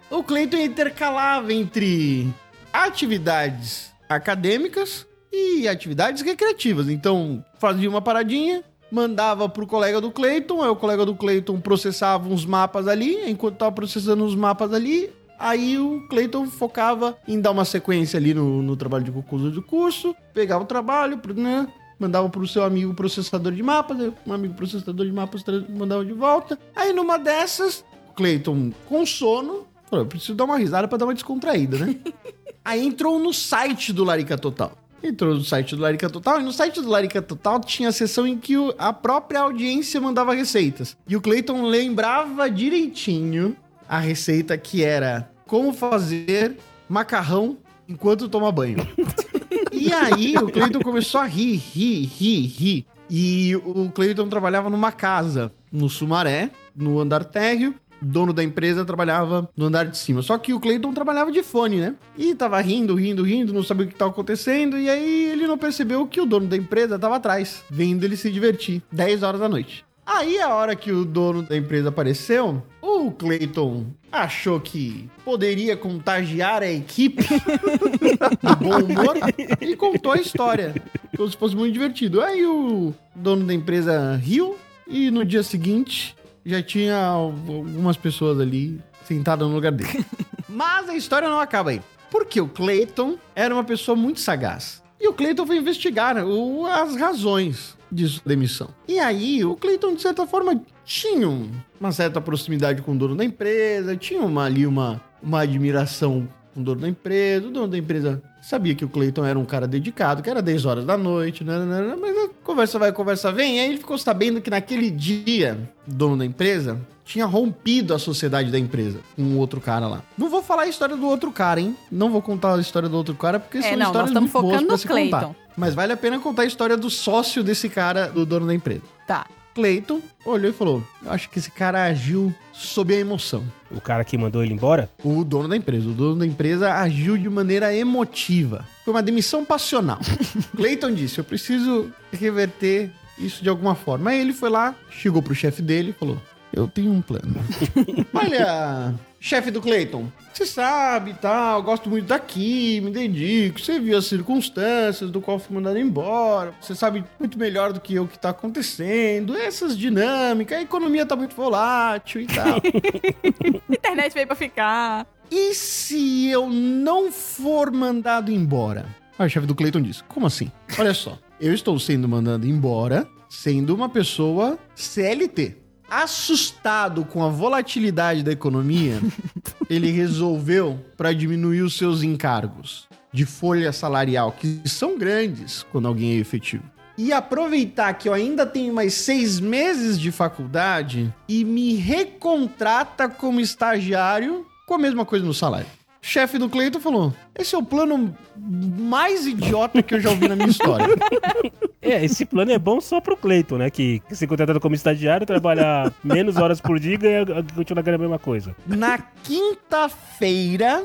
O 0.09 0.23
Clayton 0.23 0.59
intercalava 0.59 1.53
entre 1.53 2.33
atividades 2.73 3.91
acadêmicas 4.09 5.05
e 5.33 5.67
atividades 5.67 6.23
recreativas. 6.23 6.89
Então, 6.89 7.45
fazia 7.59 7.91
uma 7.91 8.01
paradinha, 8.01 8.63
mandava 8.91 9.49
pro 9.49 9.67
colega 9.67 10.01
do 10.01 10.11
Clayton, 10.11 10.63
aí 10.63 10.69
o 10.69 10.77
colega 10.77 11.07
do 11.07 11.15
Clayton 11.15 11.61
processava 11.61 12.29
uns 12.29 12.45
mapas 12.45 12.89
ali, 12.89 13.31
enquanto 13.31 13.57
tava 13.57 13.73
processando 13.73 14.25
os 14.25 14.35
mapas 14.35 14.73
ali, 14.73 15.11
aí 15.39 15.79
o 15.79 16.07
Clayton 16.09 16.47
focava 16.47 17.17
em 17.27 17.41
dar 17.41 17.51
uma 17.51 17.65
sequência 17.65 18.19
ali 18.19 18.35
no, 18.35 18.63
no 18.63 18.77
trabalho 18.77 19.05
de 19.05 19.13
conclusão 19.13 19.51
do 19.51 19.63
curso, 19.63 20.15
pegava 20.35 20.65
o 20.65 20.67
trabalho, 20.67 21.21
né, 21.37 21.67
mandava 21.99 22.29
pro 22.29 22.47
seu 22.49 22.65
amigo 22.65 22.95
processador 22.95 23.53
de 23.53 23.63
mapas, 23.63 23.99
um 24.27 24.33
amigo 24.33 24.55
processador 24.55 25.07
de 25.07 25.13
mapas 25.13 25.45
mandava 25.69 26.05
de 26.05 26.13
volta. 26.13 26.59
Aí 26.75 26.93
numa 26.93 27.19
dessas, 27.19 27.85
o 28.09 28.15
Clayton 28.15 28.73
com 28.89 29.05
sono, 29.05 29.67
falou, 29.89 30.05
eu 30.05 30.09
preciso 30.09 30.35
dar 30.35 30.45
uma 30.45 30.57
risada 30.57 30.89
pra 30.89 30.97
dar 30.97 31.05
uma 31.05 31.15
descontraída, 31.15 31.79
né? 31.79 31.97
Aí 32.65 32.87
entrou 32.87 33.19
no 33.19 33.33
site 33.33 33.93
do 33.93 34.05
Larica 34.05 34.37
Total. 34.37 34.73
Entrou 35.03 35.35
no 35.35 35.43
site 35.45 35.75
do 35.75 35.83
Larica 35.83 36.09
Total 36.11 36.41
e 36.41 36.45
no 36.45 36.53
site 36.53 36.81
do 36.81 36.89
Larica 36.89 37.23
Total 37.23 37.59
tinha 37.61 37.89
a 37.89 37.93
seção 37.93 38.27
em 38.27 38.37
que 38.39 38.57
o- 38.57 38.75
a 38.79 38.93
própria 38.93 39.41
audiência 39.41 40.01
mandava 40.01 40.35
receitas. 40.35 40.97
E 41.09 41.17
o 41.17 41.21
Clayton 41.21 41.63
lembrava 41.63 42.51
direitinho 42.51 43.57
a 43.89 43.99
receita 43.99 44.57
que 44.59 44.85
era 44.85 45.31
como 45.47 45.73
fazer 45.73 46.57
macarrão 46.89 47.57
enquanto 47.89 48.29
toma 48.29 48.51
banho. 48.53 48.77
E 49.73 49.91
aí 49.95 50.35
o 50.37 50.51
Clayton 50.51 50.81
começou 50.81 51.21
a 51.23 51.25
rir, 51.27 51.55
rir, 51.57 52.05
rir, 52.05 52.47
rir. 52.49 52.87
E 53.09 53.57
o 53.65 53.91
Clayton 53.91 54.29
trabalhava 54.29 54.69
numa 54.69 54.93
casa 54.93 55.51
no 55.73 55.89
Sumaré, 55.89 56.51
no 56.77 57.01
andar 57.01 57.25
térreo. 57.25 57.75
Dono 58.01 58.33
da 58.33 58.43
empresa 58.43 58.85
trabalhava 58.85 59.49
no 59.57 59.67
andar 59.67 59.85
de 59.85 59.97
cima. 59.99 60.23
Só 60.23 60.39
que 60.39 60.53
o 60.53 60.61
Clayton 60.61 60.93
trabalhava 60.93 61.31
de 61.31 61.43
fone, 61.43 61.77
né? 61.77 61.95
E 62.17 62.35
tava 62.35 62.61
rindo, 62.61 62.95
rindo, 62.95 63.23
rindo, 63.23 63.53
não 63.53 63.63
sabia 63.63 63.87
o 63.87 63.89
que 63.89 63.95
tava 63.95 64.11
acontecendo. 64.11 64.79
E 64.79 64.89
aí 64.89 65.31
ele 65.31 65.47
não 65.47 65.59
percebeu 65.59 66.07
que 66.07 66.21
o 66.21 66.27
dono 66.27 66.47
da 66.47 66.57
empresa 66.57 66.99
tava 66.99 67.17
atrás, 67.17 67.63
vendo 67.71 68.05
ele 68.05 68.17
se 68.17 68.31
divertir. 68.31 68.83
10 68.91 69.23
horas 69.23 69.41
da 69.41 69.49
noite. 69.49 69.85
Aí, 70.13 70.41
a 70.41 70.53
hora 70.53 70.75
que 70.75 70.91
o 70.91 71.05
dono 71.05 71.43
da 71.43 71.57
empresa 71.57 71.89
apareceu, 71.89 72.61
o 72.83 73.13
Clayton 73.13 73.87
achou 74.11 74.59
que 74.59 75.09
poderia 75.25 75.77
contagiar 75.77 76.65
a 76.65 76.71
equipe 76.71 77.23
do 78.43 78.57
bom 78.57 78.81
humor 78.83 79.17
e 79.61 79.77
contou 79.77 80.11
a 80.11 80.17
história. 80.17 80.75
Como 81.17 81.31
se 81.31 81.37
fosse 81.37 81.55
muito 81.55 81.73
divertido. 81.73 82.21
Aí 82.21 82.45
o 82.45 82.93
dono 83.15 83.47
da 83.47 83.55
empresa 83.55 84.17
riu 84.17 84.57
e 84.85 85.13
no 85.13 85.25
dia 85.25 85.45
seguinte 85.45 86.17
já 86.45 86.63
tinha 86.63 86.97
algumas 87.05 87.97
pessoas 87.97 88.41
ali 88.41 88.81
sentadas 89.05 89.47
no 89.49 89.55
lugar 89.55 89.73
dele. 89.73 90.05
Mas 90.49 90.89
a 90.89 90.97
história 90.97 91.29
não 91.29 91.41
acaba 91.41 91.71
aí. 91.71 91.81
Porque 92.11 92.41
o 92.41 92.49
Clayton 92.49 93.17
era 93.35 93.55
uma 93.55 93.65
pessoa 93.65 93.95
muito 93.97 94.21
sagaz. 94.21 94.83
E 95.01 95.09
o 95.09 95.13
Clayton 95.15 95.47
foi 95.47 95.57
investigar 95.57 96.17
o- 96.27 96.67
as 96.67 96.97
razões 96.97 97.77
sua 98.07 98.23
demissão. 98.27 98.69
E 98.87 98.99
aí, 98.99 99.45
o 99.45 99.57
Clayton, 99.57 99.95
de 99.95 100.03
certa 100.03 100.27
forma, 100.27 100.61
tinha 100.85 101.29
um- 101.29 101.51
uma 101.81 101.91
certa 101.93 102.21
proximidade 102.21 102.83
com 102.83 102.93
o 102.93 102.97
dono 102.99 103.17
da 103.17 103.25
empresa, 103.25 103.97
tinha 103.97 104.21
uma, 104.23 104.45
ali 104.45 104.67
uma, 104.67 105.01
uma 105.23 105.41
admiração 105.41 106.29
o 106.57 106.61
dono 106.61 106.81
da 106.81 106.89
empresa. 106.89 107.47
O 107.47 107.51
dono 107.51 107.69
da 107.69 107.79
empresa 107.79 108.23
sabia 108.43 108.75
que 108.75 108.85
o 108.85 108.89
Clayton 108.89 109.25
era 109.25 109.39
um 109.39 109.45
cara 109.45 109.67
dedicado, 109.67 110.23
que 110.23 110.31
era 110.31 110.41
10 110.43 110.65
horas 110.65 110.85
da 110.85 110.97
noite, 110.97 111.45
né, 111.45 111.59
né, 111.59 111.81
né, 111.83 111.97
mas 112.01 112.17
a 112.17 112.29
conversa 112.43 112.79
vai, 112.79 112.93
conversa 112.93 113.31
vem. 113.31 113.57
E 113.57 113.61
aí 113.61 113.69
ele 113.71 113.79
ficou 113.79 113.99
sabendo 113.99 114.41
que 114.41 114.51
naquele 114.51 114.91
dia, 114.91 115.59
o 115.87 115.93
dono 115.93 116.17
da 116.17 116.25
empresa 116.25 116.81
tinha 117.05 117.27
rompido 117.27 117.93
a 117.93 117.99
sociedade 117.99 118.51
da 118.53 118.59
empresa 118.59 119.01
com 119.17 119.23
um 119.23 119.39
outro 119.39 119.61
cara 119.61 119.89
lá. 119.89 120.03
Não 120.17 120.29
vou 120.29 120.43
falar 120.43 120.63
a 120.63 120.69
história 120.69 120.97
do 120.97 121.07
outro 121.07 121.33
cara, 121.33 121.61
hein? 121.61 121.77
Não 121.91 122.11
vou 122.11 122.23
contar 122.23 122.55
a 122.55 122.61
história 122.61 122.89
do 122.89 122.97
outro 122.97 123.15
cara, 123.15 123.41
porque 123.41 123.59
É, 123.59 123.63
são 123.63 123.77
não, 123.77 123.87
histórias 123.87 124.11
muito 124.13 124.33
boas 124.41 124.63
pra 124.63 124.73
no 124.73 124.79
se 124.79 124.87
Clayton. 124.87 125.21
contar. 125.21 125.35
Mas 125.57 125.75
vale 125.75 125.93
a 125.93 125.97
pena 125.97 126.19
contar 126.21 126.43
a 126.43 126.47
história 126.47 126.77
do 126.77 126.89
sócio 126.89 127.43
desse 127.43 127.69
cara, 127.69 128.07
do 128.09 128.25
dono 128.25 128.47
da 128.47 128.55
empresa. 128.55 128.83
Tá. 129.07 129.27
Clayton 129.55 130.01
olhou 130.25 130.51
e 130.51 130.55
falou: 130.55 130.83
Eu 131.05 131.13
acho 131.13 131.29
que 131.31 131.39
esse 131.39 131.51
cara 131.51 131.85
agiu 131.85 132.35
sob 132.53 132.95
a 132.95 132.99
emoção. 132.99 133.45
O 133.71 133.81
cara 133.81 134.05
que 134.05 134.17
mandou 134.19 134.43
ele 134.43 134.53
embora? 134.53 134.91
O 135.03 135.25
dono 135.25 135.49
da 135.49 135.57
empresa. 135.57 135.89
O 135.89 135.93
dono 135.93 136.17
da 136.17 136.27
empresa 136.27 136.75
agiu 136.75 137.17
de 137.17 137.29
maneira 137.29 137.75
emotiva. 137.75 138.65
Foi 138.85 138.95
uma 138.95 139.03
demissão 139.03 139.45
passional. 139.45 139.99
Clayton 140.57 140.93
disse: 140.93 141.19
Eu 141.19 141.25
preciso 141.25 141.91
reverter 142.13 142.91
isso 143.19 143.43
de 143.43 143.49
alguma 143.49 143.75
forma. 143.75 144.11
Aí 144.11 144.21
ele 144.21 144.33
foi 144.33 144.51
lá, 144.51 144.75
chegou 144.91 145.23
pro 145.23 145.35
chefe 145.35 145.63
dele 145.63 145.91
e 145.91 145.93
falou: 145.93 146.19
Eu 146.53 146.67
tenho 146.67 146.93
um 146.93 147.03
plano. 147.03 147.35
Olha, 148.15 148.95
chefe 149.21 149.51
do 149.51 149.61
Clayton, 149.61 150.11
você 150.33 150.47
sabe, 150.47 151.13
tal, 151.13 151.63
gosto 151.63 151.91
muito 151.91 152.07
daqui, 152.07 152.81
me 152.81 152.91
dedico, 152.91 153.61
você 153.61 153.79
viu 153.79 153.99
as 153.99 154.07
circunstâncias 154.07 155.11
do 155.11 155.21
qual 155.21 155.39
fui 155.39 155.55
mandado 155.55 155.79
embora, 155.79 156.55
você 156.61 156.75
sabe 156.75 157.05
muito 157.19 157.39
melhor 157.39 157.73
do 157.73 157.81
que 157.81 157.95
eu 157.95 158.05
o 158.05 158.09
que 158.09 158.19
tá 158.19 158.31
acontecendo, 158.31 159.37
essas 159.37 159.77
dinâmicas, 159.77 160.59
a 160.59 160.63
economia 160.63 161.05
tá 161.05 161.15
muito 161.15 161.37
volátil 161.37 162.23
e 162.23 162.27
tal. 162.27 162.57
Internet 163.71 164.15
veio 164.15 164.27
pra 164.27 164.35
ficar. 164.35 165.07
E 165.31 165.55
se 165.55 166.29
eu 166.29 166.49
não 166.49 167.13
for 167.13 167.71
mandado 167.71 168.33
embora? 168.33 168.87
Aí 169.19 169.27
o 169.27 169.31
chefe 169.31 169.47
do 169.47 169.55
Clayton 169.55 169.83
disse: 169.83 170.03
Como 170.05 170.27
assim? 170.27 170.51
Olha 170.79 170.95
só, 170.95 171.19
eu 171.39 171.53
estou 171.53 171.79
sendo 171.79 172.09
mandado 172.09 172.47
embora 172.49 173.07
sendo 173.29 173.75
uma 173.75 173.89
pessoa 173.89 174.59
CLT. 174.75 175.60
Assustado 175.91 177.05
com 177.05 177.25
a 177.25 177.29
volatilidade 177.29 178.23
da 178.23 178.31
economia, 178.31 179.01
ele 179.69 179.91
resolveu 179.91 180.79
para 180.97 181.13
diminuir 181.13 181.63
os 181.63 181.77
seus 181.77 182.05
encargos 182.05 182.89
de 183.13 183.27
folha 183.27 183.73
salarial, 183.73 184.31
que 184.31 184.61
são 184.67 184.97
grandes 184.97 185.65
quando 185.73 185.89
alguém 185.89 186.13
é 186.13 186.21
efetivo. 186.21 186.63
E 186.97 187.13
aproveitar 187.13 187.93
que 187.95 188.09
eu 188.09 188.13
ainda 188.13 188.47
tenho 188.47 188.73
mais 188.73 188.95
seis 188.95 189.41
meses 189.41 189.99
de 189.99 190.13
faculdade 190.13 191.13
e 191.29 191.45
me 191.45 191.75
recontrata 191.75 193.09
como 193.09 193.41
estagiário 193.41 194.47
com 194.67 194.75
a 194.75 194.79
mesma 194.79 195.05
coisa 195.05 195.25
no 195.25 195.35
salário. 195.35 195.67
O 196.03 196.07
chefe 196.07 196.39
do 196.39 196.49
Cleiton 196.49 196.79
falou: 196.79 197.13
Esse 197.37 197.55
é 197.55 197.59
o 197.59 197.65
plano 197.65 198.17
mais 198.37 199.27
idiota 199.27 199.83
que 199.83 199.95
eu 199.95 200.01
já 200.01 200.11
ouvi 200.11 200.29
na 200.29 200.37
minha 200.37 200.49
história. 200.49 200.87
É, 201.83 202.05
esse 202.05 202.27
plano 202.27 202.51
é 202.53 202.59
bom 202.59 202.81
só 202.81 203.01
pro 203.01 203.17
Cleiton, 203.17 203.57
né? 203.57 203.71
Que, 203.71 204.01
que 204.01 204.15
se 204.15 204.27
contratado 204.27 204.61
como 204.61 204.75
estagiário, 204.75 205.27
trabalhar 205.27 205.93
menos 206.05 206.37
horas 206.37 206.61
por 206.61 206.79
dia 206.79 206.95
e 206.95 206.97
ganha- 206.99 207.25
continua 207.55 207.83
ganhando 207.83 208.01
a 208.01 208.03
mesma 208.05 208.19
coisa. 208.19 208.55
Na 208.67 208.99
quinta-feira, 209.23 210.85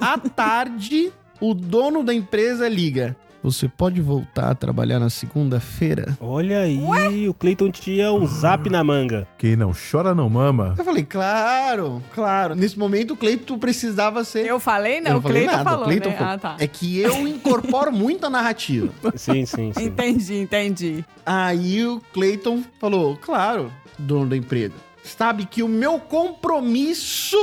à 0.00 0.16
tarde, 0.18 1.12
o 1.40 1.52
dono 1.54 2.02
da 2.04 2.14
empresa 2.14 2.68
liga. 2.68 3.16
Você 3.46 3.68
pode 3.68 4.00
voltar 4.00 4.50
a 4.50 4.54
trabalhar 4.56 4.98
na 4.98 5.08
segunda-feira? 5.08 6.18
Olha 6.20 6.62
aí, 6.62 7.28
o 7.28 7.32
Cleiton 7.32 7.70
tinha 7.70 8.12
um 8.12 8.26
zap 8.26 8.68
na 8.68 8.82
manga. 8.82 9.24
Quem 9.38 9.54
não 9.54 9.72
chora 9.72 10.16
não 10.16 10.28
mama. 10.28 10.74
Eu 10.76 10.84
falei, 10.84 11.04
claro, 11.04 12.02
claro. 12.12 12.56
Nesse 12.56 12.76
momento, 12.76 13.12
o 13.12 13.16
Cleiton 13.16 13.56
precisava 13.56 14.24
ser. 14.24 14.46
Eu 14.46 14.58
falei, 14.58 14.98
Eu 14.98 15.02
não, 15.04 15.18
o 15.18 15.22
falei 15.22 15.44
Cleiton 15.44 15.56
nada, 15.58 15.62
o 15.62 15.72
falou, 15.72 15.84
Cleiton 15.84 16.08
né? 16.08 16.16
falou. 16.16 16.32
Ah, 16.34 16.38
tá. 16.38 16.56
É 16.58 16.66
que 16.66 16.98
eu 16.98 17.28
incorporo 17.28 17.92
muito 17.92 18.26
a 18.26 18.30
narrativa. 18.30 18.92
Sim, 19.14 19.46
sim, 19.46 19.72
sim. 19.72 19.84
Entendi, 19.84 20.34
entendi. 20.38 21.04
Aí 21.24 21.86
o 21.86 22.02
Clayton 22.12 22.64
falou, 22.80 23.16
claro, 23.16 23.70
dono 23.96 24.26
da 24.28 24.36
empresa. 24.36 24.74
sabe 25.04 25.46
que 25.46 25.62
o 25.62 25.68
meu 25.68 26.00
compromisso 26.00 27.36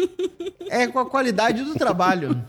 é 0.68 0.86
com 0.86 0.98
a 0.98 1.06
qualidade 1.06 1.62
do 1.64 1.72
trabalho. 1.76 2.44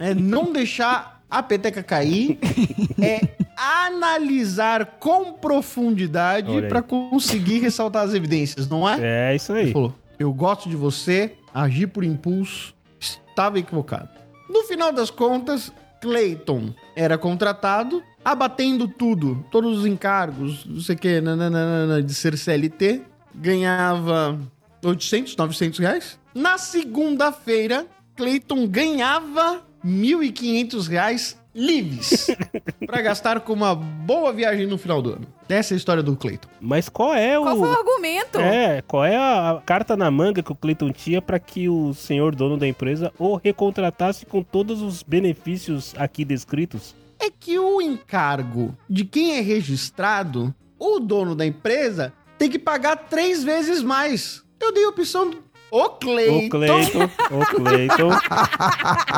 É 0.00 0.14
não 0.14 0.50
deixar 0.54 1.17
a 1.30 1.42
peteca 1.42 1.82
cair, 1.82 2.38
é 3.00 3.28
analisar 3.56 4.84
com 4.98 5.32
profundidade 5.32 6.62
para 6.68 6.82
conseguir 6.82 7.58
ressaltar 7.60 8.04
as 8.04 8.14
evidências, 8.14 8.68
não 8.68 8.88
é? 8.88 9.30
É 9.32 9.36
isso 9.36 9.52
Ele 9.52 9.66
aí. 9.68 9.72
falou: 9.72 9.94
Eu 10.18 10.32
gosto 10.32 10.68
de 10.68 10.76
você, 10.76 11.34
agi 11.52 11.86
por 11.86 12.04
impulso, 12.04 12.74
estava 12.98 13.58
equivocado. 13.58 14.08
No 14.48 14.62
final 14.64 14.92
das 14.92 15.10
contas, 15.10 15.72
Clayton 16.00 16.72
era 16.96 17.18
contratado, 17.18 18.02
abatendo 18.24 18.88
tudo, 18.88 19.44
todos 19.50 19.78
os 19.78 19.86
encargos, 19.86 20.64
não 20.64 20.80
sei 20.80 20.94
o 20.94 20.98
que, 20.98 21.20
nananana, 21.20 22.02
de 22.02 22.14
ser 22.14 22.36
CLT, 22.38 23.02
ganhava 23.34 24.38
800, 24.82 25.36
900 25.36 25.78
reais. 25.80 26.18
Na 26.34 26.56
segunda-feira, 26.56 27.86
Clayton 28.16 28.66
ganhava 28.66 29.62
1.500 29.84 30.88
reais 30.88 31.38
livres 31.54 32.28
para 32.86 33.02
gastar 33.02 33.40
com 33.40 33.52
uma 33.52 33.74
boa 33.74 34.32
viagem 34.32 34.66
no 34.66 34.78
final 34.78 35.02
do 35.02 35.14
ano. 35.14 35.26
Essa 35.48 35.72
é 35.72 35.76
a 35.76 35.78
história 35.78 36.02
do 36.02 36.14
Clayton. 36.14 36.48
Mas 36.60 36.88
qual 36.88 37.14
é 37.14 37.38
o. 37.38 37.42
Qual 37.42 37.56
foi 37.56 37.68
o 37.68 37.72
argumento? 37.72 38.38
É, 38.38 38.82
qual 38.82 39.04
é 39.04 39.16
a 39.16 39.62
carta 39.64 39.96
na 39.96 40.10
manga 40.10 40.42
que 40.42 40.52
o 40.52 40.54
Cleiton 40.54 40.92
tinha 40.92 41.22
para 41.22 41.38
que 41.38 41.68
o 41.68 41.94
senhor 41.94 42.34
dono 42.34 42.56
da 42.56 42.66
empresa 42.68 43.12
o 43.18 43.36
recontratasse 43.36 44.26
com 44.26 44.42
todos 44.42 44.82
os 44.82 45.02
benefícios 45.02 45.94
aqui 45.96 46.24
descritos? 46.24 46.94
é 47.18 47.30
que 47.30 47.58
o 47.58 47.82
encargo 47.82 48.76
de 48.88 49.04
quem 49.04 49.36
é 49.36 49.40
registrado, 49.40 50.54
o 50.78 51.00
dono 51.00 51.34
da 51.34 51.44
empresa 51.44 52.12
tem 52.38 52.48
que 52.48 52.58
pagar 52.58 52.96
três 52.96 53.42
vezes 53.42 53.82
mais. 53.82 54.42
Eu 54.60 54.72
dei 54.72 54.84
a 54.84 54.88
opção 54.88 55.30
do. 55.70 55.76
Ô, 55.76 55.84
O 55.84 55.90
Cleiton 55.90 56.48
Cleiton, 56.48 57.04
o 57.30 57.46
Cleiton, 57.46 58.10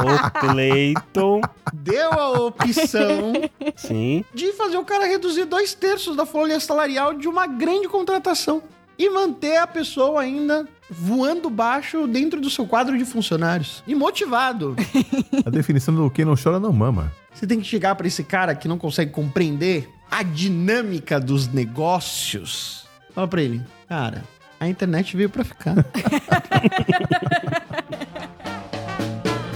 o 0.05 0.41
Cleiton, 0.41 1.41
deu 1.73 2.13
a 2.13 2.31
opção 2.31 3.33
sim. 3.77 4.25
de 4.35 4.53
fazer 4.53 4.77
o 4.77 4.85
cara 4.85 5.07
reduzir 5.07 5.45
dois 5.45 5.75
terços 5.75 6.17
da 6.17 6.27
folha 6.27 6.59
salarial 6.61 7.15
de 7.15 7.29
uma 7.29 7.47
grande 7.47 7.89
contratação 7.89 8.63
e 8.99 9.09
manter 9.09 9.57
a 9.57 9.67
pessoa 9.67 10.21
ainda 10.21 10.69
voando 10.91 11.49
baixo 11.49 12.07
dentro 12.07 12.41
do 12.41 12.51
seu 12.51 12.67
quadro 12.67 12.99
de 12.99 13.05
funcionários. 13.05 13.83
E 13.87 13.95
motivado. 13.95 14.77
A 15.47 15.51
definição 15.51 15.95
do 15.95 16.11
quem 16.11 16.25
não 16.25 16.35
chora 16.37 16.61
não 16.61 16.73
mama. 16.73 17.13
Você 17.33 17.47
tem 17.47 17.61
que 17.61 17.67
chegar 17.67 17.95
pra 17.95 18.07
esse 18.07 18.23
cara 18.25 18.55
que 18.55 18.69
não 18.69 18.77
consegue 18.77 19.11
compreender 19.11 19.89
a 20.11 20.23
dinâmica 20.23 21.19
dos 21.19 21.47
negócios. 21.49 22.85
Fala 23.15 23.27
pra 23.27 23.41
ele, 23.41 23.63
cara, 23.89 24.25
a 24.61 24.68
internet 24.68 25.16
veio 25.16 25.31
pra 25.31 25.42
ficar. 25.42 25.75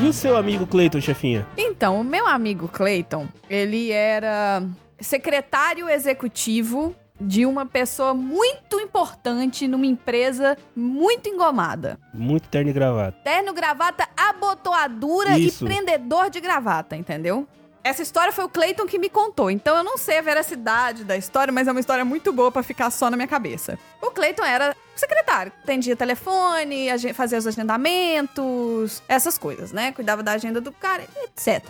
E 0.03 0.07
o 0.07 0.13
seu 0.13 0.37
amigo 0.37 0.67
Cleiton, 0.67 1.01
chefinha? 1.01 1.47
Então, 1.57 1.99
o 1.99 2.05
meu 2.05 2.27
amigo 2.27 2.69
Clayton, 2.69 3.27
ele 3.49 3.91
era 3.91 4.63
secretário 5.01 5.89
executivo 5.89 6.95
de 7.19 7.47
uma 7.47 7.65
pessoa 7.65 8.13
muito 8.13 8.79
importante 8.79 9.67
numa 9.67 9.87
empresa 9.87 10.59
muito 10.77 11.31
engomada. 11.31 11.99
Muito 12.13 12.49
terno 12.51 12.69
e 12.69 12.73
gravata. 12.75 13.17
Terno, 13.25 13.55
gravata, 13.55 14.07
abotoadura 14.15 15.39
Isso. 15.39 15.65
e 15.65 15.69
prendedor 15.69 16.29
de 16.29 16.39
gravata, 16.39 16.95
entendeu? 16.97 17.49
Essa 17.85 18.01
história 18.01 18.33
foi 18.33 18.47
o 18.47 18.49
Clayton 18.49 18.87
que 18.87 18.99
me 18.99 19.11
contou, 19.11 19.51
então 19.51 19.77
eu 19.77 19.85
não 19.85 19.99
sei 19.99 20.17
a 20.17 20.23
veracidade 20.23 21.05
da 21.05 21.19
história, 21.19 21.53
mas 21.53 21.69
é 21.69 21.71
uma 21.71 21.81
história 21.81 22.03
muito 22.03 22.33
boa 22.33 22.51
pra 22.51 22.63
ficar 22.63 22.91
só 22.91 23.11
na 23.11 23.17
minha 23.17 23.29
cabeça. 23.29 23.79
O 24.01 24.11
Clayton 24.11 24.43
era 24.43 24.75
secretário, 24.97 25.53
atendia 25.63 25.95
telefone, 25.95 26.89
fazia 27.13 27.39
os 27.39 27.47
agendamentos, 27.47 29.03
essas 29.07 29.37
coisas, 29.37 29.71
né? 29.71 29.93
Cuidava 29.93 30.23
da 30.23 30.33
agenda 30.33 30.63
do 30.63 30.73
cara, 30.73 31.05
etc. 31.25 31.63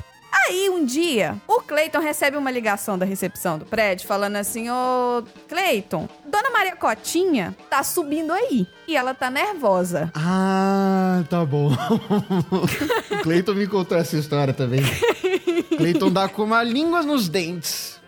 Aí 0.47 0.69
um 0.69 0.85
dia, 0.85 1.37
o 1.49 1.61
Clayton 1.63 2.01
recebe 2.01 2.37
uma 2.37 2.51
ligação 2.51 2.99
da 2.99 3.05
recepção 3.05 3.59
do 3.59 3.65
prédio 3.65 4.07
falando 4.07 4.37
assim: 4.37 4.69
Ô 4.69 5.23
Clayton, 5.49 6.09
Dona 6.27 6.51
Maria 6.51 6.77
Cotinha 6.77 7.57
tá 7.71 7.83
subindo 7.83 8.33
aí 8.33 8.67
e 8.87 8.97
ela 8.97 9.15
tá 9.15 9.31
nervosa. 9.31 10.13
ah, 10.15 11.25
tá 11.31 11.45
bom. 11.45 11.71
o 12.51 13.23
Cleiton 13.23 13.55
me 13.55 13.67
contou 13.67 13.97
essa 13.97 14.17
história 14.17 14.53
também. 14.53 14.81
Cleiton 15.63 16.11
dá 16.11 16.29
com 16.29 16.43
uma 16.43 16.63
língua 16.63 17.03
nos 17.03 17.29
dentes. 17.29 18.01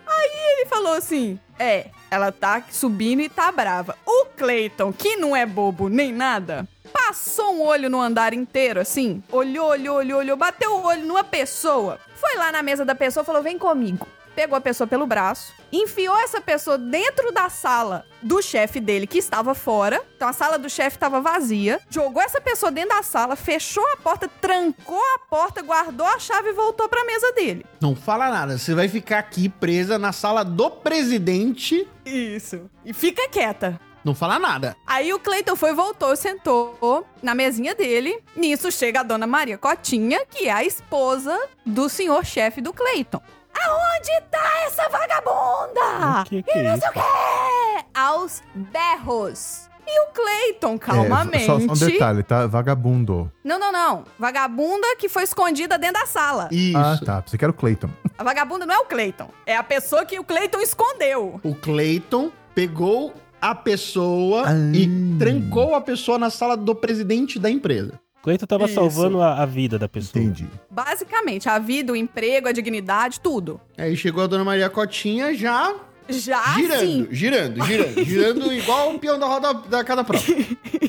Ele 0.56 0.66
falou 0.66 0.94
assim: 0.94 1.38
É, 1.59 1.87
ela 2.11 2.32
tá 2.32 2.62
subindo 2.70 3.20
e 3.20 3.28
tá 3.28 3.52
brava. 3.52 3.96
O 4.06 4.26
Clayton, 4.37 4.92
que 4.92 5.16
não 5.16 5.37
é 5.37 5.44
bobo 5.44 5.88
nem 5.88 6.12
nada, 6.12 6.66
passou 6.92 7.54
um 7.54 7.62
olho 7.62 7.90
no 7.90 8.00
andar 8.00 8.32
inteiro, 8.32 8.80
assim, 8.80 9.22
olhou, 9.30 9.68
olhou, 9.68 9.96
olhou, 9.96 10.18
olhou, 10.20 10.37
bateu 10.37 10.72
o 10.72 10.82
olho 10.85 11.06
numa 11.06 11.22
pessoa, 11.22 12.00
foi 12.14 12.37
lá 12.37 12.50
na 12.50 12.62
mesa 12.62 12.85
da 12.85 12.94
pessoa 12.94 13.22
e 13.22 13.26
falou: 13.26 13.42
Vem 13.42 13.59
comigo. 13.59 14.06
Pegou 14.37 14.55
a 14.55 14.61
pessoa 14.61 14.87
pelo 14.87 15.07
braço, 15.07 15.55
enfiou 15.72 16.14
essa 16.18 16.42
pessoa 16.42 16.77
dentro 16.77 17.33
da 17.33 17.49
sala 17.49 18.05
do 18.20 18.42
chefe 18.42 18.81
dele, 18.81 19.07
que 19.07 19.16
estava 19.16 19.55
fora. 19.55 20.05
Então 20.14 20.29
a 20.29 20.33
sala 20.35 20.59
do 20.59 20.68
chefe 20.68 20.99
estava 20.99 21.22
vazia. 21.22 21.81
Jogou 21.88 22.22
essa 22.22 22.38
pessoa 22.38 22.70
dentro 22.70 22.90
da 22.90 23.03
sala, 23.03 23.35
fechou 23.35 23.83
a 23.94 23.96
porta, 23.96 24.29
trancou 24.29 25.01
a 25.14 25.18
porta, 25.31 25.62
guardou 25.62 26.07
a 26.07 26.18
chave 26.18 26.51
e 26.51 26.53
voltou 26.53 26.87
pra 26.87 27.03
mesa 27.07 27.33
dele. 27.33 27.64
Não 27.81 27.96
fala 27.96 28.29
nada, 28.29 28.59
você 28.59 28.75
vai 28.75 28.88
ficar 28.90 29.20
aqui 29.20 29.49
presa 29.49 29.99
na 29.99 30.12
sala 30.12 30.44
do 30.44 30.70
presidente. 30.70 31.88
Isso. 32.05 32.68
E 32.85 32.92
fica 32.92 33.27
quieta. 33.31 33.81
Não 34.05 34.14
fala 34.14 34.38
nada. 34.38 34.77
Aí 34.87 35.14
o 35.14 35.18
Cleiton 35.18 35.57
foi, 35.57 35.72
voltou, 35.72 36.14
sentou 36.14 37.05
na 37.22 37.35
mesinha 37.35 37.75
dele. 37.75 38.22
Nisso 38.37 38.70
chega 38.70 39.01
a 39.01 39.03
dona 39.03 39.27
Maria 39.27 39.57
Cotinha, 39.57 40.25
que 40.27 40.46
é 40.46 40.53
a 40.53 40.62
esposa 40.62 41.37
do 41.64 41.88
senhor 41.88 42.25
chefe 42.25 42.61
do 42.61 42.72
Cleiton. 42.72 43.20
Aonde 43.64 44.20
tá 44.30 44.52
essa 44.66 44.88
vagabunda? 44.88 46.20
O 46.20 46.24
que 46.24 46.42
que 46.42 46.50
é 46.50 46.60
e 46.60 46.68
não 46.68 46.78
sei 46.78 46.88
o 46.88 46.92
quê! 46.92 47.84
Aos 47.94 48.42
berros. 48.54 49.66
E 49.88 50.00
o 50.00 50.06
Cleiton, 50.12 50.76
calmamente. 50.78 51.44
É, 51.44 51.46
só, 51.46 51.60
só 51.60 51.84
um 51.84 51.88
detalhe, 51.88 52.22
tá? 52.24 52.46
Vagabundo. 52.48 53.30
Não, 53.44 53.56
não, 53.56 53.70
não. 53.70 54.04
Vagabunda 54.18 54.96
que 54.98 55.08
foi 55.08 55.22
escondida 55.22 55.78
dentto 55.78 55.94
da 56.00 56.06
sala. 56.06 56.48
Isso. 56.50 56.76
Ah, 56.76 56.98
tá. 57.04 57.22
Você 57.24 57.38
quer 57.38 57.48
o 57.48 57.52
Clayton. 57.54 57.88
A 58.18 58.24
vagabunda 58.24 58.66
não 58.66 58.74
é 58.74 58.78
o 58.78 58.84
Cleiton. 58.86 59.28
É 59.46 59.56
a 59.56 59.62
pessoa 59.62 60.04
que 60.04 60.18
o 60.18 60.24
Cleiton 60.24 60.58
escondeu. 60.60 61.40
O 61.44 61.54
Clayton 61.54 62.32
pegou 62.52 63.14
a 63.40 63.54
pessoa 63.54 64.44
Ah. 64.48 64.54
e 64.74 64.88
trancou 65.20 65.76
a 65.76 65.80
pessoa 65.80 66.18
na 66.18 66.30
sala 66.30 66.56
do 66.56 66.74
presidente 66.74 67.38
da 67.38 67.48
empresa. 67.48 68.00
Cleiton 68.26 68.44
tava 68.44 68.64
Isso. 68.64 68.74
salvando 68.74 69.22
a, 69.22 69.40
a 69.40 69.46
vida 69.46 69.78
da 69.78 69.88
pessoa. 69.88 70.20
Entendi. 70.20 70.48
Basicamente, 70.68 71.48
a 71.48 71.60
vida, 71.60 71.92
o 71.92 71.96
emprego, 71.96 72.48
a 72.48 72.52
dignidade, 72.52 73.20
tudo. 73.20 73.60
Aí 73.78 73.96
chegou 73.96 74.24
a 74.24 74.26
dona 74.26 74.42
Maria 74.42 74.68
Cotinha 74.68 75.32
já 75.32 75.72
Já 76.08 76.42
girando, 76.56 76.80
sim. 76.80 77.08
girando, 77.12 77.64
girando, 77.64 78.04
girando 78.04 78.50
igual 78.52 78.90
um 78.90 78.98
peão 78.98 79.16
da 79.16 79.26
roda 79.26 79.54
da 79.54 79.84
cada 79.84 80.02
prova. 80.02 80.24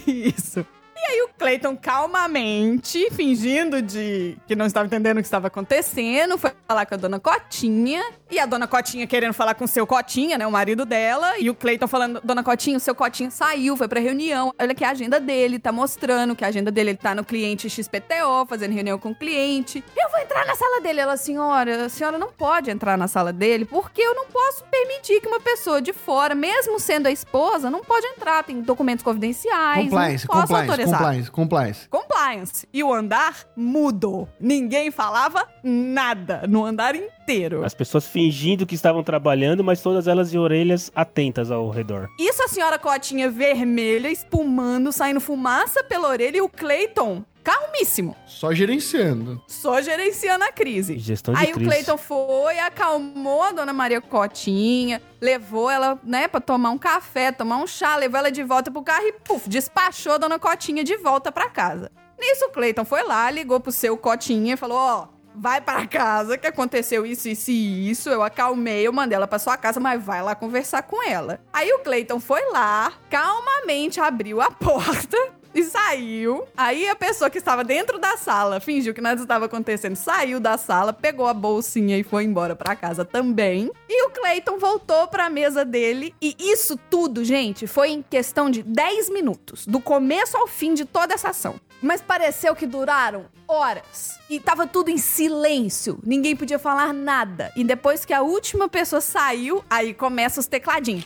Isso. 0.07 0.65
E 1.07 1.11
aí 1.11 1.21
o 1.21 1.29
Clayton 1.37 1.77
calmamente, 1.77 3.09
fingindo 3.11 3.81
de 3.81 4.37
que 4.45 4.55
não 4.55 4.65
estava 4.65 4.87
entendendo 4.87 5.17
o 5.17 5.21
que 5.21 5.27
estava 5.27 5.47
acontecendo, 5.47 6.37
foi 6.37 6.51
falar 6.67 6.85
com 6.85 6.95
a 6.95 6.97
dona 6.97 7.19
Cotinha. 7.19 8.03
E 8.29 8.37
a 8.39 8.45
dona 8.45 8.67
Cotinha 8.67 9.07
querendo 9.07 9.33
falar 9.33 9.53
com 9.53 9.63
o 9.63 9.67
seu 9.67 9.87
Cotinha, 9.87 10.37
né, 10.37 10.45
o 10.45 10.51
marido 10.51 10.85
dela. 10.85 11.39
E 11.39 11.49
o 11.49 11.55
Clayton 11.55 11.87
falando, 11.87 12.19
dona 12.23 12.43
Cotinha, 12.43 12.75
o 12.75 12.79
seu 12.81 12.93
Cotinha 12.93 13.31
saiu, 13.31 13.77
foi 13.77 13.87
pra 13.87 14.01
reunião. 14.01 14.51
Olha 14.59 14.71
aqui 14.73 14.83
a 14.83 14.89
agenda 14.89 15.17
dele, 15.17 15.59
tá 15.59 15.71
mostrando 15.71 16.35
que 16.35 16.43
a 16.43 16.49
agenda 16.49 16.69
dele 16.69 16.89
ele 16.89 16.97
tá 16.97 17.13
no 17.15 17.23
cliente 17.23 17.69
XPTO, 17.69 18.45
fazendo 18.47 18.73
reunião 18.73 18.99
com 18.99 19.11
o 19.11 19.15
cliente. 19.15 19.83
Eu 19.95 20.09
vou 20.09 20.19
entrar 20.19 20.45
na 20.45 20.55
sala 20.55 20.81
dele. 20.81 20.99
Ela, 20.99 21.15
senhora, 21.15 21.85
a 21.85 21.89
senhora 21.89 22.17
não 22.17 22.31
pode 22.31 22.69
entrar 22.69 22.97
na 22.97 23.07
sala 23.07 23.31
dele 23.31 23.65
porque 23.65 24.01
eu 24.01 24.13
não 24.13 24.25
posso 24.25 24.63
permitir 24.65 25.21
que 25.21 25.27
uma 25.27 25.39
pessoa 25.39 25.81
de 25.81 25.93
fora, 25.93 26.35
mesmo 26.35 26.79
sendo 26.79 27.07
a 27.07 27.11
esposa, 27.11 27.69
não 27.69 27.81
pode 27.81 28.05
entrar. 28.07 28.43
Tem 28.43 28.61
documentos 28.61 29.03
confidenciais. 29.03 29.85
Compliance, 29.85 30.25
não 30.27 30.35
posso 30.35 30.47
compliance, 30.47 30.71
autorizar. 30.71 30.96
Compliance, 30.97 31.31
compliance. 31.31 31.89
Compliance. 31.89 32.67
E 32.73 32.83
o 32.83 32.93
andar 32.93 33.45
mudou. 33.55 34.27
Ninguém 34.39 34.91
falava 34.91 35.47
nada 35.63 36.43
no 36.47 36.65
andar 36.65 36.95
inteiro. 36.95 37.63
As 37.63 37.73
pessoas 37.73 38.07
fingindo 38.07 38.65
que 38.65 38.75
estavam 38.75 39.03
trabalhando, 39.03 39.63
mas 39.63 39.81
todas 39.81 40.07
elas 40.07 40.31
de 40.31 40.37
orelhas 40.37 40.91
atentas 40.95 41.51
ao 41.51 41.69
redor. 41.69 42.09
Isso 42.19 42.43
a 42.43 42.47
senhora 42.47 42.79
Cotinha 42.79 43.29
vermelha, 43.29 44.09
espumando, 44.09 44.91
saindo 44.91 45.21
fumaça 45.21 45.83
pela 45.83 46.07
orelha 46.07 46.37
e 46.37 46.41
o 46.41 46.49
Clayton 46.49 47.23
calmíssimo, 47.47 48.13
Só 48.25 48.53
gerenciando. 48.53 49.41
só 49.47 49.81
gerenciando 49.81 50.43
a 50.43 50.51
crise. 50.51 50.97
Gestão 50.99 51.33
de 51.33 51.39
Aí 51.39 51.51
o 51.51 51.53
crise. 51.53 51.69
Clayton 51.69 51.97
foi, 51.97 52.59
acalmou 52.59 53.41
a 53.41 53.53
dona 53.53 53.71
Maria 53.71 54.01
Cotinha, 54.01 55.01
levou 55.21 55.69
ela, 55.69 55.97
né, 56.03 56.27
pra 56.27 56.41
tomar 56.41 56.71
um 56.71 56.77
café, 56.77 57.31
tomar 57.31 57.55
um 57.57 57.65
chá, 57.65 57.95
levou 57.95 58.19
ela 58.19 58.29
de 58.29 58.43
volta 58.43 58.69
pro 58.69 58.83
carro 58.83 59.07
e, 59.07 59.13
puf, 59.13 59.47
despachou 59.47 60.13
a 60.13 60.17
dona 60.17 60.37
Cotinha 60.37 60.83
de 60.83 60.97
volta 60.97 61.31
pra 61.31 61.49
casa. 61.49 61.89
Nisso, 62.19 62.45
o 62.47 62.49
Clayton 62.49 62.83
foi 62.83 63.03
lá, 63.03 63.31
ligou 63.31 63.61
pro 63.61 63.71
seu 63.71 63.95
Cotinha 63.95 64.55
e 64.55 64.57
falou: 64.57 64.77
Ó, 64.77 65.07
vai 65.33 65.61
para 65.61 65.85
casa, 65.87 66.37
que 66.37 66.47
aconteceu 66.47 67.05
isso, 67.05 67.29
isso 67.29 67.51
e 67.51 67.89
isso. 67.89 68.09
Eu 68.09 68.23
acalmei, 68.23 68.85
eu 68.85 68.91
mandei 68.91 69.15
ela 69.15 69.27
pra 69.27 69.39
sua 69.39 69.55
casa, 69.55 69.79
mas 69.79 70.03
vai 70.03 70.21
lá 70.21 70.35
conversar 70.35 70.81
com 70.81 71.01
ela. 71.07 71.39
Aí 71.53 71.71
o 71.71 71.79
Clayton 71.79 72.19
foi 72.19 72.41
lá, 72.51 72.91
calmamente 73.09 73.99
abriu 74.01 74.41
a 74.41 74.49
porta 74.51 75.36
e 75.53 75.63
saiu. 75.63 76.47
Aí 76.55 76.87
a 76.87 76.95
pessoa 76.95 77.29
que 77.29 77.37
estava 77.37 77.63
dentro 77.63 77.99
da 77.99 78.17
sala 78.17 78.59
fingiu 78.59 78.93
que 78.93 79.01
nada 79.01 79.21
estava 79.21 79.45
acontecendo, 79.45 79.95
saiu 79.95 80.39
da 80.39 80.57
sala, 80.57 80.93
pegou 80.93 81.27
a 81.27 81.33
bolsinha 81.33 81.97
e 81.97 82.03
foi 82.03 82.23
embora 82.23 82.55
pra 82.55 82.75
casa 82.75 83.03
também. 83.03 83.71
E 83.89 84.05
o 84.05 84.09
Clayton 84.09 84.57
voltou 84.57 85.07
pra 85.07 85.29
mesa 85.29 85.63
dele. 85.63 86.13
E 86.21 86.35
isso 86.39 86.77
tudo, 86.89 87.23
gente, 87.23 87.67
foi 87.67 87.89
em 87.89 88.01
questão 88.01 88.49
de 88.49 88.63
10 88.63 89.09
minutos, 89.09 89.65
do 89.65 89.79
começo 89.79 90.37
ao 90.37 90.47
fim 90.47 90.73
de 90.73 90.85
toda 90.85 91.13
essa 91.13 91.29
ação. 91.29 91.55
Mas 91.81 92.01
pareceu 92.01 92.55
que 92.55 92.65
duraram 92.65 93.25
horas. 93.47 94.17
E 94.29 94.39
tava 94.39 94.67
tudo 94.67 94.89
em 94.89 94.97
silêncio. 94.97 95.99
Ninguém 96.03 96.35
podia 96.35 96.59
falar 96.59 96.93
nada. 96.93 97.51
E 97.55 97.63
depois 97.63 98.03
que 98.03 98.13
a 98.13 98.21
última 98.21 98.67
pessoa 98.67 98.99
saiu, 98.99 99.63
aí 99.69 99.93
começa 99.93 100.39
os 100.39 100.47
tecladinhos. 100.47 101.05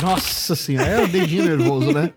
Nossa 0.00 0.54
senhora, 0.54 0.88
é 0.88 1.04
o 1.04 1.08
dedinho 1.08 1.44
nervoso, 1.44 1.90
né? 1.92 2.12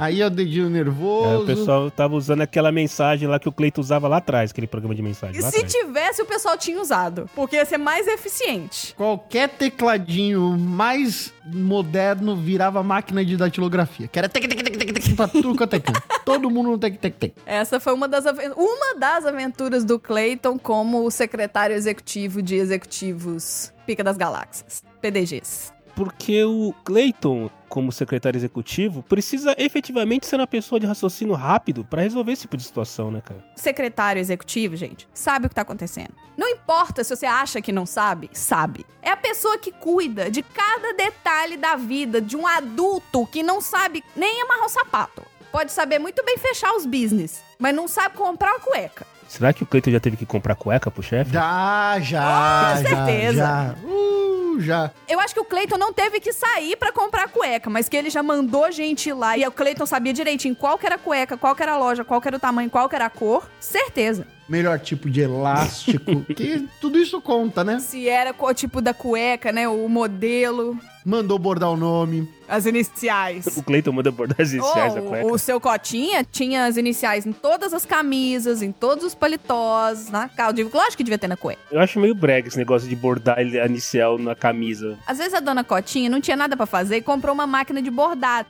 Aí 0.00 0.20
é 0.20 0.26
o 0.26 0.30
dedinho 0.30 0.66
É, 0.66 0.70
nervoso. 0.70 1.42
o 1.42 1.46
pessoal 1.46 1.90
tava 1.90 2.14
usando 2.14 2.42
aquela 2.42 2.70
mensagem 2.70 3.26
lá 3.28 3.38
que 3.38 3.48
o 3.48 3.52
Cleiton 3.52 3.80
usava 3.80 4.06
lá 4.06 4.18
atrás, 4.18 4.52
aquele 4.52 4.66
programa 4.66 4.94
de 4.94 5.02
mensagem. 5.02 5.36
E 5.38 5.42
se 5.42 5.48
atrás. 5.48 5.72
tivesse, 5.72 6.22
o 6.22 6.26
pessoal 6.26 6.56
tinha 6.56 6.80
usado. 6.80 7.28
Porque 7.34 7.56
ia 7.56 7.64
ser 7.64 7.78
mais 7.78 8.06
eficiente. 8.06 8.94
Qualquer 8.96 9.48
tecladinho 9.48 10.56
mais 10.56 11.32
moderno 11.52 12.36
virava 12.36 12.82
máquina 12.82 13.24
de 13.24 13.36
datilografia. 13.36 14.06
Que 14.06 14.18
era 14.18 14.28
tec, 14.28 14.46
tec, 14.46 14.62
tec, 14.62 14.76
tec, 14.78 14.92
tec, 14.92 15.16
pra 15.16 15.26
tudo 15.26 15.56
quanto 15.56 15.74
é 15.74 15.80
canto. 15.80 16.00
Todo 16.24 16.48
mundo 16.48 16.70
no 16.70 16.78
tec, 16.78 16.96
tec, 16.98 17.14
tec. 17.16 17.32
Essa 17.44 17.80
foi 17.80 17.92
uma 17.92 18.06
das, 18.06 18.24
uma 18.56 18.94
das 18.98 19.26
aventuras 19.26 19.84
do 19.84 19.98
Clayton 19.98 20.58
como 20.58 21.04
o 21.04 21.10
secretário 21.10 21.74
executivo 21.74 22.40
de 22.40 22.54
executivos 22.54 23.72
Pica 23.84 24.04
das 24.04 24.16
Galáxias. 24.16 24.84
PDGs. 25.00 25.72
Porque 25.94 26.42
o 26.44 26.74
Clayton, 26.84 27.50
como 27.68 27.92
secretário 27.92 28.36
executivo, 28.38 29.02
precisa 29.02 29.54
efetivamente 29.58 30.26
ser 30.26 30.36
uma 30.36 30.46
pessoa 30.46 30.80
de 30.80 30.86
raciocínio 30.86 31.34
rápido 31.34 31.84
pra 31.84 32.02
resolver 32.02 32.32
esse 32.32 32.42
tipo 32.42 32.56
de 32.56 32.64
situação, 32.64 33.10
né, 33.10 33.20
cara? 33.24 33.44
secretário 33.56 34.18
executivo, 34.20 34.74
gente, 34.76 35.06
sabe 35.12 35.46
o 35.46 35.48
que 35.48 35.54
tá 35.54 35.62
acontecendo. 35.62 36.10
Não 36.36 36.48
importa 36.48 37.04
se 37.04 37.14
você 37.14 37.26
acha 37.26 37.60
que 37.60 37.70
não 37.72 37.84
sabe, 37.84 38.30
sabe. 38.32 38.86
É 39.02 39.10
a 39.10 39.16
pessoa 39.16 39.58
que 39.58 39.70
cuida 39.70 40.30
de 40.30 40.42
cada 40.42 40.94
detalhe 40.94 41.56
da 41.56 41.76
vida 41.76 42.20
de 42.20 42.36
um 42.36 42.46
adulto 42.46 43.26
que 43.26 43.42
não 43.42 43.60
sabe 43.60 44.02
nem 44.16 44.40
amarrar 44.42 44.64
o 44.66 44.68
sapato. 44.70 45.22
Pode 45.52 45.72
saber 45.72 45.98
muito 45.98 46.24
bem 46.24 46.38
fechar 46.38 46.72
os 46.74 46.86
business, 46.86 47.42
mas 47.58 47.74
não 47.74 47.86
sabe 47.88 48.16
comprar 48.16 48.52
uma 48.52 48.60
cueca. 48.60 49.06
Será 49.28 49.52
que 49.52 49.62
o 49.62 49.66
Cleiton 49.66 49.90
já 49.90 50.00
teve 50.00 50.16
que 50.16 50.26
comprar 50.26 50.54
cueca 50.56 50.90
pro 50.90 51.02
chefe? 51.02 51.32
Já, 51.32 51.98
já, 52.00 52.74
Com 52.76 52.82
já, 52.82 52.88
certeza. 52.88 53.36
já. 53.36 53.74
Uh, 53.84 54.19
já. 54.60 54.90
Eu 55.08 55.18
acho 55.20 55.34
que 55.34 55.40
o 55.40 55.44
Cleiton 55.44 55.76
não 55.78 55.92
teve 55.92 56.20
que 56.20 56.32
sair 56.32 56.76
pra 56.76 56.92
comprar 56.92 57.28
cueca, 57.28 57.68
mas 57.70 57.88
que 57.88 57.96
ele 57.96 58.10
já 58.10 58.22
mandou 58.22 58.70
gente 58.70 59.08
ir 59.08 59.12
lá 59.12 59.36
e 59.36 59.46
o 59.46 59.52
Cleiton 59.52 59.86
sabia 59.86 60.12
direitinho 60.12 60.54
qual 60.54 60.78
que 60.78 60.86
era 60.86 60.96
a 60.96 60.98
cueca, 60.98 61.36
qual 61.36 61.54
que 61.54 61.62
era 61.62 61.72
a 61.72 61.78
loja, 61.78 62.04
qual 62.04 62.20
que 62.20 62.28
era 62.28 62.36
o 62.36 62.40
tamanho, 62.40 62.70
qual 62.70 62.88
que 62.88 62.94
era 62.94 63.06
a 63.06 63.10
cor. 63.10 63.48
Certeza. 63.58 64.26
Melhor 64.48 64.78
tipo 64.80 65.08
de 65.08 65.20
elástico. 65.20 66.24
que 66.34 66.68
tudo 66.80 66.98
isso 66.98 67.20
conta, 67.20 67.62
né? 67.62 67.78
Se 67.78 68.08
era 68.08 68.32
qual 68.32 68.52
tipo 68.52 68.80
da 68.80 68.92
cueca, 68.92 69.52
né, 69.52 69.68
o 69.68 69.88
modelo, 69.88 70.76
Mandou 71.04 71.38
bordar 71.38 71.70
o 71.70 71.76
nome. 71.76 72.28
as 72.48 72.66
iniciais. 72.66 73.46
O 73.56 73.62
Cleiton 73.62 73.92
manda 73.92 74.10
bordar 74.10 74.40
as 74.40 74.52
iniciais 74.52 74.92
da 74.94 75.00
Oh, 75.00 75.04
cueca. 75.04 75.26
o, 75.26 75.38
seu 75.38 75.60
Cotinha 75.60 76.24
tinha 76.24 76.66
as 76.66 76.76
iniciais 76.76 77.24
em 77.24 77.32
todas 77.32 77.72
as 77.72 77.86
camisas, 77.86 78.60
em 78.60 78.70
todos 78.72 79.04
os 79.04 79.14
paletós, 79.14 80.10
na 80.10 80.28
calça. 80.28 80.56
Lógico 80.72 80.96
que 80.96 81.04
devia 81.04 81.18
ter 81.18 81.28
na 81.28 81.36
cueca. 81.36 81.60
Eu 81.70 81.80
acho 81.80 81.98
meio 82.00 82.14
brega 82.14 82.48
esse 82.48 82.58
negócio 82.58 82.88
de 82.88 82.96
bordar 82.96 83.38
a 83.38 83.42
inicial 83.42 84.18
na 84.18 84.34
camisa. 84.34 84.98
Às 85.06 85.18
vezes 85.18 85.32
a 85.34 85.40
dona 85.40 85.62
Cotinha 85.64 86.10
não 86.10 86.20
tinha 86.20 86.36
nada 86.36 86.56
pra 86.56 86.66
fazer 86.66 86.96
e 86.96 87.02
comprou 87.02 87.32
uma 87.32 87.46
máquina 87.46 87.80
de 87.80 87.90
bordado. 87.90 88.48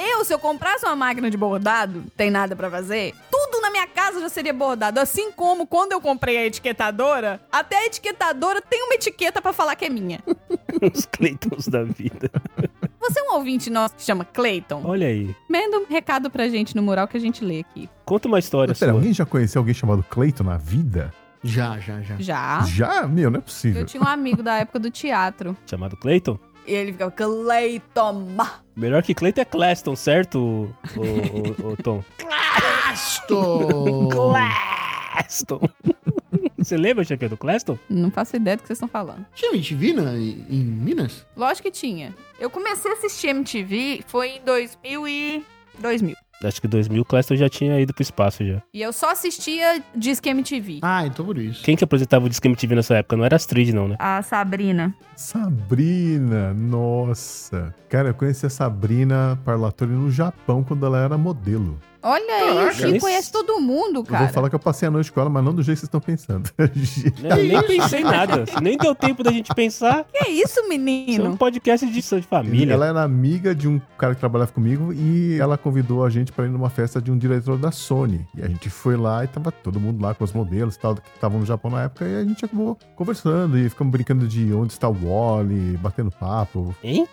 Eu, 0.00 0.24
se 0.24 0.32
eu 0.32 0.38
comprasse 0.38 0.86
uma 0.86 0.94
máquina 0.94 1.28
de 1.28 1.36
bordado, 1.36 2.04
tem 2.16 2.30
nada 2.30 2.54
pra 2.54 2.70
fazer, 2.70 3.12
tudo 3.28 3.60
na 3.60 3.68
minha 3.68 3.86
casa 3.88 4.20
já 4.20 4.28
seria 4.28 4.52
bordado. 4.52 5.00
Assim 5.00 5.32
como 5.32 5.66
quando 5.66 5.90
eu 5.90 6.00
comprei 6.00 6.38
a 6.38 6.46
etiquetadora, 6.46 7.40
até 7.50 7.78
a 7.78 7.86
etiquetadora 7.86 8.62
tem 8.62 8.80
uma 8.84 8.94
etiqueta 8.94 9.42
pra 9.42 9.52
falar 9.52 9.74
que 9.74 9.86
é 9.86 9.88
minha. 9.88 10.20
Os 10.94 11.04
Cleitons 11.04 11.66
da 11.66 11.82
vida. 11.82 12.30
Você 13.00 13.18
é 13.18 13.22
um 13.24 13.34
ouvinte 13.34 13.70
nosso 13.70 13.96
que 13.96 14.02
chama 14.02 14.24
Clayton? 14.24 14.82
Olha 14.84 15.08
aí. 15.08 15.34
Manda 15.48 15.80
um 15.80 15.86
recado 15.86 16.30
pra 16.30 16.48
gente 16.48 16.76
no 16.76 16.82
mural 16.82 17.08
que 17.08 17.16
a 17.16 17.20
gente 17.20 17.44
lê 17.44 17.60
aqui. 17.60 17.90
Conta 18.04 18.28
uma 18.28 18.38
história 18.38 18.74
Pera, 18.76 18.92
sua. 18.92 18.98
alguém 19.00 19.12
já 19.12 19.26
conheceu 19.26 19.60
alguém 19.60 19.74
chamado 19.74 20.04
Clayton 20.08 20.44
na 20.44 20.56
vida? 20.56 21.12
Já, 21.42 21.78
já, 21.78 22.00
já. 22.02 22.16
Já. 22.18 22.62
Já? 22.64 23.08
Meu, 23.08 23.30
não 23.30 23.38
é 23.38 23.42
possível. 23.42 23.82
Eu 23.82 23.86
tinha 23.86 24.02
um 24.02 24.06
amigo 24.06 24.42
da 24.42 24.58
época 24.58 24.78
do 24.78 24.90
teatro. 24.90 25.56
Chamado 25.66 25.96
Cleiton? 25.96 26.38
E 26.68 26.74
ele 26.74 26.92
ficava, 26.92 27.10
Clayton. 27.10 28.36
Melhor 28.76 29.02
que 29.02 29.14
Cleiton 29.14 29.40
é 29.40 29.44
Claston, 29.46 29.96
certo, 29.96 30.38
o, 30.38 31.00
o, 31.00 31.68
o- 31.68 31.72
o 31.72 31.76
Tom? 31.82 32.04
Aston! 32.90 34.08
Claston. 34.12 35.60
Você 36.58 36.76
lembra, 36.76 37.04
chefe, 37.04 37.28
do 37.28 37.36
Claston? 37.36 37.78
Não 37.88 38.10
faço 38.10 38.36
ideia 38.36 38.56
do 38.56 38.60
que 38.60 38.66
vocês 38.66 38.76
estão 38.76 38.88
falando. 38.88 39.24
Tinha 39.34 39.52
MTV 39.52 39.92
na, 39.94 40.12
em 40.16 40.44
em 40.50 40.58
Minas? 40.64 41.24
Lógico 41.36 41.68
que 41.68 41.70
tinha. 41.70 42.14
Eu 42.38 42.50
comecei 42.50 42.90
a 42.90 42.94
assistir 42.94 43.28
MTV 43.28 44.02
foi 44.06 44.28
em 44.36 44.40
2000 44.44 45.08
e... 45.08 45.44
2000. 45.78 46.16
Acho 46.44 46.60
que 46.60 46.68
2000 46.68 47.02
o 47.02 47.04
Claston 47.04 47.34
já 47.36 47.48
tinha 47.48 47.80
ido 47.80 47.92
pro 47.92 48.02
espaço 48.02 48.44
já. 48.46 48.62
E 48.72 48.80
eu 48.80 48.92
só 48.92 49.10
assistia 49.10 49.82
Disque 49.94 50.28
MTV. 50.28 50.80
Ah, 50.82 51.04
então 51.04 51.24
por 51.24 51.36
isso. 51.36 51.64
Quem 51.64 51.76
que 51.76 51.82
apresentava 51.82 52.26
o 52.26 52.28
Disque 52.28 52.46
MTV 52.46 52.76
nessa 52.76 52.96
época? 52.96 53.16
Não 53.16 53.24
era 53.24 53.36
Astrid, 53.36 53.72
não, 53.72 53.88
né? 53.88 53.96
A 53.98 54.22
Sabrina. 54.22 54.94
Sabrina, 55.16 56.54
nossa. 56.54 57.74
Cara, 57.88 58.10
eu 58.10 58.14
conheci 58.14 58.46
a 58.46 58.50
Sabrina 58.50 59.38
Parlatori 59.44 59.90
no 59.90 60.10
Japão 60.10 60.62
quando 60.62 60.86
ela 60.86 60.98
era 60.98 61.18
modelo. 61.18 61.78
Olha 62.02 62.34
aí, 62.34 62.68
o 62.68 62.72
Chico 62.72 63.00
conhece 63.00 63.32
todo 63.32 63.60
mundo, 63.60 64.00
Eu 64.00 64.04
cara. 64.04 64.24
vou 64.24 64.34
falar 64.34 64.48
que 64.48 64.54
eu 64.54 64.58
passei 64.60 64.88
a 64.88 64.90
noite 64.90 65.10
com 65.12 65.20
ela, 65.20 65.28
mas 65.30 65.44
não 65.44 65.54
do 65.54 65.62
jeito 65.62 65.76
que 65.78 65.80
vocês 65.80 65.88
estão 65.88 66.00
pensando. 66.00 66.48
Eu 66.58 67.44
nem 67.44 67.62
pensei 67.62 68.00
em 68.00 68.04
nada. 68.04 68.44
Nem 68.62 68.76
deu 68.78 68.94
tempo 68.94 69.22
da 69.22 69.30
gente 69.32 69.52
pensar. 69.54 70.04
Que 70.12 70.28
isso, 70.30 70.48
Isso 70.48 70.60
é 70.60 70.62
um 70.62 70.68
menino? 70.68 71.36
podcast 71.36 71.86
de 71.86 71.98
de 71.98 72.22
família. 72.22 72.72
Ela 72.72 72.86
era 72.86 73.02
amiga 73.02 73.54
de 73.54 73.68
um 73.68 73.80
cara 73.98 74.14
que 74.14 74.20
trabalhava 74.20 74.52
comigo 74.52 74.92
e 74.92 75.38
ela 75.40 75.58
convidou 75.58 76.04
a 76.04 76.10
gente 76.10 76.32
pra 76.32 76.46
ir 76.46 76.48
numa 76.50 76.70
festa 76.70 77.00
de 77.02 77.10
um 77.10 77.18
diretor 77.18 77.58
da 77.58 77.70
Sony. 77.70 78.26
E 78.36 78.42
a 78.42 78.46
gente 78.48 78.70
foi 78.70 78.96
lá 78.96 79.24
e 79.24 79.26
tava 79.26 79.50
todo 79.50 79.80
mundo 79.80 80.00
lá 80.02 80.14
com 80.14 80.24
os 80.24 80.32
modelos 80.32 80.76
e 80.76 80.78
tal, 80.78 80.94
que 80.94 81.02
estavam 81.14 81.40
no 81.40 81.46
Japão 81.46 81.70
na 81.70 81.82
época, 81.84 82.06
e 82.06 82.16
a 82.16 82.24
gente 82.24 82.44
acabou 82.44 82.78
conversando 82.96 83.58
e 83.58 83.68
ficamos 83.68 83.90
brincando 83.90 84.26
de 84.26 84.52
onde 84.52 84.72
está 84.72 84.88
o 84.88 84.92
Wally, 84.94 85.76
batendo 85.78 86.10
papo. 86.10 86.74
Hein? 86.82 87.06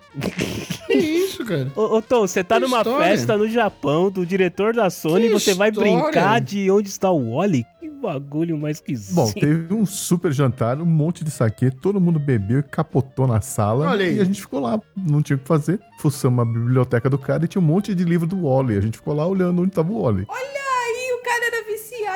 Isso, 1.36 1.46
cara? 1.46 1.72
Ô, 1.76 1.98
ô 1.98 2.02
Tom, 2.02 2.22
você 2.22 2.44
tá 2.44 2.56
Que 2.56 2.62
numa 2.66 2.78
história. 2.78 3.06
festa 3.08 3.38
no 3.38 3.48
Japão 3.50 4.10
do 4.10 4.26
diretor 4.26 4.74
da 4.74 4.90
Sony 4.90 5.24
Que 5.28 5.28
e 5.28 5.34
você 5.34 5.54
vai 5.54 5.70
história. 5.70 5.92
brincar 5.98 6.42
de 6.42 6.70
onde 6.72 6.90
está 6.90 7.12
o 7.12 7.36
Wally? 7.36 7.66
Que 7.80 7.90
bagulho 7.90 8.58
mais 8.58 8.78
esquisito. 8.78 9.16
Bom, 9.16 9.32
teve 9.32 9.74
um 9.74 9.86
super 9.86 10.32
jantar, 10.32 10.80
um 10.80 10.86
monte 10.86 11.24
de 11.24 11.32
saque, 11.32 11.70
todo 11.72 12.00
mundo 12.00 12.20
bebeu 12.20 12.60
e 12.60 12.64
capotou 12.64 13.28
na 13.28 13.42
sala. 13.42 13.90
Olha 13.90 14.06
aí. 14.06 14.18
E 14.18 14.22
a 14.22 14.24
gente 14.24 14.42
ficou 14.42 14.60
lá, 14.60 14.80
não 14.96 15.22
tinha 15.22 15.36
o 15.36 15.40
que 15.40 15.48
fazer. 15.48 15.80
Fuçamos 16.00 16.40
a 16.42 16.46
biblioteca 16.46 17.10
do 17.10 17.18
cara 17.18 17.46
e 17.46 17.48
tinha 17.48 17.62
um 17.62 17.66
monte 17.66 17.94
de 17.94 18.04
livro 18.04 18.26
do 18.28 18.44
Wally. 18.48 18.78
A 18.78 18.82
gente 18.82 18.98
ficou 18.98 19.14
lá 19.14 19.26
olhando 19.28 19.62
onde 19.62 19.72
tava 19.72 19.92
o 19.92 20.02
Wally. 20.04 20.26
Aí 20.30 21.14
o 21.14 21.24
cara 21.24 21.52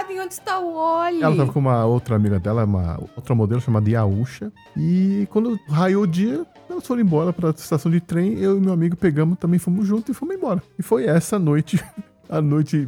em 0.09 0.19
onde 0.19 0.33
está 0.33 0.59
o 0.59 0.75
Oli. 0.75 1.21
Ela 1.21 1.35
tava 1.35 1.51
com 1.51 1.59
uma 1.59 1.85
outra 1.85 2.15
amiga 2.15 2.39
dela, 2.39 2.63
uma 2.63 2.99
outra 3.15 3.33
modelo 3.35 3.59
chamada 3.59 3.89
Yausha. 3.89 4.51
E 4.77 5.27
quando 5.29 5.59
raiou 5.67 6.03
o 6.03 6.07
dia, 6.07 6.45
elas 6.69 6.85
foram 6.85 7.01
embora 7.01 7.33
pra 7.33 7.49
estação 7.49 7.91
de 7.91 7.99
trem. 7.99 8.39
Eu 8.39 8.57
e 8.57 8.61
meu 8.61 8.73
amigo 8.73 8.95
pegamos, 8.95 9.37
também 9.37 9.59
fomos 9.59 9.87
juntos 9.87 10.09
e 10.09 10.13
fomos 10.13 10.35
embora. 10.35 10.61
E 10.77 10.83
foi 10.83 11.05
essa 11.05 11.37
noite, 11.39 11.83
a 12.29 12.41
noite 12.41 12.87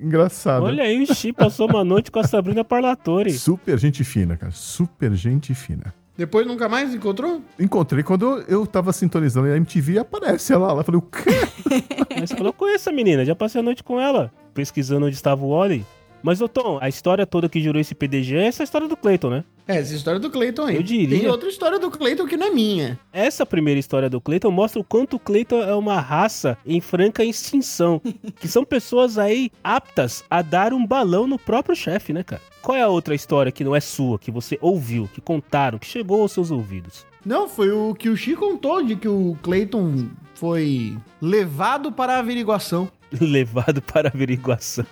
engraçada. 0.00 0.64
Olha 0.64 0.84
aí, 0.84 1.02
o 1.02 1.14
Chi 1.14 1.32
passou 1.32 1.68
uma 1.68 1.84
noite 1.84 2.10
com 2.10 2.18
a 2.18 2.24
Sabrina 2.24 2.64
Parlatori. 2.64 3.32
Super 3.32 3.78
gente 3.78 4.02
fina, 4.04 4.36
cara. 4.36 4.52
Super 4.52 5.14
gente 5.14 5.54
fina. 5.54 5.94
Depois 6.16 6.46
nunca 6.46 6.68
mais 6.68 6.94
encontrou? 6.94 7.42
Encontrei 7.58 8.02
quando 8.02 8.44
eu 8.46 8.66
tava 8.66 8.92
sintonizando 8.92 9.48
a 9.48 9.56
MTV 9.56 9.98
aparece 9.98 10.52
ela 10.52 10.72
lá. 10.72 10.84
Falei, 10.84 10.98
o 10.98 11.02
quê? 11.02 11.30
Aí 12.14 12.26
você 12.26 12.36
falou, 12.36 12.52
conheço 12.52 12.88
essa 12.88 12.92
menina, 12.92 13.24
já 13.24 13.34
passei 13.34 13.60
a 13.60 13.64
noite 13.64 13.82
com 13.82 13.98
ela, 13.98 14.30
pesquisando 14.52 15.06
onde 15.06 15.14
estava 15.14 15.42
o 15.44 15.50
Wally. 15.50 15.84
Mas, 16.22 16.40
ô 16.40 16.48
Tom, 16.48 16.78
a 16.80 16.88
história 16.88 17.26
toda 17.26 17.48
que 17.48 17.60
gerou 17.60 17.80
esse 17.80 17.94
PDG 17.94 18.36
é 18.36 18.46
essa 18.46 18.62
história 18.62 18.86
do 18.86 18.96
Clayton, 18.96 19.30
né? 19.30 19.44
É, 19.66 19.76
essa 19.76 19.94
história 19.94 20.20
do 20.20 20.30
Clayton 20.30 20.66
aí. 20.66 20.76
Eu 20.76 20.82
diria. 20.82 21.18
Tem 21.18 21.28
outra 21.28 21.48
história 21.48 21.78
do 21.78 21.90
Clayton 21.90 22.26
que 22.26 22.36
não 22.36 22.46
é 22.46 22.50
minha. 22.50 22.98
Essa 23.12 23.46
primeira 23.46 23.78
história 23.78 24.10
do 24.10 24.20
Clayton 24.20 24.50
mostra 24.50 24.80
o 24.80 24.84
quanto 24.84 25.16
o 25.16 25.18
Clayton 25.18 25.62
é 25.62 25.74
uma 25.74 26.00
raça 26.00 26.58
em 26.66 26.80
franca 26.80 27.24
extinção. 27.24 28.00
que 28.40 28.48
são 28.48 28.64
pessoas 28.64 29.18
aí 29.18 29.50
aptas 29.62 30.24
a 30.28 30.42
dar 30.42 30.72
um 30.72 30.86
balão 30.86 31.26
no 31.26 31.38
próprio 31.38 31.76
chefe, 31.76 32.12
né, 32.12 32.22
cara? 32.22 32.42
Qual 32.60 32.76
é 32.76 32.82
a 32.82 32.88
outra 32.88 33.14
história 33.14 33.50
que 33.50 33.64
não 33.64 33.74
é 33.74 33.80
sua, 33.80 34.18
que 34.18 34.30
você 34.30 34.58
ouviu, 34.60 35.08
que 35.12 35.20
contaram, 35.20 35.78
que 35.78 35.86
chegou 35.86 36.22
aos 36.22 36.32
seus 36.32 36.50
ouvidos? 36.50 37.04
Não, 37.24 37.48
foi 37.48 37.70
o 37.70 37.94
que 37.94 38.08
o 38.08 38.16
Chico 38.16 38.48
contou 38.48 38.82
de 38.82 38.96
que 38.96 39.08
o 39.08 39.36
Clayton 39.42 40.08
foi 40.34 40.96
levado 41.20 41.92
para 41.92 42.14
a 42.14 42.18
averiguação. 42.18 42.90
levado 43.20 43.82
para 43.82 44.08
averiguação. 44.08 44.84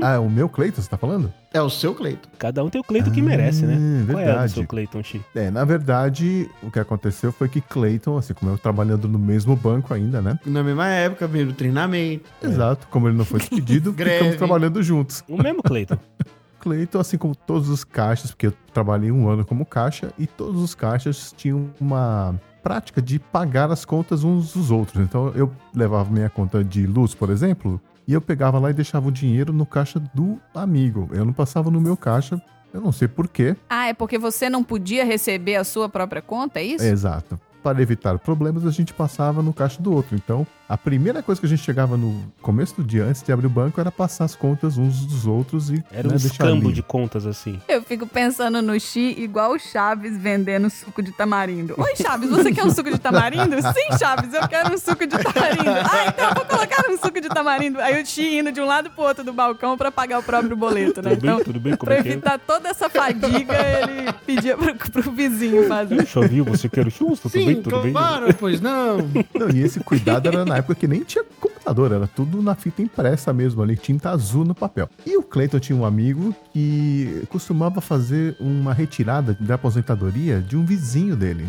Ah, 0.00 0.18
o 0.20 0.28
meu 0.30 0.48
Cleiton, 0.48 0.80
você 0.80 0.88
tá 0.88 0.96
falando? 0.96 1.32
É 1.52 1.60
o 1.60 1.70
seu 1.70 1.94
Cleito. 1.94 2.28
Cada 2.38 2.62
um 2.64 2.68
tem 2.68 2.80
o 2.80 2.84
Cleiton 2.84 3.10
que 3.10 3.22
merece, 3.22 3.64
né? 3.64 3.76
Ah, 3.76 4.06
Qual 4.12 4.18
é 4.18 4.22
o 4.22 4.26
verdade. 4.26 4.52
seu 4.52 4.66
Cleiton, 4.66 5.02
Chi? 5.02 5.22
É, 5.34 5.50
na 5.50 5.64
verdade, 5.64 6.50
o 6.62 6.70
que 6.70 6.78
aconteceu 6.78 7.32
foi 7.32 7.48
que 7.48 7.60
Cleiton, 7.60 8.18
assim 8.18 8.34
como 8.34 8.50
eu 8.52 8.58
trabalhando 8.58 9.08
no 9.08 9.18
mesmo 9.18 9.56
banco 9.56 9.94
ainda, 9.94 10.20
né? 10.20 10.38
Na 10.44 10.62
mesma 10.62 10.88
época, 10.88 11.26
veio 11.26 11.46
do 11.46 11.52
treinamento. 11.52 12.24
Exato, 12.42 12.86
como 12.88 13.08
ele 13.08 13.16
não 13.16 13.24
foi 13.24 13.38
despedido, 13.40 13.92
ficamos 13.92 14.36
trabalhando 14.36 14.82
juntos. 14.82 15.24
O 15.28 15.42
mesmo 15.42 15.62
Cleiton. 15.62 15.96
Cleiton, 16.60 16.98
assim 16.98 17.16
como 17.16 17.34
todos 17.34 17.68
os 17.68 17.84
caixas, 17.84 18.32
porque 18.32 18.48
eu 18.48 18.52
trabalhei 18.74 19.12
um 19.12 19.28
ano 19.28 19.44
como 19.44 19.64
caixa, 19.64 20.12
e 20.18 20.26
todos 20.26 20.60
os 20.60 20.74
caixas 20.74 21.32
tinham 21.36 21.70
uma 21.80 22.34
prática 22.66 23.00
de 23.00 23.20
pagar 23.20 23.70
as 23.70 23.84
contas 23.84 24.24
uns 24.24 24.54
dos 24.54 24.72
outros. 24.72 25.00
Então 25.00 25.28
eu 25.36 25.52
levava 25.72 26.10
minha 26.10 26.28
conta 26.28 26.64
de 26.64 26.84
luz, 26.84 27.14
por 27.14 27.30
exemplo, 27.30 27.80
e 28.08 28.12
eu 28.12 28.20
pegava 28.20 28.58
lá 28.58 28.70
e 28.70 28.74
deixava 28.74 29.06
o 29.06 29.12
dinheiro 29.12 29.52
no 29.52 29.64
caixa 29.64 30.00
do 30.00 30.36
amigo. 30.52 31.08
Eu 31.12 31.24
não 31.24 31.32
passava 31.32 31.70
no 31.70 31.80
meu 31.80 31.96
caixa, 31.96 32.42
eu 32.74 32.80
não 32.80 32.90
sei 32.90 33.06
porquê. 33.06 33.54
Ah, 33.70 33.86
é 33.86 33.94
porque 33.94 34.18
você 34.18 34.50
não 34.50 34.64
podia 34.64 35.04
receber 35.04 35.54
a 35.54 35.62
sua 35.62 35.88
própria 35.88 36.20
conta, 36.20 36.58
é 36.58 36.64
isso? 36.64 36.84
Exato. 36.84 37.38
Para 37.66 37.82
evitar 37.82 38.16
problemas, 38.20 38.64
a 38.64 38.70
gente 38.70 38.94
passava 38.94 39.42
no 39.42 39.52
caixa 39.52 39.82
do 39.82 39.92
outro. 39.92 40.14
Então, 40.14 40.46
a 40.68 40.76
primeira 40.76 41.22
coisa 41.22 41.40
que 41.40 41.46
a 41.46 41.50
gente 41.50 41.62
chegava 41.62 41.96
no 41.96 42.24
começo 42.42 42.76
do 42.76 42.84
dia, 42.84 43.04
antes 43.04 43.22
de 43.22 43.32
abrir 43.32 43.46
o 43.46 43.50
banco, 43.50 43.80
era 43.80 43.90
passar 43.90 44.24
as 44.24 44.34
contas 44.34 44.76
uns 44.76 45.04
dos 45.06 45.26
outros 45.26 45.70
e 45.70 45.82
Era 45.92 46.08
um 46.08 46.12
né, 46.12 46.18
deixar 46.18 46.44
escambo 46.44 46.72
de 46.72 46.82
contas 46.82 47.24
assim. 47.24 47.60
Eu 47.68 47.82
fico 47.82 48.04
pensando 48.04 48.60
no 48.60 48.78
Xi 48.78 49.14
igual 49.18 49.52
o 49.52 49.58
Chaves 49.58 50.16
vendendo 50.18 50.68
suco 50.68 51.02
de 51.02 51.12
tamarindo. 51.12 51.74
Oi, 51.76 51.94
Chaves, 51.96 52.30
você 52.30 52.52
quer 52.52 52.64
um 52.64 52.70
suco 52.70 52.90
de 52.90 52.98
tamarindo? 52.98 53.56
Sim, 53.62 53.98
Chaves, 53.98 54.34
eu 54.34 54.48
quero 54.48 54.74
um 54.74 54.78
suco 54.78 55.06
de 55.06 55.16
tamarindo. 55.18 55.70
Ah, 55.70 56.06
então 56.08 56.28
eu 56.28 56.34
vou 56.34 56.44
colocar 56.44 56.90
um 56.90 56.98
suco 56.98 57.20
de 57.20 57.28
tamarindo. 57.28 57.80
Aí 57.80 58.02
o 58.02 58.06
Xi 58.06 58.38
indo 58.38 58.50
de 58.50 58.60
um 58.60 58.66
lado 58.66 58.90
pro 58.90 59.04
outro 59.04 59.22
do 59.22 59.32
balcão 59.32 59.76
pra 59.76 59.92
pagar 59.92 60.18
o 60.18 60.22
próprio 60.22 60.56
boleto, 60.56 61.00
né? 61.00 61.10
Tudo 61.10 61.20
bem? 61.20 61.30
Então, 61.30 61.44
Tudo 61.44 61.60
bem? 61.60 61.76
Como 61.76 61.86
pra 61.86 61.94
é 61.96 61.98
é? 61.98 62.12
evitar 62.12 62.38
toda 62.40 62.68
essa 62.68 62.88
fadiga, 62.88 63.54
ele 63.54 64.12
pedia 64.26 64.56
pro, 64.56 64.74
pro 64.74 65.12
vizinho 65.12 65.68
fazer. 65.68 66.04
Chovil, 66.06 66.44
você 66.44 66.68
quer 66.68 66.86
o 66.88 66.90
chusto? 66.90 67.30
Tudo 67.30 67.44
bem? 67.44 67.54
Sim, 67.54 67.55
Tudo 67.62 67.82
bem? 67.82 67.92
claro, 67.92 68.34
pois 68.34 68.60
não. 68.60 68.98
Não, 69.34 69.50
e 69.50 69.60
esse 69.60 69.80
cuidado 69.80 70.28
era 70.28 70.44
na 70.44 70.56
época 70.56 70.74
que 70.74 70.88
nem 70.88 71.02
tinha 71.02 71.24
computador, 71.38 71.92
era 71.92 72.06
tudo 72.06 72.40
na 72.40 72.54
fita 72.54 72.82
impressa 72.82 73.32
mesmo, 73.32 73.62
ali, 73.62 73.76
tinta 73.76 74.10
azul 74.10 74.44
no 74.44 74.54
papel. 74.54 74.88
E 75.04 75.16
o 75.16 75.22
Cleiton 75.22 75.58
tinha 75.58 75.76
um 75.76 75.84
amigo 75.84 76.34
que 76.52 77.22
costumava 77.28 77.80
fazer 77.80 78.36
uma 78.40 78.72
retirada 78.72 79.36
da 79.38 79.54
aposentadoria 79.54 80.40
de 80.40 80.56
um 80.56 80.64
vizinho 80.64 81.16
dele. 81.16 81.46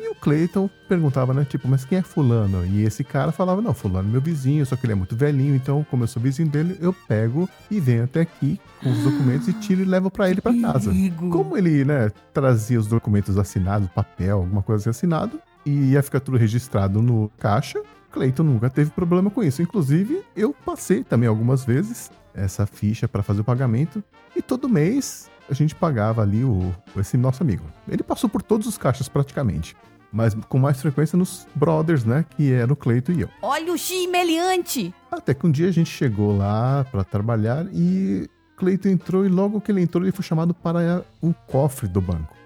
E 0.00 0.08
o 0.08 0.14
Cleiton 0.14 0.70
perguntava, 0.88 1.34
né, 1.34 1.44
tipo, 1.44 1.66
mas 1.66 1.84
quem 1.84 1.98
é 1.98 2.02
fulano? 2.02 2.64
E 2.64 2.84
esse 2.84 3.02
cara 3.02 3.32
falava, 3.32 3.60
não, 3.60 3.74
fulano 3.74 4.08
é 4.08 4.12
meu 4.12 4.20
vizinho, 4.20 4.64
só 4.64 4.76
que 4.76 4.86
ele 4.86 4.92
é 4.92 4.96
muito 4.96 5.16
velhinho, 5.16 5.56
então 5.56 5.84
como 5.90 6.04
eu 6.04 6.08
sou 6.08 6.22
vizinho 6.22 6.48
dele, 6.48 6.78
eu 6.80 6.92
pego 6.92 7.48
e 7.68 7.80
venho 7.80 8.04
até 8.04 8.20
aqui 8.20 8.60
com 8.80 8.90
os 8.90 8.98
documentos 8.98 9.48
e 9.48 9.52
tiro 9.54 9.82
e 9.82 9.84
levo 9.84 10.08
pra 10.08 10.30
ele 10.30 10.40
pra 10.40 10.54
casa. 10.62 10.92
Como 11.30 11.58
ele, 11.58 11.84
né, 11.84 12.10
trazia 12.32 12.78
os 12.78 12.86
documentos 12.86 13.36
assinados, 13.36 13.88
papel, 13.88 14.38
alguma 14.38 14.62
coisa 14.62 14.88
assim 14.88 14.98
assinado, 14.98 15.40
e 15.68 15.92
ia 15.92 16.02
ficar 16.02 16.20
tudo 16.20 16.38
registrado 16.38 17.02
no 17.02 17.30
caixa, 17.38 17.82
Cleiton 18.10 18.42
nunca 18.42 18.70
teve 18.70 18.90
problema 18.90 19.30
com 19.30 19.42
isso. 19.42 19.60
Inclusive, 19.60 20.22
eu 20.34 20.54
passei 20.64 21.04
também 21.04 21.28
algumas 21.28 21.64
vezes 21.64 22.10
essa 22.34 22.66
ficha 22.66 23.06
para 23.06 23.22
fazer 23.22 23.42
o 23.42 23.44
pagamento 23.44 24.02
e 24.34 24.40
todo 24.40 24.68
mês 24.68 25.30
a 25.50 25.54
gente 25.54 25.74
pagava 25.74 26.22
ali 26.22 26.42
o 26.42 26.74
esse 26.96 27.16
nosso 27.16 27.42
amigo. 27.42 27.64
Ele 27.86 28.02
passou 28.02 28.30
por 28.30 28.42
todos 28.42 28.66
os 28.66 28.78
caixas 28.78 29.08
praticamente, 29.08 29.76
mas 30.10 30.34
com 30.48 30.58
mais 30.58 30.80
frequência 30.80 31.18
nos 31.18 31.46
brothers, 31.54 32.04
né, 32.04 32.24
que 32.36 32.52
era 32.52 32.72
o 32.72 32.76
Cleiton 32.76 33.12
e 33.12 33.20
eu. 33.22 33.28
Olha 33.42 33.72
o 33.72 33.78
Xi 33.78 34.06
meliante! 34.06 34.94
Até 35.10 35.34
que 35.34 35.46
um 35.46 35.50
dia 35.50 35.68
a 35.68 35.72
gente 35.72 35.90
chegou 35.90 36.36
lá 36.36 36.86
para 36.90 37.04
trabalhar 37.04 37.66
e 37.72 38.28
Cleiton 38.56 38.88
entrou 38.88 39.26
e 39.26 39.28
logo 39.28 39.60
que 39.60 39.70
ele 39.70 39.82
entrou 39.82 40.02
ele 40.02 40.12
foi 40.12 40.24
chamado 40.24 40.54
para 40.54 41.04
o 41.20 41.34
cofre 41.46 41.88
do 41.88 42.00
banco. 42.00 42.37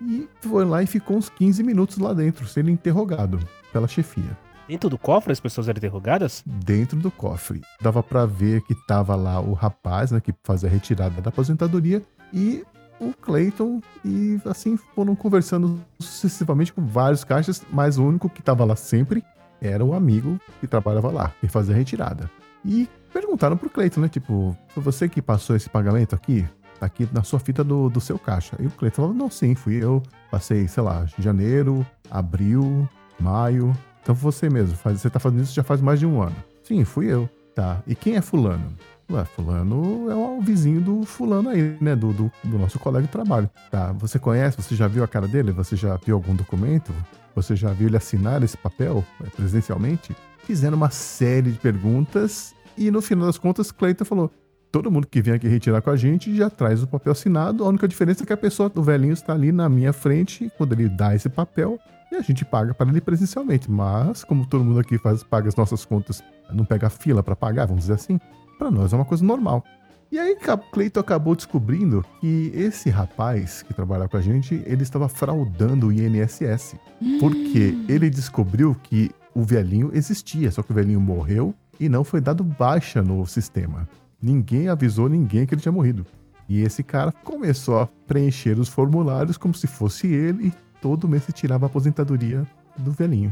E 0.00 0.28
foi 0.40 0.64
lá 0.64 0.82
e 0.82 0.86
ficou 0.86 1.16
uns 1.16 1.28
15 1.28 1.62
minutos 1.62 1.98
lá 1.98 2.12
dentro, 2.12 2.46
sendo 2.46 2.70
interrogado 2.70 3.38
pela 3.72 3.88
chefia. 3.88 4.36
Dentro 4.68 4.90
do 4.90 4.98
cofre 4.98 5.32
as 5.32 5.40
pessoas 5.40 5.66
eram 5.66 5.78
interrogadas? 5.78 6.42
Dentro 6.46 6.98
do 6.98 7.10
cofre. 7.10 7.62
Dava 7.80 8.02
para 8.02 8.26
ver 8.26 8.60
que 8.62 8.74
tava 8.86 9.16
lá 9.16 9.40
o 9.40 9.54
rapaz, 9.54 10.10
né, 10.10 10.20
que 10.20 10.34
fazia 10.44 10.68
a 10.68 10.72
retirada 10.72 11.22
da 11.22 11.30
aposentadoria 11.30 12.02
e 12.32 12.64
o 13.00 13.14
Clayton 13.14 13.80
e 14.04 14.40
assim 14.44 14.76
foram 14.76 15.14
conversando 15.14 15.80
sucessivamente 15.98 16.72
com 16.72 16.84
vários 16.84 17.24
caixas, 17.24 17.64
mas 17.72 17.96
o 17.96 18.04
único 18.04 18.28
que 18.28 18.42
tava 18.42 18.64
lá 18.64 18.76
sempre 18.76 19.24
era 19.60 19.84
o 19.84 19.94
amigo 19.94 20.38
que 20.60 20.66
trabalhava 20.66 21.10
lá, 21.10 21.32
que 21.40 21.48
fazia 21.48 21.74
a 21.74 21.78
retirada. 21.78 22.30
E 22.64 22.88
perguntaram 23.12 23.56
pro 23.56 23.70
Clayton, 23.70 24.00
né, 24.00 24.08
tipo, 24.08 24.56
foi 24.68 24.82
você 24.82 25.08
que 25.08 25.22
passou 25.22 25.56
esse 25.56 25.70
pagamento 25.70 26.14
aqui? 26.14 26.46
Aqui 26.80 27.08
na 27.12 27.22
sua 27.22 27.38
fita 27.38 27.64
do, 27.64 27.88
do 27.88 28.00
seu 28.00 28.18
caixa. 28.18 28.56
E 28.60 28.66
o 28.66 28.70
Cleiton 28.70 29.02
falou, 29.02 29.14
não, 29.14 29.30
sim, 29.30 29.54
fui 29.54 29.82
eu. 29.82 30.02
Passei, 30.30 30.68
sei 30.68 30.82
lá, 30.82 31.06
janeiro, 31.18 31.86
abril, 32.10 32.88
maio. 33.18 33.72
Então 34.02 34.14
você 34.14 34.48
mesmo. 34.48 34.76
Faz, 34.76 35.00
você 35.00 35.10
tá 35.10 35.18
fazendo 35.18 35.42
isso 35.42 35.54
já 35.54 35.62
faz 35.62 35.80
mais 35.80 35.98
de 35.98 36.06
um 36.06 36.22
ano. 36.22 36.36
Sim, 36.62 36.84
fui 36.84 37.06
eu. 37.06 37.28
Tá. 37.54 37.82
E 37.86 37.94
quem 37.94 38.16
é 38.16 38.22
fulano? 38.22 38.72
Ué, 39.10 39.24
fulano 39.24 40.10
é 40.10 40.14
o 40.14 40.40
vizinho 40.40 40.80
do 40.80 41.02
fulano 41.04 41.48
aí, 41.48 41.76
né? 41.80 41.96
Do, 41.96 42.12
do, 42.12 42.32
do 42.44 42.58
nosso 42.58 42.78
colega 42.78 43.06
de 43.06 43.12
trabalho. 43.12 43.50
Tá. 43.70 43.92
Você 43.92 44.18
conhece? 44.18 44.60
Você 44.62 44.76
já 44.76 44.86
viu 44.86 45.02
a 45.02 45.08
cara 45.08 45.26
dele? 45.26 45.50
Você 45.52 45.74
já 45.74 45.96
viu 45.96 46.14
algum 46.14 46.34
documento? 46.34 46.92
Você 47.34 47.56
já 47.56 47.72
viu 47.72 47.88
ele 47.88 47.96
assinar 47.96 48.42
esse 48.42 48.56
papel 48.56 49.04
é, 49.24 49.30
presencialmente? 49.30 50.14
Fizeram 50.44 50.76
uma 50.76 50.90
série 50.90 51.50
de 51.50 51.58
perguntas 51.58 52.54
e 52.78 52.92
no 52.92 53.02
final 53.02 53.26
das 53.26 53.38
contas, 53.38 53.72
Cleiton 53.72 54.04
falou: 54.04 54.30
todo 54.70 54.90
mundo 54.90 55.06
que 55.06 55.20
vem 55.22 55.34
aqui 55.34 55.48
retirar 55.48 55.80
com 55.80 55.90
a 55.90 55.96
gente 55.96 56.34
já 56.36 56.50
traz 56.50 56.82
o 56.82 56.86
papel 56.86 57.12
assinado. 57.12 57.64
A 57.64 57.68
única 57.68 57.88
diferença 57.88 58.22
é 58.22 58.26
que 58.26 58.32
a 58.32 58.36
pessoa, 58.36 58.70
o 58.74 58.82
velhinho, 58.82 59.12
está 59.12 59.32
ali 59.32 59.52
na 59.52 59.68
minha 59.68 59.92
frente 59.92 60.50
quando 60.56 60.72
ele 60.72 60.88
dá 60.88 61.14
esse 61.14 61.28
papel 61.28 61.78
e 62.10 62.16
a 62.16 62.20
gente 62.20 62.44
paga 62.44 62.74
para 62.74 62.88
ele 62.88 63.00
presencialmente. 63.00 63.70
Mas, 63.70 64.24
como 64.24 64.46
todo 64.46 64.64
mundo 64.64 64.80
aqui 64.80 64.98
faz, 64.98 65.22
paga 65.22 65.48
as 65.48 65.56
nossas 65.56 65.84
contas, 65.84 66.22
não 66.52 66.64
pega 66.64 66.88
fila 66.90 67.22
para 67.22 67.36
pagar, 67.36 67.66
vamos 67.66 67.82
dizer 67.82 67.94
assim, 67.94 68.18
para 68.58 68.70
nós 68.70 68.92
é 68.92 68.96
uma 68.96 69.04
coisa 69.04 69.24
normal. 69.24 69.64
E 70.10 70.18
aí, 70.18 70.34
Cleiton 70.72 71.00
acabou 71.00 71.36
descobrindo 71.36 72.02
que 72.18 72.50
esse 72.54 72.88
rapaz 72.88 73.62
que 73.62 73.74
trabalha 73.74 74.08
com 74.08 74.16
a 74.16 74.22
gente, 74.22 74.62
ele 74.64 74.82
estava 74.82 75.06
fraudando 75.06 75.88
o 75.88 75.92
INSS. 75.92 76.76
Porque 77.20 77.76
ele 77.86 78.08
descobriu 78.08 78.74
que 78.82 79.10
o 79.34 79.42
velhinho 79.42 79.90
existia, 79.92 80.50
só 80.50 80.62
que 80.62 80.72
o 80.72 80.74
velhinho 80.74 81.00
morreu 81.00 81.54
e 81.78 81.90
não 81.90 82.04
foi 82.04 82.22
dado 82.22 82.42
baixa 82.42 83.02
no 83.02 83.26
sistema. 83.26 83.86
Ninguém 84.20 84.68
avisou 84.68 85.08
ninguém 85.08 85.46
que 85.46 85.54
ele 85.54 85.62
tinha 85.62 85.72
morrido. 85.72 86.04
E 86.48 86.62
esse 86.62 86.82
cara 86.82 87.12
começou 87.12 87.78
a 87.78 87.86
preencher 88.06 88.58
os 88.58 88.68
formulários 88.68 89.36
como 89.36 89.54
se 89.54 89.66
fosse 89.66 90.06
ele 90.06 90.48
e 90.48 90.52
todo 90.80 91.08
mês 91.08 91.24
se 91.24 91.32
tirava 91.32 91.66
a 91.66 91.68
aposentadoria 91.68 92.46
do 92.78 92.90
velhinho. 92.90 93.30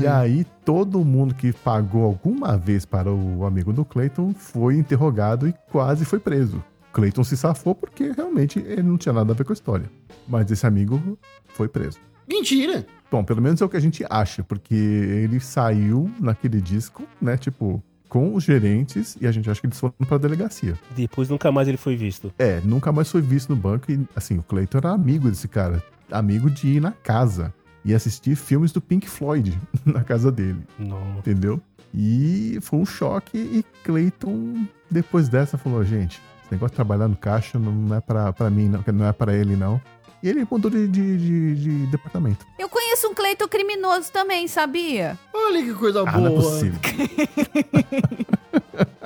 E 0.00 0.06
aí 0.06 0.44
todo 0.64 1.04
mundo 1.04 1.34
que 1.34 1.52
pagou 1.52 2.04
alguma 2.04 2.56
vez 2.56 2.84
para 2.84 3.12
o 3.12 3.44
amigo 3.44 3.72
do 3.72 3.84
Clayton 3.84 4.34
foi 4.34 4.76
interrogado 4.76 5.46
e 5.48 5.54
quase 5.70 6.04
foi 6.04 6.18
preso. 6.18 6.62
Clayton 6.92 7.22
se 7.22 7.36
safou 7.36 7.74
porque 7.74 8.12
realmente 8.12 8.58
ele 8.58 8.82
não 8.82 8.98
tinha 8.98 9.12
nada 9.12 9.32
a 9.32 9.36
ver 9.36 9.44
com 9.44 9.52
a 9.52 9.54
história. 9.54 9.88
Mas 10.26 10.50
esse 10.50 10.66
amigo 10.66 11.18
foi 11.48 11.68
preso. 11.68 11.98
Mentira! 12.28 12.86
Bom, 13.10 13.24
pelo 13.24 13.42
menos 13.42 13.60
é 13.60 13.64
o 13.64 13.68
que 13.68 13.76
a 13.76 13.80
gente 13.80 14.04
acha, 14.08 14.42
porque 14.42 14.74
ele 14.74 15.40
saiu 15.40 16.08
naquele 16.20 16.60
disco, 16.60 17.04
né, 17.20 17.36
tipo, 17.36 17.82
com 18.10 18.34
os 18.34 18.42
gerentes 18.44 19.16
e 19.20 19.26
a 19.26 19.32
gente 19.32 19.48
acha 19.48 19.60
que 19.60 19.66
eles 19.68 19.78
foram 19.80 19.94
pra 20.06 20.18
delegacia. 20.18 20.74
Depois 20.94 21.28
nunca 21.30 21.50
mais 21.50 21.68
ele 21.68 21.76
foi 21.78 21.96
visto. 21.96 22.30
É, 22.38 22.60
nunca 22.64 22.90
mais 22.92 23.08
foi 23.10 23.22
visto 23.22 23.48
no 23.48 23.56
banco 23.56 23.90
e, 23.90 24.04
assim, 24.14 24.36
o 24.36 24.42
Clayton 24.42 24.78
era 24.78 24.90
amigo 24.90 25.30
desse 25.30 25.46
cara, 25.48 25.82
amigo 26.10 26.50
de 26.50 26.66
ir 26.66 26.80
na 26.80 26.90
casa 26.90 27.54
e 27.84 27.94
assistir 27.94 28.34
filmes 28.36 28.72
do 28.72 28.80
Pink 28.80 29.08
Floyd 29.08 29.56
na 29.86 30.02
casa 30.04 30.30
dele, 30.30 30.60
Não. 30.78 31.18
entendeu? 31.18 31.58
E 31.94 32.58
foi 32.60 32.78
um 32.80 32.84
choque 32.86 33.38
e 33.38 33.64
Clayton, 33.84 34.66
depois 34.90 35.28
dessa, 35.28 35.56
falou, 35.56 35.84
gente, 35.84 36.20
esse 36.42 36.52
negócio 36.52 36.70
de 36.72 36.76
trabalhar 36.76 37.08
no 37.08 37.16
caixa 37.16 37.58
não 37.58 37.94
é 37.96 38.00
pra 38.00 38.50
mim, 38.50 38.68
não, 38.68 38.84
não 38.92 39.06
é 39.06 39.12
pra 39.12 39.34
ele, 39.34 39.54
não. 39.56 39.80
E 40.22 40.28
ele 40.28 40.46
mudou 40.50 40.70
de, 40.70 40.86
de, 40.86 41.16
de- 41.16 41.54
de 41.54 41.86
departamento. 41.86 42.44
Eu 42.58 42.68
conheço 42.68 43.08
um 43.08 43.14
Cleiton 43.14 43.48
criminoso 43.48 44.12
também, 44.12 44.46
sabia? 44.48 45.18
Olha 45.32 45.62
que 45.62 45.72
coisa 45.74 46.00
Ah, 46.06 46.18
não 46.18 46.26
é 46.26 46.30
boa. 46.30 46.42
possível. 46.42 46.78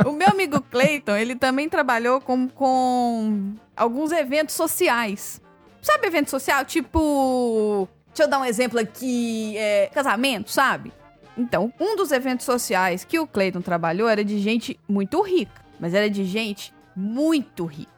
O 0.05 0.13
meu 0.13 0.29
amigo 0.29 0.61
Cleiton, 0.61 1.17
ele 1.17 1.35
também 1.35 1.69
trabalhou 1.69 2.21
com, 2.21 2.49
com 2.49 3.55
alguns 3.77 4.13
eventos 4.13 4.55
sociais. 4.55 5.41
Sabe 5.81 6.07
evento 6.07 6.31
social? 6.31 6.65
Tipo. 6.65 7.89
Deixa 8.09 8.25
eu 8.25 8.29
dar 8.29 8.41
um 8.41 8.45
exemplo 8.45 8.79
aqui. 8.79 9.57
é, 9.57 9.87
casamento, 9.93 10.51
sabe? 10.51 10.93
Então, 11.37 11.73
um 11.81 11.97
dos 11.97 12.13
eventos 12.13 12.47
sociais 12.47 13.05
que 13.05 13.19
o 13.19 13.27
Cleiton 13.27 13.61
trabalhou 13.61 14.09
era 14.09 14.25
de 14.25 14.39
gente 14.39 14.79
muito 14.89 15.21
rica. 15.23 15.63
Mas 15.81 15.95
era 15.95 16.09
de 16.09 16.25
gente 16.25 16.73
muito 16.95 17.65
rica. 17.65 17.91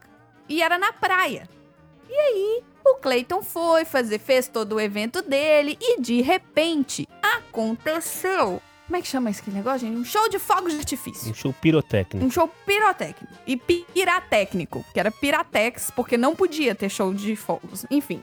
E 0.48 0.62
era 0.62 0.78
na 0.78 0.92
praia. 0.92 1.48
E 2.08 2.14
aí, 2.14 2.62
o 2.86 2.96
Cleiton 2.96 3.42
foi 3.42 3.84
fazer, 3.84 4.18
fez 4.18 4.48
todo 4.48 4.76
o 4.76 4.80
evento 4.80 5.22
dele 5.22 5.76
e 5.80 6.00
de 6.00 6.20
repente 6.20 7.08
aconteceu 7.22 8.62
Como 8.86 8.96
é 8.96 9.02
que 9.02 9.08
chama 9.08 9.30
esse 9.30 9.48
negócio, 9.50 9.80
gente? 9.80 9.98
Um 9.98 10.04
show 10.04 10.28
de 10.28 10.38
fogos 10.38 10.72
de 10.72 10.78
artifício. 10.78 11.30
Um 11.30 11.34
show 11.34 11.52
pirotécnico. 11.52 12.24
Um 12.24 12.30
show 12.30 12.48
pirotécnico. 12.64 13.34
E 13.44 13.56
piratécnico, 13.56 14.84
que 14.94 15.00
era 15.00 15.10
piratex, 15.10 15.90
porque 15.90 16.16
não 16.16 16.36
podia 16.36 16.74
ter 16.74 16.88
show 16.88 17.12
de 17.12 17.34
fogos. 17.34 17.84
Enfim. 17.90 18.22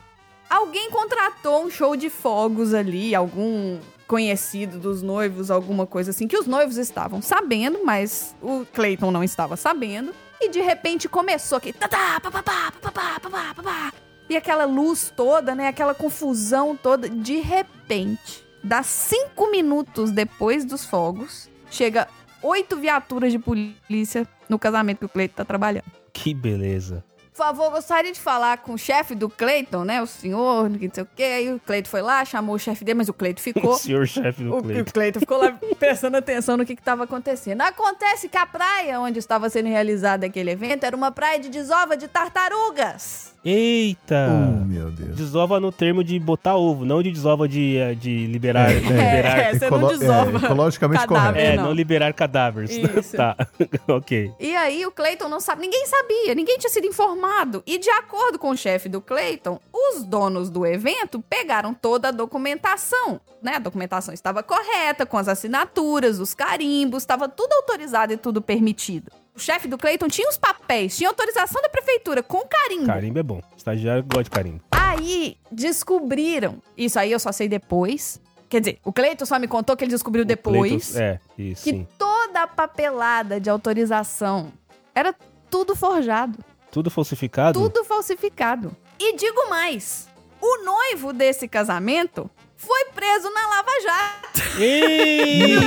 Alguém 0.49 0.89
contratou 0.89 1.65
um 1.65 1.69
show 1.69 1.95
de 1.95 2.09
fogos 2.09 2.73
ali, 2.73 3.13
algum 3.13 3.79
conhecido 4.07 4.79
dos 4.79 5.01
noivos, 5.01 5.49
alguma 5.49 5.87
coisa 5.87 6.11
assim, 6.11 6.27
que 6.27 6.37
os 6.37 6.45
noivos 6.45 6.77
estavam 6.77 7.21
sabendo, 7.21 7.83
mas 7.83 8.35
o 8.41 8.65
Clayton 8.71 9.11
não 9.11 9.23
estava 9.23 9.57
sabendo. 9.57 10.13
E 10.39 10.49
de 10.49 10.61
repente 10.61 11.09
começou 11.09 11.57
aqui. 11.57 11.73
Tatá, 11.73 12.19
papapá, 12.21 12.71
papapá, 12.79 13.19
papapá, 13.19 13.53
papá. 13.55 13.93
E 14.29 14.37
aquela 14.37 14.65
luz 14.65 15.11
toda, 15.15 15.53
né? 15.53 15.67
Aquela 15.67 15.93
confusão 15.93 16.75
toda. 16.75 17.09
De 17.09 17.39
repente, 17.39 18.43
dá 18.63 18.81
cinco 18.83 19.51
minutos 19.51 20.11
depois 20.11 20.65
dos 20.65 20.85
fogos, 20.85 21.49
chega 21.69 22.07
oito 22.41 22.77
viaturas 22.77 23.31
de 23.31 23.39
polícia 23.39 24.27
no 24.49 24.57
casamento 24.59 24.99
que 24.99 25.05
o 25.05 25.09
Cleiton 25.09 25.35
tá 25.35 25.45
trabalhando. 25.45 25.85
Que 26.11 26.33
beleza. 26.33 27.03
Por 27.31 27.37
favor, 27.37 27.71
gostaria 27.71 28.11
de 28.13 28.19
falar 28.19 28.59
com 28.59 28.73
o 28.75 28.77
chefe 28.77 29.15
do 29.15 29.27
Cleiton, 29.27 29.83
né? 29.83 29.99
O 30.03 30.05
senhor, 30.05 30.69
não 30.69 30.77
sei 30.93 31.01
o 31.03 31.07
quê. 31.15 31.23
Aí 31.23 31.51
o 31.51 31.59
Cleiton 31.59 31.89
foi 31.89 32.01
lá, 32.03 32.23
chamou 32.23 32.53
o 32.55 32.59
chefe 32.59 32.85
dele, 32.85 32.99
mas 32.99 33.09
o 33.09 33.13
Cleiton 33.13 33.39
O 33.41 33.43
ficou. 33.43 33.75
senhor 33.75 34.07
chefe 34.07 34.43
do 34.43 34.55
O, 34.55 34.61
Cleiton. 34.61 34.81
o 34.89 34.93
Cleiton 34.93 35.19
ficou 35.19 35.37
lá 35.39 35.59
prestando 35.79 36.15
atenção 36.17 36.57
no 36.57 36.63
que 36.65 36.73
estava 36.73 37.05
acontecendo. 37.05 37.61
Acontece 37.61 38.29
que 38.29 38.37
a 38.37 38.45
praia 38.45 38.99
onde 38.99 39.17
estava 39.17 39.49
sendo 39.49 39.67
realizado 39.67 40.23
aquele 40.25 40.51
evento 40.51 40.83
era 40.83 40.95
uma 40.95 41.11
praia 41.11 41.39
de 41.39 41.49
desova 41.49 41.97
de 41.97 42.07
tartarugas. 42.07 43.32
Eita! 43.45 44.29
Oh, 44.29 44.65
meu 44.65 44.89
Deus. 44.89 45.17
Desova 45.17 45.59
no 45.59 45.69
termo 45.69 46.01
de 46.01 46.17
botar 46.17 46.55
ovo, 46.55 46.85
não 46.85 47.03
de 47.03 47.11
desova 47.11 47.45
de, 47.45 47.77
eh, 47.77 47.93
de 47.93 48.25
liberar. 48.27 48.71
É, 48.71 48.75
liberar 48.79 49.39
é, 49.39 49.53
você 49.53 49.69
não 49.69 49.87
desova 49.87 50.37
é, 50.37 50.45
ecologicamente 50.45 51.07
cadáver. 51.07 51.33
correto. 51.33 51.53
É, 51.53 51.55
não. 51.57 51.63
não. 51.65 51.73
liberar 51.73 52.13
cadáveres. 52.13 52.71
Isso. 52.77 53.17
tá, 53.17 53.35
ok. 53.89 54.31
E 54.39 54.55
aí 54.55 54.85
o 54.85 54.91
Cleiton 54.91 55.27
não 55.27 55.41
sabe, 55.41 55.61
ninguém 55.61 55.85
sabia, 55.85 56.33
ninguém 56.33 56.57
tinha 56.57 56.69
sido 56.69 56.87
informado. 56.87 57.61
E 57.65 57.77
de 57.77 57.89
acordo 57.89 58.39
com 58.39 58.51
o 58.51 58.57
chefe 58.57 58.87
do 58.87 59.01
Cleiton, 59.01 59.59
os 59.73 60.05
donos 60.05 60.49
do 60.49 60.65
evento 60.65 61.21
pegaram 61.29 61.73
toda 61.73 62.07
a 62.07 62.11
documentação, 62.11 63.19
né? 63.41 63.55
A 63.55 63.59
documentação 63.59 64.13
estava 64.13 64.41
correta, 64.41 65.05
com 65.05 65.17
as 65.17 65.27
assinaturas, 65.27 66.17
os 66.19 66.33
carimbos, 66.33 67.03
estava 67.03 67.27
tudo 67.27 67.51
autorizado 67.51 68.13
e 68.13 68.17
tudo 68.17 68.41
permitido. 68.41 69.11
O 69.35 69.39
chefe 69.39 69.67
do 69.67 69.77
Cleiton 69.77 70.07
tinha 70.07 70.29
os 70.29 70.37
papéis, 70.37 70.95
tinha 70.95 71.09
autorização 71.09 71.61
da 71.61 71.69
prefeitura 71.69 72.21
com 72.21 72.41
carimbo. 72.47 72.85
Carimbo 72.85 73.19
é 73.19 73.23
bom. 73.23 73.41
Estagiário 73.57 74.03
gosta 74.03 74.23
de 74.25 74.29
carimbo. 74.29 74.61
Aí 74.71 75.37
descobriram, 75.51 76.61
isso 76.77 76.99
aí 76.99 77.11
eu 77.11 77.19
só 77.19 77.31
sei 77.31 77.47
depois. 77.47 78.21
Quer 78.47 78.59
dizer, 78.59 78.79
o 78.85 78.93
Cleiton 78.93 79.25
só 79.25 79.39
me 79.39 79.47
contou 79.47 79.75
que 79.75 79.83
ele 79.83 79.91
descobriu 79.91 80.21
O 80.21 80.25
depois 80.25 80.91
Cleiton- 80.91 80.99
é, 80.99 81.19
isso, 81.37 81.63
que 81.63 81.71
sim. 81.71 81.87
toda 81.97 82.43
a 82.43 82.47
papelada 82.47 83.39
de 83.39 83.49
autorização 83.49 84.53
era 84.93 85.15
tudo 85.49 85.75
forjado. 85.75 86.37
Tudo 86.71 86.91
falsificado? 86.91 87.59
Tudo 87.59 87.83
falsificado. 87.83 88.75
E 88.99 89.15
digo 89.15 89.49
mais: 89.49 90.07
o 90.39 90.63
noivo 90.63 91.11
desse 91.11 91.47
casamento 91.47 92.29
foi 92.65 92.85
preso 92.95 93.29
na 93.29 93.47
Lava 93.47 93.71
Jato. 93.81 94.61
Eita! 94.61 95.61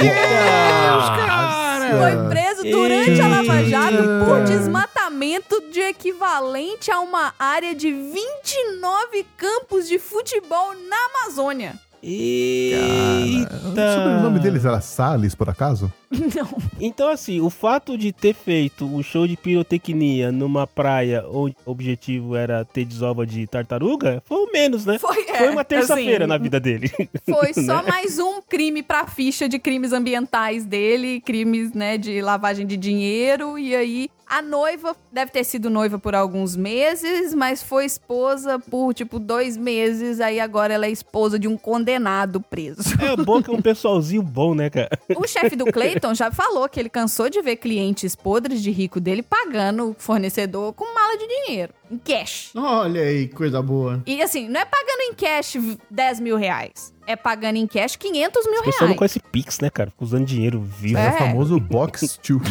cara! 1.26 1.98
Foi 1.98 2.28
preso 2.28 2.62
durante 2.64 3.20
a 3.20 3.28
Lava 3.28 3.64
Jato 3.64 4.02
por 4.26 4.44
desmatamento 4.44 5.60
de 5.70 5.80
equivalente 5.80 6.90
a 6.90 7.00
uma 7.00 7.34
área 7.38 7.74
de 7.74 7.92
29 7.92 9.26
campos 9.36 9.86
de 9.86 9.98
futebol 9.98 10.74
na 10.88 10.96
Amazônia. 11.22 11.74
Eita! 12.02 13.56
O 13.56 13.68
sobrenome 13.68 14.38
deles 14.38 14.64
era 14.64 14.80
Salles, 14.80 15.34
por 15.34 15.48
acaso? 15.50 15.92
Não. 16.34 16.58
Então, 16.80 17.08
assim, 17.08 17.40
o 17.40 17.50
fato 17.50 17.96
de 17.96 18.12
ter 18.12 18.34
feito 18.34 18.84
um 18.84 19.02
show 19.02 19.26
de 19.26 19.36
pirotecnia 19.36 20.30
numa 20.30 20.66
praia 20.66 21.24
onde 21.28 21.56
o 21.64 21.70
objetivo 21.70 22.36
era 22.36 22.64
ter 22.64 22.84
desova 22.84 23.26
de 23.26 23.46
tartaruga 23.46 24.22
foi 24.24 24.38
o 24.38 24.52
menos, 24.52 24.84
né? 24.86 24.98
Foi, 24.98 25.26
é, 25.28 25.38
Foi 25.38 25.48
uma 25.50 25.64
terça-feira 25.64 26.24
assim, 26.24 26.28
na 26.28 26.38
vida 26.38 26.60
dele. 26.60 26.90
Foi 27.28 27.52
só 27.64 27.82
mais 27.82 28.18
um 28.18 28.40
crime 28.40 28.82
pra 28.82 29.06
ficha 29.06 29.48
de 29.48 29.58
crimes 29.58 29.92
ambientais 29.92 30.64
dele, 30.64 31.20
crimes, 31.20 31.72
né, 31.72 31.98
de 31.98 32.20
lavagem 32.20 32.66
de 32.66 32.76
dinheiro. 32.76 33.58
E 33.58 33.74
aí, 33.74 34.10
a 34.26 34.42
noiva 34.42 34.96
deve 35.12 35.30
ter 35.30 35.44
sido 35.44 35.70
noiva 35.70 35.98
por 35.98 36.14
alguns 36.14 36.56
meses, 36.56 37.32
mas 37.32 37.62
foi 37.62 37.84
esposa 37.84 38.58
por, 38.58 38.92
tipo, 38.92 39.20
dois 39.20 39.56
meses. 39.56 40.20
Aí 40.20 40.40
agora 40.40 40.74
ela 40.74 40.86
é 40.86 40.90
esposa 40.90 41.38
de 41.38 41.46
um 41.46 41.56
condenado 41.56 42.40
preso. 42.40 42.82
É 43.00 43.16
bom 43.16 43.40
que 43.40 43.50
é 43.50 43.52
um 43.52 43.62
pessoalzinho 43.62 44.22
bom, 44.22 44.54
né, 44.54 44.68
cara? 44.68 44.90
O 45.16 45.26
chefe 45.26 45.54
do 45.54 45.66
Clayton 45.96 46.14
já 46.14 46.30
falou 46.30 46.68
que 46.68 46.78
ele 46.78 46.90
cansou 46.90 47.30
de 47.30 47.40
ver 47.40 47.56
clientes 47.56 48.14
podres 48.14 48.62
de 48.62 48.70
rico 48.70 49.00
dele 49.00 49.22
pagando 49.22 49.90
o 49.90 49.96
fornecedor 49.98 50.74
com 50.74 50.84
mala 50.94 51.16
de 51.16 51.26
dinheiro, 51.26 51.72
em 51.90 51.96
cash. 51.96 52.50
Olha 52.54 53.00
aí, 53.00 53.28
coisa 53.28 53.62
boa. 53.62 54.02
E 54.06 54.20
assim, 54.22 54.46
não 54.46 54.60
é 54.60 54.64
pagando 54.66 55.00
em 55.00 55.14
cash 55.14 55.56
10 55.90 56.20
mil 56.20 56.36
reais. 56.36 56.92
É 57.06 57.14
pagando 57.14 57.56
em 57.56 57.66
cash 57.66 57.94
500 57.96 58.46
mil 58.46 58.60
O 58.60 58.64
pessoal 58.64 58.80
não 58.82 58.86
reais. 58.88 58.98
conhece 58.98 59.20
Pix, 59.20 59.60
né, 59.60 59.70
cara? 59.70 59.90
Fica 59.90 60.04
usando 60.04 60.24
dinheiro 60.24 60.60
vivo. 60.60 60.98
É. 60.98 61.06
É 61.06 61.10
o 61.10 61.18
famoso 61.18 61.60
Box 61.60 62.18
2. 62.28 62.42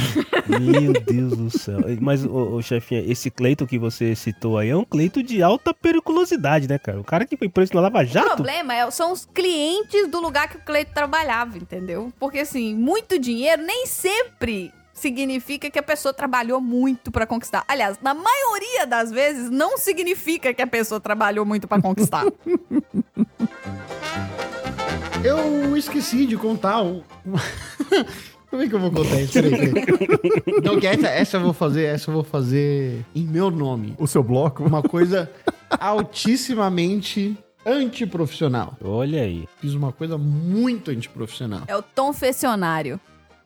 Meu 0.81 0.93
Deus 0.93 1.37
do 1.37 1.49
céu. 1.59 1.79
Mas, 1.99 2.23
ô, 2.25 2.55
ô 2.55 2.61
chefinha, 2.61 3.01
esse 3.01 3.29
Cleito 3.29 3.67
que 3.67 3.77
você 3.77 4.15
citou 4.15 4.57
aí 4.57 4.69
é 4.69 4.75
um 4.77 4.85
Cleito 4.85 5.21
de 5.21 5.43
alta 5.43 5.73
periculosidade, 5.73 6.67
né, 6.69 6.77
cara? 6.79 6.99
O 6.99 7.03
cara 7.03 7.25
que 7.25 7.35
foi 7.35 7.49
preso 7.49 7.73
na 7.73 7.81
Lava 7.81 7.99
O 8.01 8.05
Jato. 8.05 8.35
problema 8.35 8.73
é- 8.73 8.89
são 8.91 9.11
os 9.11 9.25
clientes 9.33 10.07
do 10.09 10.21
lugar 10.21 10.47
que 10.47 10.57
o 10.57 10.61
Cleito 10.61 10.91
trabalhava, 10.93 11.57
entendeu? 11.57 12.13
Porque 12.19 12.39
assim, 12.39 12.73
muito 12.73 13.19
dinheiro 13.19 13.61
nem 13.63 13.85
sempre 13.85 14.71
significa 14.93 15.69
que 15.69 15.77
a 15.77 15.83
pessoa 15.83 16.13
trabalhou 16.13 16.61
muito 16.61 17.11
pra 17.11 17.27
conquistar. 17.27 17.65
Aliás, 17.67 17.97
na 18.01 18.13
maioria 18.13 18.87
das 18.87 19.11
vezes 19.11 19.49
não 19.49 19.77
significa 19.77 20.53
que 20.53 20.61
a 20.61 20.67
pessoa 20.67 21.01
trabalhou 21.01 21.45
muito 21.45 21.67
pra 21.67 21.81
conquistar. 21.81 22.23
Eu 25.25 25.75
esqueci 25.75 26.27
de 26.27 26.37
contar 26.37 26.83
um. 26.83 27.01
Como 28.47 28.61
é 28.61 28.69
que 28.69 28.75
eu 28.75 28.79
vou 28.79 28.91
contar 28.91 29.19
isso? 29.19 29.33
Peraí, 29.33 29.51
peraí. 29.51 30.61
Não, 30.63 30.79
que 30.79 30.85
essa, 30.85 31.07
essa 31.07 31.37
eu 31.37 31.41
vou 31.41 31.51
fazer, 31.51 31.85
essa 31.85 32.11
eu 32.11 32.13
vou 32.13 32.23
fazer 32.23 33.03
em 33.15 33.23
meu 33.23 33.49
nome. 33.49 33.95
O 33.97 34.05
seu 34.05 34.21
bloco? 34.21 34.63
Uma 34.63 34.83
coisa 34.83 35.27
altissimamente 35.79 37.35
antiprofissional. 37.65 38.77
Olha 38.83 39.23
aí. 39.23 39.49
Fiz 39.59 39.73
uma 39.73 39.91
coisa 39.91 40.15
muito 40.15 40.91
antiprofissional. 40.91 41.63
é 41.65 41.75
o 41.75 41.81
confessionário. 41.81 42.99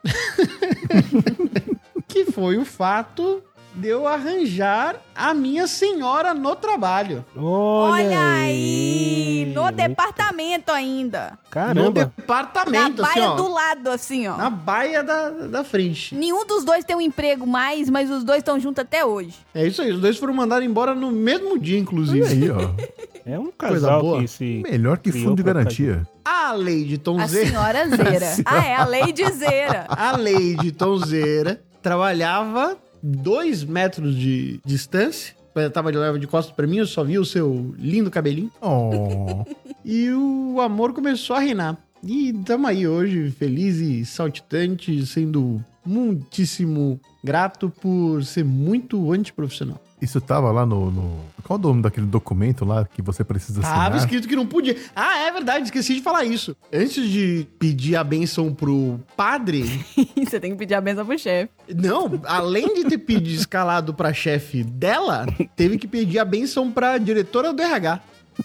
Que 2.07 2.25
foi 2.25 2.57
o 2.57 2.65
fato 2.65 3.43
de 3.75 3.87
eu 3.87 4.07
arranjar 4.07 4.95
a 5.15 5.33
minha 5.33 5.67
senhora 5.67 6.33
no 6.33 6.55
trabalho. 6.55 7.23
Olha, 7.37 8.05
Olha 8.05 8.19
aí! 8.41 9.51
No 9.55 9.63
Muito- 9.63 9.75
departamento 9.75 10.71
ainda. 10.71 11.31
No 11.31 11.49
Caramba. 11.49 11.81
Na 11.83 11.91
departamento, 11.91 13.03
assim, 13.03 13.13
baia 13.19 13.29
ó. 13.31 13.35
do 13.35 13.47
lado, 13.47 13.89
assim, 13.89 14.27
ó. 14.27 14.37
Na 14.37 14.49
baia 14.49 15.03
da, 15.03 15.29
da 15.29 15.63
frente. 15.63 16.13
Nenhum 16.15 16.45
dos 16.45 16.63
dois 16.63 16.83
tem 16.83 16.95
um 16.95 17.01
emprego 17.01 17.45
mais, 17.45 17.89
mas 17.89 18.09
os 18.09 18.23
dois 18.23 18.39
estão 18.39 18.59
juntos 18.59 18.81
até 18.81 19.05
hoje. 19.05 19.33
É 19.53 19.65
isso 19.65 19.81
aí, 19.81 19.91
os 19.91 19.99
dois 20.01 20.17
foram 20.17 20.33
mandados 20.33 20.65
embora 20.65 20.93
no 20.95 21.11
mesmo 21.11 21.57
dia, 21.59 21.75
Olha 21.75 21.81
inclusive. 21.81 22.27
aí, 22.27 22.49
ó. 22.51 22.57
É 23.25 23.37
um 23.37 23.51
Coisa 23.51 23.73
casal 23.75 24.01
boa. 24.01 24.21
que 24.21 24.27
se. 24.27 24.63
Melhor 24.67 24.97
que 24.97 25.11
fundo 25.11 25.35
de 25.35 25.43
garantia. 25.43 26.07
A 26.25 26.51
Lady 26.53 26.95
A 26.95 26.99
Tonzeira, 27.03 27.47
senhora 27.49 27.85
Zera. 27.95 28.27
ah, 28.43 28.65
é, 28.65 28.75
a 28.75 28.85
Lady 28.85 29.31
Zera. 29.33 29.85
a 29.87 30.11
Lady 30.17 30.71
Tonzeira 30.71 31.61
trabalhava 31.79 32.75
dois 33.01 33.63
metros 33.63 34.15
de 34.15 34.59
distância. 34.65 35.35
Ela 35.55 35.69
tava 35.69 35.91
de 35.91 35.97
leva 35.97 36.17
de 36.17 36.27
costas 36.27 36.55
pra 36.55 36.67
mim, 36.67 36.77
eu 36.77 36.85
só 36.85 37.03
vi 37.03 37.19
o 37.19 37.25
seu 37.25 37.73
lindo 37.77 38.11
cabelinho. 38.11 38.51
Oh. 38.61 39.45
E 39.83 40.11
o 40.11 40.59
amor 40.59 40.93
começou 40.93 41.35
a 41.35 41.39
reinar. 41.39 41.77
E 42.03 42.33
tamo 42.45 42.67
aí 42.67 42.87
hoje, 42.87 43.31
feliz 43.31 43.77
e 43.77 44.05
saltitante, 44.05 45.05
sendo 45.05 45.63
muitíssimo 45.85 46.99
grato 47.23 47.69
por 47.69 48.23
ser 48.23 48.43
muito 48.45 49.11
antiprofissional. 49.11 49.81
Isso 50.01 50.21
tava 50.21 50.51
lá 50.51 50.65
no, 50.65 50.89
no- 50.91 51.19
Qual 51.43 51.59
o 51.59 51.61
nome 51.61 51.81
daquele 51.81 52.05
documento 52.05 52.63
lá 52.63 52.85
que 52.85 53.01
você 53.01 53.23
precisa 53.23 53.61
Tava 53.61 53.81
assinar? 53.81 53.97
escrito 53.97 54.27
que 54.27 54.35
não 54.35 54.45
podia. 54.45 54.77
Ah, 54.95 55.19
é 55.27 55.31
verdade, 55.31 55.65
esqueci 55.65 55.95
de 55.95 56.01
falar 56.01 56.23
isso. 56.23 56.55
Antes 56.71 57.09
de 57.09 57.45
pedir 57.59 57.95
a 57.97 58.03
benção 58.03 58.53
pro 58.53 58.99
padre, 59.17 59.63
Você 60.15 60.39
tem 60.39 60.51
que 60.51 60.57
pedir 60.57 60.75
a 60.75 60.81
benção 60.81 61.05
pro 61.05 61.17
chefe. 61.19 61.49
não, 61.75 62.21
além 62.25 62.73
de 62.75 62.85
ter 62.85 62.97
pedido 62.97 63.35
escalado 63.39 63.93
pra 63.93 64.13
chefe 64.13 64.63
dela, 64.63 65.25
teve 65.55 65.77
que 65.77 65.87
pedir 65.87 66.19
a 66.19 66.25
benção 66.25 66.71
pra 66.71 66.97
diretora 66.97 67.51
do 67.51 67.61
RH. 67.61 67.99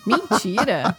Mentira. 0.06 0.96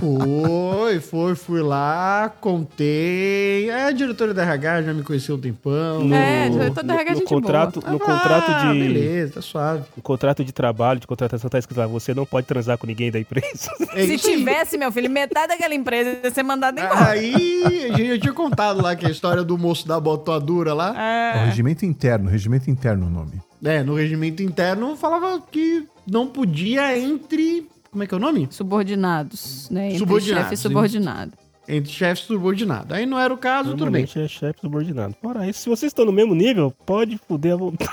Foi, 0.00 1.00
foi, 1.00 1.34
fui 1.34 1.60
lá, 1.62 2.32
contei. 2.40 3.68
É, 3.70 3.84
a 3.86 3.90
diretora 3.90 4.32
da 4.32 4.42
RH 4.42 4.82
já 4.82 4.94
me 4.94 5.02
conheceu 5.02 5.36
um 5.36 5.40
tempão. 5.40 6.12
É, 6.14 6.48
No- 6.48 6.58
diretor 6.58 6.84
da 6.84 6.94
RH 6.94 7.10
é 7.10 7.12
no 7.14 7.18
gente 7.20 7.28
contrato, 7.28 7.82
Ah, 7.84 7.90
no 7.92 7.98
contrato 7.98 8.72
de 8.72 8.78
Beleza, 8.78 9.32
tá 9.34 9.42
suave. 9.42 9.84
no 9.96 10.02
contrato 10.02 10.44
de 10.44 10.52
trabalho, 10.52 11.00
de 11.00 11.06
contratação 11.06 11.48
tá 11.50 11.58
escrito 11.58 11.78
lá, 11.78 11.86
você 11.86 12.14
não 12.14 12.24
pode 12.26 12.46
transar 12.46 12.78
com 12.78 12.86
ninguém 12.86 13.10
da 13.10 13.18
empresa. 13.18 13.70
É 13.94 14.06
Se 14.06 14.16
tivesse, 14.18 14.76
meu 14.78 14.92
filho, 14.92 15.10
metade 15.10 15.48
daquela 15.48 15.74
empresa 15.74 16.18
ia 16.22 16.30
ser 16.30 16.42
mandada 16.42 16.80
embora. 16.80 17.08
Aí, 17.10 17.88
a 17.92 17.96
gente 17.96 18.08
já 18.14 18.18
tinha 18.20 18.32
contado 18.32 18.80
lá 18.82 18.94
que 18.94 19.04
a 19.06 19.10
história 19.10 19.42
do 19.42 19.58
moço 19.58 19.88
da 19.88 19.98
botoadura 19.98 20.72
lá. 20.74 20.88
É 20.90 21.36
o 21.38 21.40
É. 21.40 21.44
regimento 21.46 21.84
interno, 21.84 22.28
regimento 22.30 22.70
interno 22.70 23.06
o 23.06 23.10
nome. 23.10 23.40
É, 23.64 23.82
no 23.82 23.94
regimento 23.94 24.40
interno 24.42 24.96
falava 24.96 25.40
que 25.50 25.86
não 26.06 26.28
podia 26.28 26.96
entre. 26.96 27.68
Como 27.90 28.02
é 28.02 28.06
que 28.06 28.14
é 28.14 28.16
o 28.16 28.20
nome? 28.20 28.48
Subordinados, 28.50 29.68
né? 29.70 29.86
Entre 29.86 29.98
Subordinados, 29.98 30.42
chefe 30.44 30.54
e 30.54 30.56
subordinado. 30.56 31.32
Entre 31.66 31.92
chefe 31.92 32.22
subordinado. 32.22 32.94
Aí 32.94 33.04
não 33.04 33.18
era 33.18 33.32
o 33.32 33.36
caso, 33.36 33.70
tudo 33.70 33.90
bem. 33.90 34.04
É 34.04 34.06
chefe 34.28 34.60
subordinado. 34.60 35.14
Ora, 35.22 35.40
aí, 35.40 35.52
se 35.52 35.68
vocês 35.68 35.90
estão 35.90 36.04
no 36.04 36.12
mesmo 36.12 36.34
nível, 36.34 36.70
pode 36.86 37.18
fuder 37.18 37.54
à 37.54 37.56
vontade. 37.56 37.92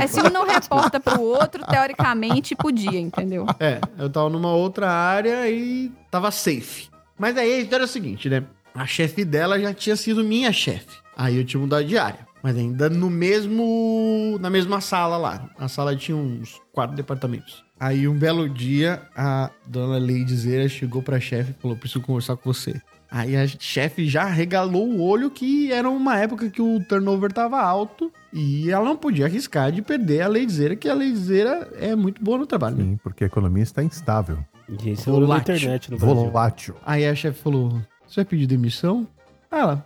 É, 0.00 0.06
se 0.06 0.20
um 0.20 0.30
não 0.30 0.46
reporta 0.46 0.98
pro 0.98 1.20
outro, 1.20 1.64
teoricamente 1.66 2.56
podia, 2.56 2.98
entendeu? 2.98 3.46
É, 3.60 3.80
eu 3.98 4.10
tava 4.10 4.28
numa 4.28 4.52
outra 4.52 4.90
área 4.90 5.48
e 5.48 5.92
tava 6.10 6.30
safe. 6.30 6.88
Mas 7.18 7.36
aí 7.36 7.52
a 7.52 7.58
história 7.60 7.84
é 7.84 7.86
a 7.86 7.88
seguinte, 7.88 8.28
né? 8.28 8.42
A 8.74 8.86
chefe 8.86 9.24
dela 9.24 9.60
já 9.60 9.72
tinha 9.72 9.94
sido 9.94 10.24
minha 10.24 10.52
chefe. 10.52 10.96
Aí 11.16 11.36
eu 11.36 11.44
tinha 11.44 11.60
mudado 11.60 11.84
de 11.84 11.98
área. 11.98 12.26
Mas 12.42 12.56
ainda 12.56 12.90
no 12.90 13.08
mesmo. 13.08 14.38
na 14.40 14.50
mesma 14.50 14.80
sala 14.80 15.16
lá. 15.16 15.48
A 15.58 15.68
sala 15.68 15.94
tinha 15.94 16.16
uns 16.16 16.60
quatro 16.72 16.96
departamentos. 16.96 17.64
Aí 17.78 18.06
um 18.08 18.16
belo 18.18 18.48
dia, 18.48 19.02
a 19.16 19.50
dona 19.66 19.98
Leidizeira 19.98 20.68
chegou 20.68 21.02
pra 21.02 21.20
chefe 21.20 21.50
e 21.50 21.60
falou: 21.60 21.76
preciso 21.76 22.00
conversar 22.00 22.36
com 22.36 22.52
você. 22.52 22.80
Aí 23.10 23.36
a 23.36 23.46
chefe 23.46 24.08
já 24.08 24.24
regalou 24.24 24.88
o 24.88 25.02
olho 25.02 25.30
que 25.30 25.70
era 25.70 25.88
uma 25.88 26.18
época 26.18 26.48
que 26.48 26.62
o 26.62 26.82
turnover 26.82 27.30
tava 27.30 27.60
alto 27.60 28.10
e 28.32 28.70
ela 28.70 28.86
não 28.86 28.96
podia 28.96 29.26
arriscar 29.26 29.70
de 29.70 29.82
perder 29.82 30.22
a 30.22 30.28
Leidizeira, 30.28 30.74
que 30.74 30.88
a 30.88 30.94
Leidizeira 30.94 31.68
é 31.74 31.94
muito 31.94 32.24
boa 32.24 32.38
no 32.38 32.46
trabalho. 32.46 32.76
né? 32.76 32.84
Sim, 32.84 32.98
porque 33.02 33.24
a 33.24 33.26
economia 33.26 33.62
está 33.62 33.82
instável. 33.84 34.38
E 34.66 34.90
é 34.90 34.94
da 34.94 35.02
Volátil. 35.12 35.54
internet 35.56 35.90
no 35.90 35.98
Brasil. 35.98 36.14
Volátil. 36.16 36.74
Aí 36.86 37.06
a 37.06 37.14
chefe 37.14 37.38
falou: 37.42 37.82
Você 38.06 38.16
vai 38.16 38.24
pedir 38.24 38.46
demissão? 38.46 39.06
Aí 39.50 39.60
ela: 39.60 39.84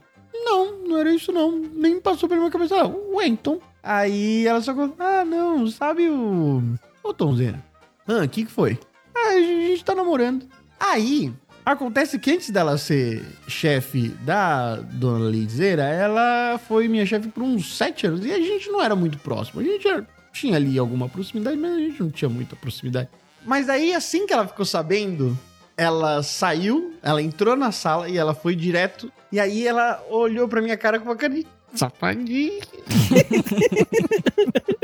Não, 0.87 0.99
era 0.99 1.13
isso 1.15 1.33
não. 1.33 1.59
Nem 1.59 2.01
passou 2.01 2.29
pela 2.29 2.41
minha 2.41 2.51
cabeça. 2.53 2.75
Ela, 2.77 2.89
Ué, 3.15 3.27
então. 3.27 3.61
Aí 3.83 4.47
ela 4.47 4.61
só 4.61 4.75
falou: 4.75 4.95
Ah, 4.99 5.25
não, 5.25 5.67
sabe 5.67 6.09
o. 6.09 6.63
Ô 7.03 7.13
Tomzena. 7.15 7.63
Ah, 8.07 8.25
o 8.25 8.29
que 8.29 8.45
que 8.45 8.51
foi? 8.51 8.79
Ah, 9.15 9.31
a 9.31 9.41
gente 9.41 9.85
tá 9.85 9.95
namorando. 9.95 10.47
Aí. 10.79 11.33
Acontece 11.65 12.17
que 12.21 12.31
antes 12.31 12.51
dela 12.51 12.79
ser 12.79 13.25
chefe 13.49 14.11
da 14.25 14.77
dona 14.77 15.29
Lizeira, 15.29 15.83
ela 15.83 16.59
foi 16.69 16.87
minha 16.87 17.05
chefe 17.05 17.27
por 17.27 17.43
uns 17.43 17.77
sete 17.77 18.07
anos. 18.07 18.25
E 18.25 18.31
a 18.31 18.39
gente 18.39 18.71
não 18.71 18.81
era 18.81 18.95
muito 18.95 19.19
próximo. 19.19 19.61
A 19.61 19.65
gente 19.65 19.89
era- 19.89 20.07
tinha 20.33 20.55
ali 20.55 20.79
alguma 20.79 21.09
proximidade, 21.09 21.57
mas 21.57 21.73
a 21.75 21.79
gente 21.79 22.01
não 22.01 22.09
tinha 22.11 22.29
muita 22.29 22.55
proximidade. 22.55 23.09
Mas 23.45 23.69
aí, 23.69 23.93
assim 23.93 24.27
que 24.29 24.33
ela 24.33 24.47
ficou 24.47 24.65
sabendo, 24.65 25.37
ela 25.77 26.23
saiu, 26.23 26.95
ela 27.03 27.21
entrou 27.21 27.55
na 27.55 27.71
sala 27.71 28.09
e 28.09 28.17
ela 28.17 28.35
foi 28.35 28.57
direto. 28.57 29.13
E 29.31 29.39
aí 29.39 29.67
ela 29.67 30.03
olhou 30.09 30.49
pra 30.49 30.63
minha 30.63 30.77
cara 30.77 30.99
com 30.99 31.05
uma 31.05 31.17
cara 31.17 31.35
de 31.35 31.47
safadinho. 31.75 32.61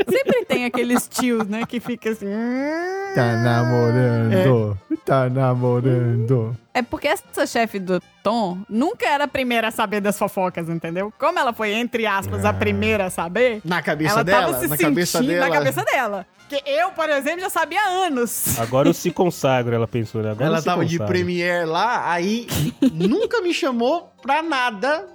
Sempre 0.09 0.45
tem 0.45 0.65
aqueles 0.65 1.07
tios, 1.07 1.47
né, 1.47 1.65
que 1.67 1.79
fica 1.79 2.11
assim. 2.11 2.27
"Hum". 2.27 3.13
Tá 3.15 3.35
namorando. 3.37 4.77
Tá 5.05 5.29
namorando. 5.29 6.57
É 6.73 6.81
porque 6.81 7.07
essa 7.07 7.45
chefe 7.45 7.77
do 7.79 8.01
Tom 8.23 8.57
nunca 8.69 9.07
era 9.07 9.25
a 9.25 9.27
primeira 9.27 9.67
a 9.67 9.71
saber 9.71 10.01
das 10.01 10.17
fofocas, 10.17 10.67
entendeu? 10.69 11.13
Como 11.19 11.37
ela 11.37 11.53
foi, 11.53 11.73
entre 11.73 12.05
aspas, 12.07 12.43
a 12.45 12.51
primeira 12.53 13.05
a 13.05 13.09
saber, 13.09 13.61
Na 13.63 13.81
cabeça 13.81 14.13
ela 14.15 14.23
dela, 14.23 14.45
tava 14.53 14.59
se 14.59 14.67
na 14.67 14.77
cabeça 14.77 15.21
dela. 15.21 15.47
na 15.47 15.53
cabeça 15.53 15.83
dela. 15.83 16.25
Que 16.49 16.61
eu, 16.65 16.89
por 16.91 17.09
exemplo, 17.09 17.41
já 17.41 17.49
sabia 17.49 17.79
há 17.81 17.89
anos. 18.07 18.59
Agora 18.59 18.87
eu 18.89 18.93
se 18.93 19.11
consagro, 19.11 19.73
ela 19.75 19.87
pensou, 19.87 20.21
né? 20.21 20.31
Agora 20.31 20.45
eu 20.45 20.53
Ela 20.53 20.61
tava 20.61 20.85
de 20.85 20.97
consagro. 20.97 21.13
premiere 21.13 21.65
lá, 21.65 22.11
aí 22.11 22.47
nunca 22.91 23.41
me 23.41 23.53
chamou 23.53 24.11
pra 24.21 24.41
nada. 24.43 25.05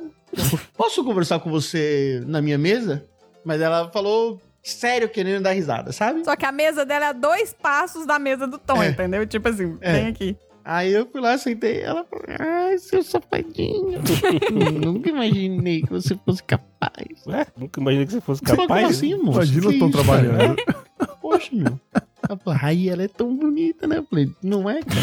Posso 0.76 1.05
conversar 1.05 1.41
com 1.41 1.51
você 1.51 2.22
na 2.26 2.41
minha 2.43 2.59
mesa? 2.59 3.05
Mas 3.45 3.61
ela 3.61 3.91
falou 3.91 4.41
sério, 4.62 5.09
querendo 5.09 5.43
dar 5.43 5.53
risada, 5.53 5.93
sabe? 5.93 6.24
Só 6.24 6.36
que 6.36 6.45
a 6.45 6.53
mesa 6.53 6.84
dela 6.84 7.07
é 7.07 7.09
a 7.09 7.12
dois 7.12 7.55
passos 7.55 8.05
da 8.07 8.18
mesa 8.18 8.47
do 8.47 8.59
Tom, 8.59 8.82
É. 8.82 8.89
entendeu? 8.89 9.26
Tipo 9.26 9.49
assim, 9.49 9.76
É. 9.80 9.93
vem 9.93 10.07
aqui. 10.09 10.36
Aí 10.64 10.93
eu 10.93 11.07
fui 11.11 11.18
lá, 11.22 11.39
sentei, 11.39 11.80
ela 11.80 12.05
falou, 12.05 12.24
ai, 12.39 12.76
seu 12.76 13.03
safadinho. 13.03 14.01
nunca 14.84 15.09
imaginei 15.09 15.80
que 15.80 15.89
você 15.91 16.14
fosse 16.26 16.43
capaz. 16.43 17.26
Ué, 17.26 17.47
nunca 17.57 17.80
imaginei 17.80 18.05
que 18.07 18.12
você 18.12 18.20
fosse 18.20 18.43
capaz. 18.43 18.66
como 18.68 18.86
assim, 18.86 19.14
moço? 19.14 19.39
Imagina 19.39 19.68
o 19.68 19.78
Tom 19.78 19.91
trabalhando. 19.91 20.57
Poxa, 21.22 21.49
meu. 21.53 21.80
Ela 22.29 22.39
falou, 22.39 22.61
ai, 22.62 22.89
ela 22.91 23.03
é 23.03 23.09
tão 23.09 23.35
bonita, 23.35 23.87
né? 23.87 23.99
Eu 23.99 24.05
falei, 24.05 24.31
não 24.43 24.68
é, 24.68 24.81
cara? 24.83 25.01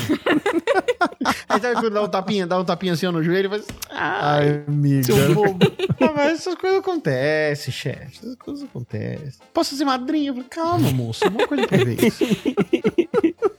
Aí 1.50 1.60
sabe 1.60 1.76
quando 1.76 1.94
dá 1.94 2.04
um 2.04 2.08
tapinha, 2.08 2.46
dá 2.46 2.60
um 2.60 2.66
tapinha 2.66 2.94
assim 2.94 3.08
no 3.08 3.24
joelho 3.24 3.48
e 3.48 3.50
faz, 3.50 3.66
ai, 3.90 4.50
Ai, 4.50 4.64
amiga. 4.68 5.04
seu 5.04 5.34
bobo. 5.34 5.58
Ah, 6.00 6.12
mas 6.16 6.34
essas 6.40 6.56
coisas 6.56 6.80
acontecem, 6.80 7.74
chefe. 7.74 8.20
Essas 8.20 8.36
coisas 8.36 8.64
acontecem. 8.64 9.40
Posso 9.54 9.76
ser 9.76 9.86
madrinha? 9.86 10.30
Eu 10.30 10.34
falei, 10.36 10.50
calma, 10.50 10.92
moço, 10.92 11.28
uma 11.28 11.48
coisa 11.48 11.68
por 11.68 11.84
vez. 11.84 12.20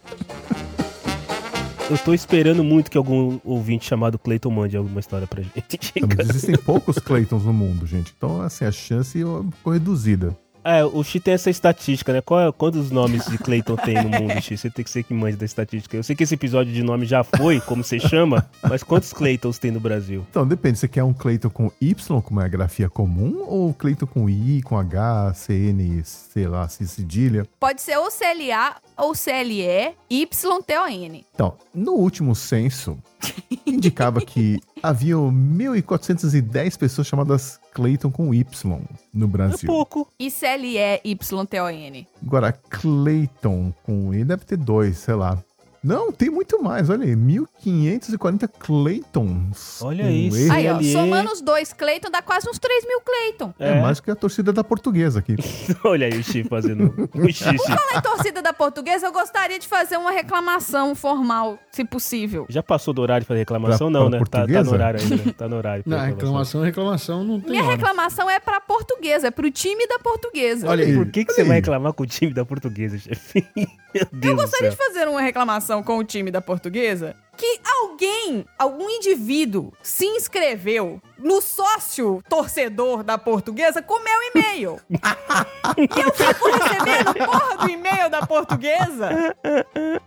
Eu 1.89 1.97
tô 1.99 2.13
esperando 2.13 2.65
muito 2.65 2.91
que 2.91 2.99
algum 2.99 3.39
ouvinte 3.45 3.87
chamado 3.87 4.19
Clayton 4.19 4.51
mande 4.51 4.77
alguma 4.77 4.99
história 4.99 5.25
pra 5.25 5.41
gente. 5.41 5.81
Não, 6.01 6.09
mas 6.17 6.31
existem 6.31 6.57
poucos 6.59 6.99
Claytons 6.99 7.45
no 7.45 7.53
mundo, 7.53 7.87
gente. 7.87 8.13
Então, 8.17 8.41
assim, 8.43 8.65
a 8.65 8.73
chance 8.73 9.17
ficou 9.17 9.73
reduzida. 9.73 10.37
É, 10.67 10.85
o 10.85 11.05
X 11.05 11.23
tem 11.23 11.33
essa 11.33 11.49
estatística, 11.49 12.13
né? 12.13 12.21
Qual, 12.21 12.53
quantos 12.53 12.91
nomes 12.91 13.25
de 13.27 13.39
Clayton 13.39 13.77
tem 13.77 14.03
no 14.03 14.11
mundo, 14.11 14.33
X? 14.41 14.61
Você 14.61 14.69
tem 14.69 14.85
que 14.85 14.91
ser 14.91 15.05
que 15.05 15.15
mande 15.15 15.37
da 15.37 15.45
estatística. 15.45 15.97
Eu 15.97 16.03
sei 16.03 16.17
que 16.17 16.25
esse 16.25 16.35
episódio 16.35 16.73
de 16.73 16.83
nome 16.83 17.07
já 17.07 17.23
foi, 17.23 17.61
como 17.61 17.85
você 17.85 18.01
chama, 18.01 18.45
mas 18.69 18.83
quantos 18.83 19.13
Claytons 19.13 19.59
tem 19.59 19.71
no 19.71 19.79
Brasil? 19.79 20.27
Então, 20.29 20.45
depende. 20.45 20.79
Você 20.79 20.89
quer 20.89 21.05
um 21.05 21.13
Clayton 21.13 21.51
com 21.51 21.71
Y, 21.81 22.21
como 22.21 22.41
é 22.41 22.45
a 22.45 22.49
grafia 22.49 22.91
comum, 22.91 23.45
ou 23.47 23.73
Clayton 23.73 24.07
com 24.07 24.29
I, 24.29 24.61
com 24.63 24.77
H, 24.77 25.35
CN, 25.35 26.03
sei 26.37 26.47
lá, 26.47 26.69
C 26.69 26.87
cedilha? 26.87 27.49
Pode 27.59 27.81
ser 27.81 27.97
ou 27.97 28.11
CLA 28.11 28.77
ou 28.99 29.15
CLE, 29.15 29.95
YTON. 30.11 31.25
Então, 31.35 31.57
no 31.75 31.93
último 31.93 32.35
censo, 32.35 32.99
indicava 33.65 34.21
que 34.21 34.61
havia 34.83 35.15
1.410 35.15 36.77
pessoas 36.77 37.07
chamadas 37.07 37.59
Clayton 37.73 38.11
com 38.11 38.35
Y 38.35 38.45
no 39.15 39.25
É 39.25 39.29
Brasil. 39.29 39.67
pouco. 39.67 40.07
E 40.21 40.31
CLE, 40.31 41.01
YTON. 41.07 42.07
Agora, 42.23 42.53
Clayton 42.53 43.73
com 43.83 44.13
E 44.13 44.23
deve 44.23 44.45
ter 44.45 44.59
dois, 44.59 44.99
sei 44.99 45.15
lá. 45.15 45.43
Não, 45.83 46.11
tem 46.11 46.29
muito 46.31 46.63
mais, 46.63 46.91
olha 46.91 47.05
aí. 47.05 47.15
1540 47.17 48.49
Claytons. 48.49 49.81
Olha 49.83 50.05
com 50.05 50.11
isso. 50.11 50.53
Aí, 50.53 50.69
ó, 50.69 50.81
somando 50.83 51.31
os 51.33 51.41
dois 51.41 51.73
Cleiton, 51.73 52.11
dá 52.11 52.23
quase 52.23 52.49
uns 52.49 52.59
3 52.59 52.87
mil 52.87 53.01
Cleiton. 53.01 53.55
É. 53.59 53.81
mais 53.81 54.01
que 54.01 54.11
a 54.11 54.17
torcida 54.17 54.53
da 54.53 54.65
portuguesa 54.65 55.21
aqui. 55.21 55.37
Olha 55.85 56.07
aí 56.07 56.19
o 56.19 56.23
X 56.23 56.47
fazendo 56.49 57.09
o 57.15 57.29
X. 57.31 57.41
Falar 57.63 57.97
em 57.99 58.01
torcida 58.01 58.43
da 58.43 58.53
portuguesa, 58.53 59.07
eu 59.07 59.13
gostaria 59.13 59.59
de 59.59 59.69
fazer 59.69 59.97
uma 59.97 60.11
reclamação 60.11 60.95
formal, 60.95 61.59
se 61.71 61.85
possível. 61.85 62.47
Já 62.49 62.63
passou 62.63 62.93
do 62.95 63.03
horário 63.03 63.23
de 63.25 63.29
fazer 63.29 63.41
reclamação? 63.41 63.91
Pra- 63.91 64.01
não, 64.01 64.11
pra 64.11 64.19
né? 64.19 64.25
Tá, 64.31 64.47
tá 64.47 64.65
no 64.65 64.73
horário 64.73 65.01
ainda. 65.01 65.33
Tá 65.37 65.49
no 65.49 65.57
horário. 65.57 65.83
Não, 65.87 65.99
reclamação, 65.99 66.63
reclamação 66.63 67.25
não 67.25 67.41
tem 67.41 67.51
Minha 67.51 67.65
hora. 67.65 67.73
reclamação 67.77 68.29
é 68.31 68.41
pra 68.41 68.61
portuguesa, 68.61 69.29
é 69.29 69.31
pro 69.31 69.51
time 69.51 69.87
da 69.87 69.99
portuguesa. 69.99 70.69
Olha 70.69 70.85
aí. 70.85 70.95
Por 70.95 71.07
que, 71.11 71.25
que 71.25 71.33
você 71.33 71.43
Olha 71.43 71.49
vai 71.49 71.57
aí. 71.57 71.61
reclamar 71.63 71.93
com 71.93 72.03
o 72.03 72.07
time 72.07 72.33
da 72.33 72.45
portuguesa, 72.45 72.99
chefe? 72.99 73.47
Meu 73.95 74.07
Deus 74.13 74.25
Eu 74.33 74.37
gostaria 74.37 74.69
do 74.71 74.73
de 74.73 74.77
fazer 74.77 75.09
uma 75.09 75.21
reclamação 75.21 75.66
com 75.83 75.99
o 75.99 76.05
time 76.05 76.31
da 76.31 76.41
portuguesa 76.41 77.17
que 77.37 77.61
alguém, 77.83 78.47
algum 78.59 78.89
indivíduo, 78.89 79.73
se 79.83 80.07
inscreveu 80.07 81.01
no 81.19 81.41
sócio 81.41 82.23
torcedor 82.29 83.03
da 83.03 83.19
portuguesa 83.19 83.83
com 83.83 83.99
meu 84.01 84.23
e-mail. 84.35 84.81
e 84.91 86.01
eu 86.01 86.13
fico 86.13 86.51
recebendo 86.51 87.15
porra 87.15 87.57
do 87.59 87.71
e-mail 87.71 88.11
da 88.11 88.27
portuguesa 88.27 89.35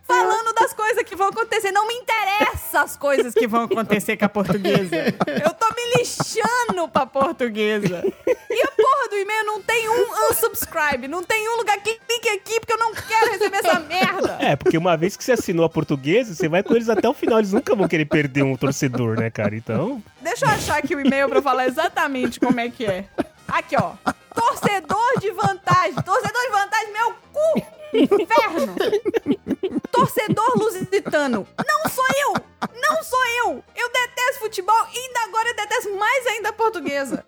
falando 0.03 0.53
das 0.53 0.73
coisas 0.73 1.03
que 1.03 1.15
vão 1.15 1.29
acontecer. 1.29 1.71
Não 1.71 1.87
me 1.87 1.93
interessa 1.95 2.81
as 2.81 2.97
coisas 2.97 3.33
que 3.33 3.47
vão 3.47 3.63
acontecer 3.63 4.17
com 4.17 4.25
a 4.25 4.29
portuguesa. 4.29 4.95
Eu 5.43 5.53
tô 5.53 5.67
me 5.75 5.97
lixando 5.97 6.87
pra 6.91 7.05
portuguesa. 7.05 8.03
E 8.27 8.61
a 8.61 8.71
porra 8.71 9.09
do 9.09 9.15
e-mail 9.17 9.45
não 9.45 9.61
tem 9.61 9.89
um 9.89 10.31
unsubscribe, 10.31 11.07
não 11.07 11.23
tem 11.23 11.47
um 11.49 11.57
lugar 11.57 11.77
que 11.81 11.99
clique 12.07 12.29
aqui 12.29 12.59
porque 12.59 12.73
eu 12.73 12.77
não 12.77 12.93
quero 12.93 13.31
receber 13.31 13.57
essa 13.57 13.79
merda. 13.79 14.37
É, 14.39 14.55
porque 14.55 14.77
uma 14.77 14.95
vez 14.95 15.17
que 15.17 15.23
você 15.23 15.33
assinou 15.33 15.65
a 15.65 15.69
portuguesa, 15.69 16.33
você 16.33 16.47
vai 16.47 16.63
com 16.63 16.75
eles 16.75 16.89
até 16.89 17.07
o 17.07 17.13
final. 17.19 17.39
Eles 17.39 17.53
nunca 17.53 17.75
vão 17.75 17.87
querer 17.87 18.05
perder 18.05 18.43
um 18.43 18.55
torcedor, 18.55 19.19
né, 19.19 19.29
cara? 19.29 19.55
Então, 19.55 20.01
Deixa 20.21 20.45
eu 20.45 20.49
achar 20.49 20.77
aqui 20.79 20.95
o 20.95 20.99
e-mail 20.99 21.29
pra 21.29 21.41
falar 21.41 21.67
exatamente 21.67 22.39
como 22.39 22.59
é 22.59 22.69
que 22.69 22.85
é. 22.85 23.05
Aqui, 23.47 23.75
ó. 23.75 23.93
Torcedor 24.33 25.19
de 25.19 25.31
vantagem. 25.31 25.95
Torcedor 25.95 26.41
de 26.41 26.51
vantagem, 26.51 26.93
meu 26.93 27.13
cu! 27.39 27.61
Inferno! 27.93 28.75
Torcedor 29.91 30.57
lusitano. 30.57 31.47
Não 31.67 31.89
sou 31.89 32.05
eu! 32.25 32.33
Não 32.81 33.03
sou 33.03 33.25
eu! 33.45 33.63
Eu 33.75 33.89
detesto 33.91 34.39
futebol 34.39 34.87
e 34.93 34.99
ainda 34.99 35.19
agora 35.21 35.49
eu 35.49 35.55
detesto 35.55 35.95
mais 35.95 36.27
ainda 36.27 36.49
a 36.49 36.53
portuguesa. 36.53 37.25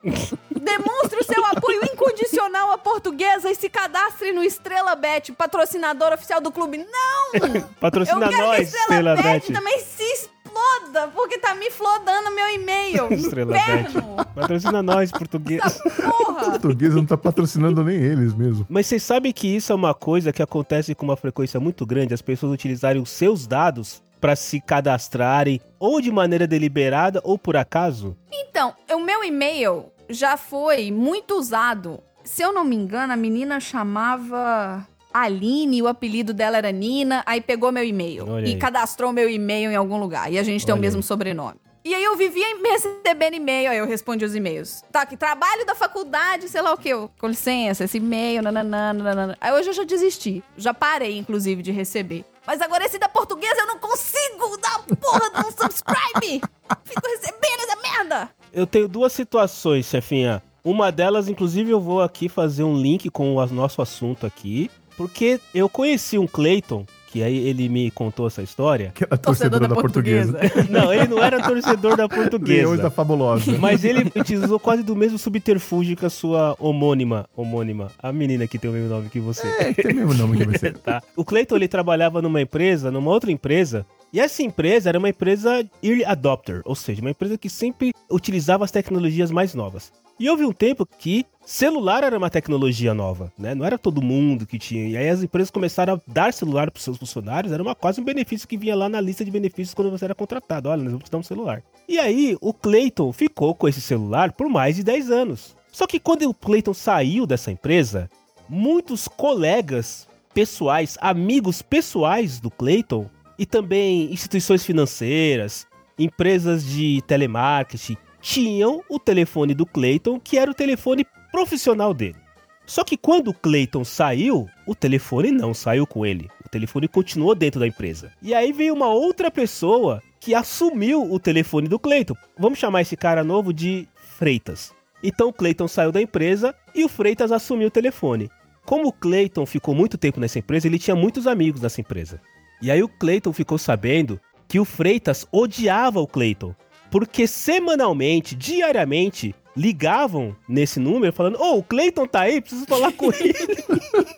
Demonstre 0.50 1.20
o 1.20 1.24
seu 1.24 1.44
apoio 1.46 1.82
incondicional 1.84 2.72
à 2.72 2.78
portuguesa 2.78 3.50
e 3.50 3.56
se 3.56 3.68
cadastre 3.70 4.32
no 4.32 4.44
Estrela 4.44 4.96
Bet, 4.96 5.32
patrocinador 5.32 6.14
oficial 6.14 6.40
do 6.40 6.52
clube. 6.52 6.78
Não! 6.78 7.62
Patrocina 7.80 8.26
eu 8.26 8.30
quero 8.30 8.42
que 8.42 8.48
nós, 8.48 8.68
Estrela 8.68 8.84
Estrela 8.84 9.16
Bet 9.16 9.48
Bet. 9.48 9.54
também 9.54 9.80
se 9.80 10.30
exploda, 10.52 11.08
porque 11.10 11.38
tá 11.40 11.56
me 11.56 11.72
flodando 11.72 12.32
meu 12.32 12.48
e-mail. 12.50 13.12
Estrela 13.14 13.54
Bet. 13.54 13.90
Inferno! 13.90 14.16
Patrocina 14.36 14.84
nós, 14.84 15.12
português. 15.12 15.80
Porra! 15.82 16.52
português 16.52 16.94
não 16.94 17.06
tá 17.06 17.18
patrocinando 17.18 17.84
nem 17.84 17.96
eles 17.96 18.34
mesmo. 18.34 18.66
Mas 18.70 18.88
vocês 18.88 19.04
sabem 19.04 19.32
que 19.32 19.48
isso 19.48 19.72
é 19.72 19.76
uma 19.76 19.94
coisa 19.94 20.34
que 20.34 20.42
acontece 20.42 20.94
com 20.94 21.06
uma 21.06 21.18
frequência 21.18 21.60
muito 21.60 21.86
grande, 21.86 22.14
as 22.14 22.22
pessoas 22.22 22.54
utilizarem 22.54 23.02
os 23.02 23.10
seus 23.10 23.48
dados 23.48 24.02
para 24.20 24.36
se 24.36 24.62
cadastrarem 24.62 25.60
ou 25.80 26.00
de 26.00 26.12
maneira 26.12 26.46
deliberada 26.46 27.22
ou 27.24 27.38
por 27.40 27.58
acaso? 27.58 28.16
Então, 28.32 28.74
o 28.92 29.00
meu 29.00 29.24
e-mail 29.24 29.86
já 30.10 30.38
foi 30.38 30.92
muito 30.92 31.36
usado. 31.36 32.00
Se 32.24 32.44
eu 32.44 32.54
não 32.54 32.64
me 32.64 32.76
engano, 32.76 33.14
a 33.14 33.18
menina 33.18 33.60
chamava 33.60 34.88
Aline, 35.14 35.82
o 35.82 35.88
apelido 35.88 36.34
dela 36.34 36.58
era 36.58 36.72
Nina, 36.72 37.24
aí 37.26 37.42
pegou 37.42 37.72
meu 37.72 37.84
e-mail 37.84 38.28
Olha 38.30 38.48
e 38.48 38.54
aí. 38.54 38.58
cadastrou 38.58 39.12
meu 39.12 39.30
e-mail 39.30 39.72
em 39.72 39.76
algum 39.76 39.98
lugar. 39.98 40.32
E 40.32 40.38
a 40.38 40.44
gente 40.44 40.66
tem 40.66 40.74
o 40.74 40.78
mesmo 40.78 41.00
aí. 41.00 41.04
sobrenome. 41.04 41.56
E 41.84 41.96
aí 41.96 42.04
eu 42.04 42.16
vivia 42.16 42.46
recebendo 42.64 43.34
e-mail, 43.34 43.72
aí 43.72 43.78
eu 43.80 43.88
respondi 43.88 44.24
os 44.24 44.36
e-mails. 44.36 44.84
Tá 44.92 45.02
aqui, 45.02 45.18
trabalho 45.18 45.66
da 45.66 45.74
faculdade, 45.74 46.48
sei 46.48 46.62
lá 46.62 46.72
o 46.72 46.78
que. 46.78 46.90
Eu, 46.90 47.10
com 47.20 47.28
licença, 47.28 47.86
esse 47.86 47.98
e-mail, 47.98 48.44
nananã, 48.44 48.94
nananã. 48.94 49.36
Aí 49.42 49.52
hoje 49.52 49.70
eu 49.70 49.74
já 49.74 49.84
desisti. 49.84 50.44
Já 50.56 50.76
parei, 50.76 51.18
inclusive, 51.18 51.64
de 51.64 51.72
receber. 51.72 52.24
Mas 52.46 52.62
agora 52.62 52.86
esse 52.86 53.00
da 53.00 53.10
portuguesa 53.10 53.62
eu 53.62 53.68
não 53.68 53.80
consigo 53.80 54.58
dar 54.58 54.84
porra 54.96 55.30
de 55.32 55.48
um 55.48 55.52
subscribe! 55.52 56.42
Fico 56.84 57.08
recebendo 57.08 57.62
essa 57.62 57.76
merda! 57.82 58.30
Eu 58.54 58.68
tenho 58.68 58.88
duas 58.88 59.12
situações, 59.14 59.88
chefinha. 59.88 60.44
Uma 60.64 60.92
delas, 60.92 61.28
inclusive, 61.28 61.72
eu 61.72 61.80
vou 61.80 62.02
aqui 62.02 62.30
fazer 62.30 62.64
um 62.64 62.76
link 62.76 63.10
com 63.10 63.36
o 63.36 63.46
nosso 63.48 63.82
assunto 63.82 64.28
aqui, 64.28 64.70
porque 64.96 65.40
eu 65.54 65.68
conheci 65.68 66.18
um 66.18 66.28
Clayton, 66.28 66.86
que 67.12 67.22
aí 67.22 67.46
ele 67.48 67.68
me 67.68 67.92
contou 67.92 68.28
essa 68.28 68.42
história. 68.42 68.92
Que 68.96 69.04
era 69.04 69.18
torcedora 69.18 69.68
da, 69.68 69.76
portuguesa. 69.76 70.40
Não, 70.70 70.94
ele 70.94 71.08
não 71.08 71.22
era 71.22 71.44
torcedor 71.44 71.98
da 71.98 72.06
Leões 72.06 72.16
portuguesa. 72.16 72.78
da 72.78 72.90
Fabulosa. 72.90 73.58
Mas 73.58 73.84
ele 73.84 74.10
utilizou 74.16 74.58
quase 74.58 74.82
do 74.82 74.96
mesmo 74.96 75.18
subterfúgio 75.18 75.98
que 75.98 76.06
a 76.06 76.10
sua 76.10 76.56
homônima, 76.58 77.28
homônima, 77.36 77.92
a 78.02 78.14
menina 78.14 78.48
que 78.48 78.58
tem 78.58 78.70
o 78.70 78.74
mesmo 78.74 78.88
nome 78.88 79.10
que 79.10 79.20
você. 79.20 79.46
É, 79.60 79.74
tem 79.74 79.94
mesmo 79.94 80.14
nome 80.14 80.46
que 80.46 80.58
ser. 80.58 80.78
tá? 80.80 81.04
O 81.16 81.26
Clayton 81.26 81.58
ele 81.58 81.68
trabalhava 81.68 82.22
numa 82.22 82.42
empresa, 82.42 82.90
numa 82.90 83.12
outra 83.12 83.30
empresa, 83.30 83.86
e 84.14 84.20
essa 84.20 84.42
empresa 84.42 84.90
era 84.90 84.98
uma 84.98 85.10
empresa 85.10 85.66
early 85.84 86.06
adopter, 86.06 86.62
ou 86.64 86.76
seja, 86.76 87.02
uma 87.02 87.12
empresa 87.12 87.38
que 87.38 87.50
sempre 87.50 87.92
utilizava 88.10 88.64
as 88.64 88.72
tecnologias 88.72 89.32
mais 89.32 89.54
novas. 89.54 89.92
E 90.22 90.30
houve 90.30 90.46
um 90.46 90.52
tempo 90.52 90.86
que 90.86 91.26
celular 91.44 92.04
era 92.04 92.16
uma 92.16 92.30
tecnologia 92.30 92.94
nova, 92.94 93.34
né? 93.36 93.56
Não 93.56 93.66
era 93.66 93.76
todo 93.76 94.04
mundo 94.04 94.46
que 94.46 94.60
tinha. 94.60 94.88
E 94.88 94.96
aí 94.96 95.10
as 95.10 95.24
empresas 95.24 95.50
começaram 95.50 95.96
a 95.96 96.02
dar 96.06 96.32
celular 96.32 96.70
para 96.70 96.80
seus 96.80 96.96
funcionários, 96.98 97.52
era 97.52 97.64
uma 97.64 97.74
quase 97.74 98.00
um 98.00 98.04
benefício 98.04 98.48
que 98.48 98.56
vinha 98.56 98.76
lá 98.76 98.88
na 98.88 99.02
lista 99.02 99.26
de 99.26 99.32
benefícios 99.32 99.74
quando 99.74 99.90
você 99.90 100.06
era 100.06 100.14
contratado. 100.14 100.70
Olha, 100.70 100.84
nós 100.84 100.92
vamos 100.92 101.06
te 101.06 101.12
dar 101.12 101.18
um 101.18 101.24
celular. 101.24 101.64
E 101.90 101.98
aí 101.98 102.38
o 102.40 102.54
Clayton 102.54 103.12
ficou 103.12 103.56
com 103.56 103.68
esse 103.68 103.82
celular 103.82 104.32
por 104.32 104.48
mais 104.48 104.76
de 104.76 104.84
10 104.84 105.10
anos. 105.10 105.56
Só 105.72 105.88
que 105.88 106.00
quando 106.00 106.30
o 106.30 106.36
Clayton 106.36 106.76
saiu 106.76 107.26
dessa 107.26 107.52
empresa, 107.52 108.08
muitos 108.48 109.08
colegas 109.08 110.08
pessoais, 110.36 111.00
amigos 111.02 111.64
pessoais 111.64 112.40
do 112.40 112.52
Clayton 112.52 113.10
e 113.40 113.46
também 113.48 114.14
instituições 114.14 114.64
financeiras, 114.64 115.66
empresas 115.98 116.64
de 116.64 117.02
telemarketing 117.08 117.98
tinham 118.22 118.82
o 118.90 119.00
telefone 119.00 119.54
do 119.54 119.66
Clayton, 119.66 120.20
que 120.20 120.38
era 120.38 120.52
o 120.52 120.54
telefone 120.54 121.06
profissional 121.32 121.94
dele. 121.94 122.18
Só 122.66 122.84
que 122.84 122.96
quando 122.96 123.30
o 123.30 123.34
Clayton 123.34 123.84
saiu, 123.84 124.48
o 124.66 124.76
telefone 124.76 125.32
não 125.32 125.54
saiu 125.54 125.86
com 125.86 126.06
ele. 126.06 126.30
O 126.46 126.50
telefone 126.50 126.88
continuou 126.88 127.36
dentro 127.36 127.60
da 127.60 127.68
empresa. 127.68 128.14
E 128.22 128.34
aí 128.34 128.54
veio 128.54 128.74
uma 128.74 128.88
outra 128.88 129.30
pessoa 129.32 130.02
que 130.20 130.36
assumiu 130.36 131.12
o 131.12 131.20
telefone 131.20 131.68
do 131.68 131.80
Clayton. 131.80 132.16
Vamos 132.38 132.60
chamar 132.60 132.82
esse 132.82 132.96
cara 132.96 133.24
novo 133.24 133.52
de 133.52 133.88
Freitas. 133.96 134.72
Então 135.04 135.30
o 135.30 135.34
Clayton 135.34 135.68
saiu 135.68 135.92
da 135.92 136.02
empresa 136.02 136.56
e 136.76 136.86
o 136.86 136.90
Freitas 136.90 137.32
assumiu 137.32 137.68
o 137.68 137.72
telefone. 137.72 138.30
Como 138.64 138.88
o 138.88 138.94
Clayton 138.94 139.46
ficou 139.46 139.74
muito 139.74 139.98
tempo 139.98 140.20
nessa 140.20 140.40
empresa, 140.40 140.68
ele 140.68 140.78
tinha 140.78 140.96
muitos 140.96 141.26
amigos 141.26 141.60
nessa 141.60 141.82
empresa. 141.82 142.22
E 142.62 142.70
aí 142.70 142.84
o 142.84 142.88
Clayton 142.88 143.34
ficou 143.34 143.58
sabendo 143.58 144.22
que 144.48 144.60
o 144.60 144.66
Freitas 144.66 145.26
odiava 145.32 146.00
o 146.00 146.08
Clayton, 146.08 146.54
porque 146.92 147.26
semanalmente, 147.26 148.36
diariamente, 148.36 149.34
ligavam 149.56 150.36
nesse 150.48 150.80
número 150.80 151.14
falando: 151.14 151.42
"Ô, 151.42 151.58
o 151.58 151.64
Clayton 151.64 152.06
tá 152.06 152.22
aí, 152.22 152.42
preciso 152.42 152.66
falar 152.66 152.92
com 152.92 153.12
ele". 153.14 153.34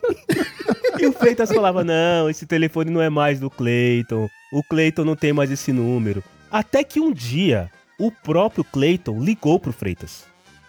e 0.99 1.05
o 1.05 1.13
Freitas 1.13 1.49
falava: 1.51 1.83
"Não, 1.83 2.29
esse 2.29 2.45
telefone 2.45 2.91
não 2.91 3.01
é 3.01 3.09
mais 3.09 3.39
do 3.39 3.49
Clayton. 3.49 4.27
O 4.51 4.63
Clayton 4.63 5.05
não 5.05 5.15
tem 5.15 5.31
mais 5.31 5.51
esse 5.51 5.71
número". 5.71 6.23
Até 6.51 6.83
que 6.83 6.99
um 6.99 7.11
dia, 7.11 7.69
o 7.99 8.11
próprio 8.11 8.63
Clayton 8.63 9.19
ligou 9.19 9.59
pro 9.59 9.71
Freitas. 9.71 10.25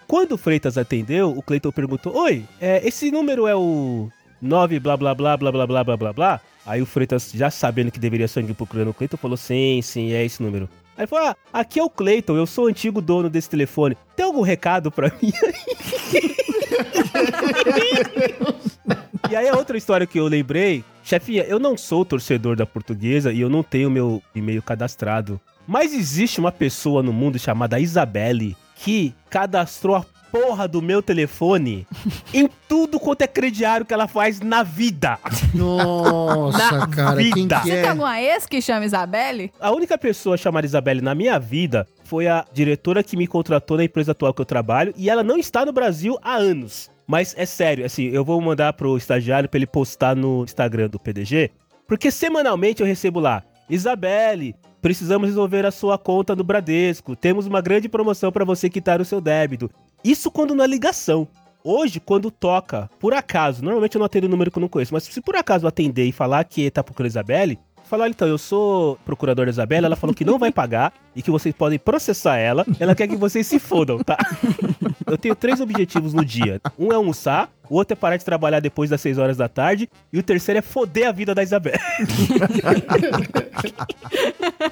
Quando 0.07 0.33
o 0.33 0.39
Freitas 0.39 0.77
atendeu, 0.77 1.31
o 1.31 1.43
Clayton 1.43 1.73
perguntou: 1.73 2.15
Oi, 2.17 2.45
é, 2.61 2.87
esse 2.87 3.11
número 3.11 3.47
é 3.47 3.57
o 3.57 4.11
9 4.41 4.79
blá 4.79 4.97
blá 4.97 5.15
blá 5.15 5.37
blá 5.37 5.53
blá 5.53 5.67
blá 5.67 5.97
blá 5.97 6.13
blá? 6.13 6.41
Aí 6.67 6.81
o 6.81 6.87
Freitas, 6.87 7.31
já 7.35 7.51
sabendo 7.51 7.91
que 7.91 7.99
deveria 7.99 8.27
alguém 8.37 8.55
procurando 8.55 8.91
o 8.91 8.95
Clayton, 8.95 9.17
falou: 9.17 9.37
Sim, 9.37 9.81
sim, 9.83 10.13
é 10.13 10.25
esse 10.25 10.43
número. 10.43 10.69
Aí 10.97 11.07
falou: 11.07 11.29
Ah, 11.29 11.37
aqui 11.53 11.79
é 11.79 11.83
o 11.83 11.91
Clayton, 11.91 12.37
eu 12.37 12.47
sou 12.47 12.65
o 12.65 12.69
antigo 12.69 13.01
dono 13.01 13.29
desse 13.29 13.51
telefone. 13.51 13.97
Tem 14.17 14.25
algum 14.25 14.43
recado 14.43 14.91
pra 14.91 15.13
mim? 15.21 15.33
e 19.31 19.37
aí 19.37 19.49
a 19.49 19.57
outra 19.57 19.77
história 19.77 20.07
que 20.07 20.19
eu 20.19 20.27
lembrei, 20.27 20.85
chefinha, 21.03 21.43
eu 21.45 21.59
não 21.59 21.77
sou 21.77 22.05
torcedor 22.05 22.57
da 22.57 22.67
portuguesa 22.67 23.33
e 23.33 23.41
eu 23.41 23.49
não 23.49 23.63
tenho 23.63 23.91
meu 23.91 24.23
e-mail 24.35 24.63
cadastrado. 24.63 25.41
Mas 25.67 25.95
existe 25.95 26.41
uma 26.41 26.53
pessoa 26.53 27.03
no 27.03 27.13
mundo 27.13 27.39
chamada 27.39 27.81
Isabelle 27.81 28.57
que 28.77 29.15
cadastrou 29.31 29.97
a 29.97 30.05
porra 30.35 30.67
do 30.67 30.83
meu 30.83 31.01
telefone 31.01 31.87
em 32.35 32.49
tudo 32.69 32.99
quanto 32.99 33.23
é 33.23 33.27
crediário 33.29 33.87
que 33.87 33.95
ela 33.95 34.09
faz 34.09 34.41
na 34.41 34.65
vida. 34.65 35.17
Nossa, 35.55 36.73
Na 36.79 36.87
cara, 36.89 37.17
quem 37.23 37.33
vida. 37.33 37.61
que 37.61 37.69
Você 37.69 37.71
tem 37.71 37.85
é? 37.85 37.89
alguma 37.89 38.21
ex 38.21 38.45
que 38.45 38.61
chama 38.61 38.85
Isabelle? 38.85 39.53
A 39.61 39.71
única 39.71 39.97
pessoa 39.97 40.37
chamada 40.37 40.67
Isabelle 40.67 41.01
na 41.01 41.15
minha 41.15 41.39
vida 41.39 41.87
foi 42.03 42.27
a 42.27 42.45
diretora 42.53 43.03
que 43.05 43.17
me 43.17 43.29
contratou 43.29 43.77
na 43.77 43.85
empresa 43.85 44.11
atual 44.11 44.35
que 44.35 44.41
eu 44.41 44.45
trabalho 44.45 44.93
e 44.97 45.09
ela 45.09 45.23
não 45.23 45.39
está 45.39 45.65
no 45.65 45.73
Brasil 45.73 46.19
há 46.21 46.35
anos. 46.35 46.91
Mas 47.07 47.33
é 47.39 47.47
sério, 47.47 47.85
assim, 47.85 48.05
eu 48.09 48.25
vou 48.25 48.41
mandar 48.41 48.73
pro 48.73 48.97
estagiário 48.97 49.49
pra 49.49 49.59
ele 49.59 49.67
postar 49.67 50.17
no 50.17 50.43
Instagram 50.43 50.89
do 50.89 50.99
PDG, 50.99 51.51
porque 51.87 52.11
semanalmente 52.11 52.81
eu 52.81 52.87
recebo 52.87 53.21
lá, 53.21 53.43
Isabelle, 53.69 54.55
precisamos 54.83 55.29
resolver 55.29 55.65
a 55.65 55.71
sua 55.71 55.97
conta 55.97 56.37
no 56.37 56.45
Bradesco, 56.45 57.17
temos 57.17 57.47
uma 57.47 57.61
grande 57.61 57.89
promoção 57.89 58.31
para 58.31 58.45
você 58.45 58.69
quitar 58.69 59.01
o 59.01 59.05
seu 59.05 59.21
débito. 59.21 59.71
Isso 60.03 60.31
quando 60.31 60.55
na 60.55 60.67
ligação. 60.67 61.27
Hoje, 61.63 61.99
quando 61.99 62.31
toca, 62.31 62.91
por 63.01 63.15
acaso, 63.15 63.65
normalmente 63.65 63.95
eu 63.95 63.99
não 63.99 64.05
atendo 64.05 64.27
o 64.27 64.31
número 64.31 64.51
que 64.51 64.59
eu 64.59 64.61
não 64.61 64.69
conheço, 64.69 64.93
mas 64.93 65.05
se 65.05 65.21
por 65.23 65.35
acaso 65.35 65.67
atender 65.67 66.05
e 66.05 66.13
falar 66.13 66.45
que 66.45 66.71
tá 66.71 66.85
procurando 66.85 67.11
Isabelle, 67.11 67.59
falar, 67.85 68.09
então, 68.09 68.27
eu 68.27 68.39
sou 68.39 68.99
procurador 69.05 69.47
da 69.47 69.51
Isabela, 69.51 69.87
ela 69.87 69.97
falou 69.97 70.15
que 70.15 70.25
não 70.25 70.39
vai 70.39 70.51
pagar 70.51 70.93
e 71.15 71.23
que 71.23 71.31
vocês 71.31 71.55
podem 71.55 71.79
processar 71.79 72.37
ela, 72.37 72.67
ela 72.81 72.95
quer 72.95 73.07
que 73.07 73.17
vocês 73.17 73.47
se 73.47 73.59
fodam, 73.59 73.99
tá? 73.99 74.17
Eu 75.07 75.19
tenho 75.19 75.35
três 75.35 75.61
objetivos 75.61 76.15
no 76.15 76.25
dia. 76.25 76.61
Um 76.79 76.91
é 76.91 76.95
almoçar, 76.95 77.51
o 77.69 77.77
outro 77.77 77.93
é 77.93 77.97
parar 77.97 78.17
de 78.17 78.25
trabalhar 78.25 78.61
depois 78.61 78.91
das 78.91 79.01
6 79.01 79.19
horas 79.19 79.37
da 79.37 79.49
tarde, 79.49 79.89
e 80.13 80.19
o 80.19 80.23
terceiro 80.23 80.59
é 80.59 80.63
foder 80.63 81.09
a 81.09 81.13
vida 81.13 81.35
da 81.35 81.43
Isabela. 81.43 81.79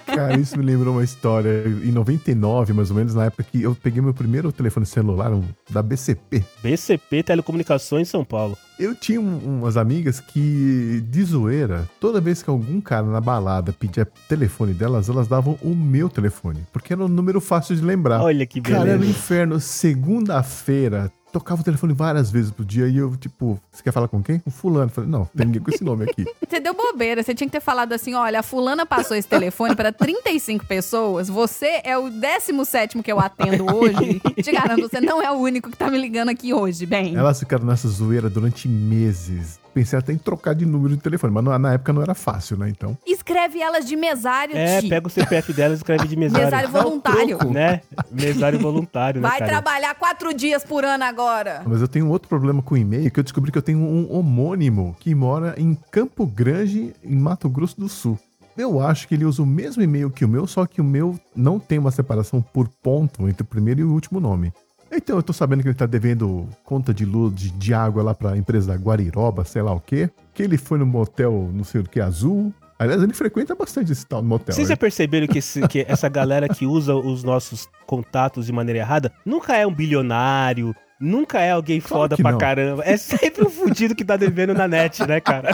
Cara, 0.06 0.38
isso 0.38 0.58
me 0.58 0.64
lembrou 0.64 0.94
uma 0.94 1.04
história. 1.04 1.64
Em 1.66 1.90
99, 1.92 2.72
mais 2.72 2.90
ou 2.90 2.96
menos, 2.96 3.14
na 3.14 3.24
época 3.26 3.44
que 3.44 3.62
eu 3.62 3.74
peguei 3.74 4.00
meu 4.02 4.14
primeiro 4.14 4.52
telefone 4.52 4.86
celular, 4.86 5.32
um 5.32 5.42
da 5.70 5.82
BCP. 5.82 6.44
BCP 6.62 7.22
Telecomunicações 7.22 8.08
São 8.08 8.24
Paulo. 8.24 8.56
Eu 8.78 8.94
tinha 8.94 9.20
um- 9.20 9.58
umas 9.60 9.76
amigas 9.76 10.18
que, 10.20 11.02
de 11.08 11.22
zoeira, 11.24 11.88
toda 12.00 12.20
vez 12.20 12.42
que 12.42 12.50
algum 12.50 12.80
cara 12.80 13.06
na 13.06 13.20
balada 13.20 13.72
pedia 13.72 14.06
telefone 14.28 14.72
delas, 14.74 15.08
elas 15.08 15.28
davam 15.28 15.56
o 15.62 15.74
meu 15.74 16.08
telefone. 16.08 16.66
Porque 16.72 16.92
era 16.92 17.04
um 17.04 17.08
número 17.08 17.40
fácil 17.40 17.76
de 17.76 17.82
lembrar. 17.82 18.20
Olha 18.22 18.44
que 18.46 18.60
Cara, 18.60 18.76
era 18.88 18.96
um 18.96 18.98
beleza. 19.00 19.10
inferno. 19.10 19.60
Segunda-feira, 19.60 21.12
tocava 21.32 21.62
o 21.62 21.64
telefone 21.64 21.94
várias 21.94 22.30
vezes 22.30 22.50
por 22.50 22.64
dia 22.64 22.86
e 22.86 22.98
eu, 22.98 23.16
tipo, 23.16 23.58
você 23.70 23.82
quer 23.82 23.92
falar 23.92 24.08
com 24.08 24.22
quem? 24.22 24.38
Com 24.38 24.50
fulano. 24.50 24.90
Falei, 24.90 25.08
não, 25.08 25.24
tem 25.24 25.46
ninguém 25.46 25.62
com 25.62 25.70
esse 25.70 25.82
nome 25.82 26.04
aqui. 26.04 26.24
Você 26.52 26.60
deu 26.60 26.74
bobeira. 26.74 27.22
Você 27.22 27.34
tinha 27.34 27.48
que 27.48 27.52
ter 27.52 27.60
falado 27.60 27.94
assim: 27.94 28.12
olha, 28.12 28.40
a 28.40 28.42
fulana 28.42 28.84
passou 28.84 29.16
esse 29.16 29.26
telefone 29.26 29.74
para 29.74 29.90
35 29.90 30.66
pessoas. 30.66 31.28
Você 31.28 31.80
é 31.82 31.96
o 31.96 32.10
17 32.10 33.02
que 33.02 33.10
eu 33.10 33.18
atendo 33.18 33.74
hoje. 33.74 34.20
Te 34.42 34.52
garanto, 34.52 34.82
você 34.82 35.00
não 35.00 35.22
é 35.22 35.30
o 35.30 35.36
único 35.36 35.70
que 35.70 35.76
tá 35.76 35.90
me 35.90 35.96
ligando 35.96 36.28
aqui 36.28 36.52
hoje, 36.52 36.84
bem. 36.84 37.16
Elas 37.16 37.38
ficaram 37.38 37.64
nessa 37.64 37.88
zoeira 37.88 38.28
durante 38.28 38.68
meses. 38.68 39.61
Pensei 39.74 39.98
até 39.98 40.12
em 40.12 40.18
trocar 40.18 40.54
de 40.54 40.66
número 40.66 40.94
de 40.96 41.02
telefone, 41.02 41.32
mas 41.32 41.42
não- 41.44 41.58
na 41.58 41.72
época 41.74 41.92
não 41.92 42.02
era 42.02 42.14
fácil, 42.14 42.58
né? 42.58 42.68
Então. 42.68 42.96
Escreve 43.06 43.60
elas 43.60 43.86
de 43.86 43.96
mesário, 43.96 44.56
É, 44.56 44.80
Ti. 44.80 44.88
pega 44.88 45.06
o 45.06 45.10
CPF 45.10 45.52
dela 45.52 45.72
e 45.74 45.76
escreve 45.76 46.06
de 46.06 46.16
mesário. 46.16 46.44
Mesário 46.44 46.68
voluntário. 46.68 47.38
Né? 47.50 47.80
Mesário 48.10 48.58
voluntário, 48.58 49.20
né, 49.20 49.28
Vai 49.28 49.38
cara? 49.38 49.50
trabalhar 49.50 49.94
quatro 49.94 50.34
dias 50.34 50.62
por 50.64 50.84
ano 50.84 51.04
agora. 51.04 51.62
Mas 51.66 51.80
eu 51.80 51.88
tenho 51.88 52.06
um 52.06 52.10
outro 52.10 52.28
problema 52.28 52.60
com 52.62 52.76
e-mail, 52.76 53.10
que 53.10 53.18
eu 53.18 53.24
descobri 53.24 53.50
que 53.50 53.58
eu 53.58 53.62
tenho 53.62 53.78
um 53.78 54.12
homônimo 54.12 54.96
que 55.00 55.14
mora 55.14 55.54
em 55.56 55.74
Campo 55.90 56.26
Grande, 56.26 56.92
em 57.02 57.16
Mato 57.16 57.48
Grosso 57.48 57.78
do 57.80 57.88
Sul. 57.88 58.18
Eu 58.54 58.80
acho 58.80 59.08
que 59.08 59.14
ele 59.14 59.24
usa 59.24 59.42
o 59.42 59.46
mesmo 59.46 59.82
e-mail 59.82 60.10
que 60.10 60.26
o 60.26 60.28
meu, 60.28 60.46
só 60.46 60.66
que 60.66 60.78
o 60.80 60.84
meu 60.84 61.18
não 61.34 61.58
tem 61.58 61.78
uma 61.78 61.90
separação 61.90 62.42
por 62.42 62.68
ponto 62.68 63.26
entre 63.26 63.42
o 63.42 63.46
primeiro 63.46 63.80
e 63.80 63.84
o 63.84 63.90
último 63.92 64.20
nome. 64.20 64.52
Então 64.94 65.16
eu 65.16 65.22
tô 65.22 65.32
sabendo 65.32 65.62
que 65.62 65.68
ele 65.68 65.74
tá 65.74 65.86
devendo 65.86 66.48
conta 66.64 66.92
de 66.92 67.04
luz, 67.04 67.34
de, 67.34 67.50
de 67.50 67.72
água 67.74 68.02
lá 68.02 68.14
pra 68.14 68.36
empresa 68.36 68.68
da 68.68 68.74
Guariroba, 68.78 69.44
sei 69.44 69.62
lá 69.62 69.72
o 69.72 69.80
quê. 69.80 70.10
Que 70.34 70.42
ele 70.42 70.58
foi 70.58 70.78
no 70.78 70.86
motel, 70.86 71.50
não 71.52 71.64
sei 71.64 71.80
o 71.80 71.84
que, 71.84 72.00
azul. 72.00 72.52
Aliás, 72.78 73.02
ele 73.02 73.14
frequenta 73.14 73.54
bastante 73.54 73.92
esse 73.92 74.04
tal 74.04 74.22
motel. 74.22 74.54
Vocês 74.54 74.68
né? 74.68 74.72
já 74.72 74.76
perceberam 74.76 75.26
que, 75.28 75.38
esse- 75.38 75.66
que 75.68 75.84
essa 75.88 76.08
galera 76.08 76.48
que 76.48 76.66
usa 76.66 76.94
os 76.94 77.22
nossos 77.22 77.68
contatos 77.86 78.46
de 78.46 78.52
maneira 78.52 78.80
errada 78.80 79.12
nunca 79.24 79.56
é 79.56 79.64
um 79.66 79.72
bilionário, 79.72 80.74
nunca 81.00 81.40
é 81.40 81.52
alguém 81.52 81.80
Claro 81.80 81.94
foda 82.02 82.16
pra 82.16 82.32
não. 82.32 82.38
caramba. 82.38 82.82
É 82.84 82.96
sempre 82.96 83.46
um 83.46 83.50
fudido 83.50 83.94
que 83.94 84.04
tá 84.04 84.16
devendo 84.16 84.52
na 84.52 84.66
net, 84.66 85.06
né, 85.06 85.20
cara? 85.20 85.52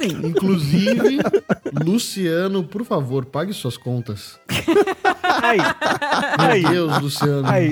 Sim. 0.00 0.26
Inclusive, 0.28 1.18
Luciano, 1.84 2.64
por 2.64 2.84
favor, 2.84 3.26
pague 3.26 3.52
suas 3.52 3.76
contas. 3.76 4.40
Aí, 5.42 5.58
Meu 5.58 6.50
aí, 6.50 6.62
Deus, 6.64 7.02
Luciano. 7.02 7.48
aí. 7.48 7.70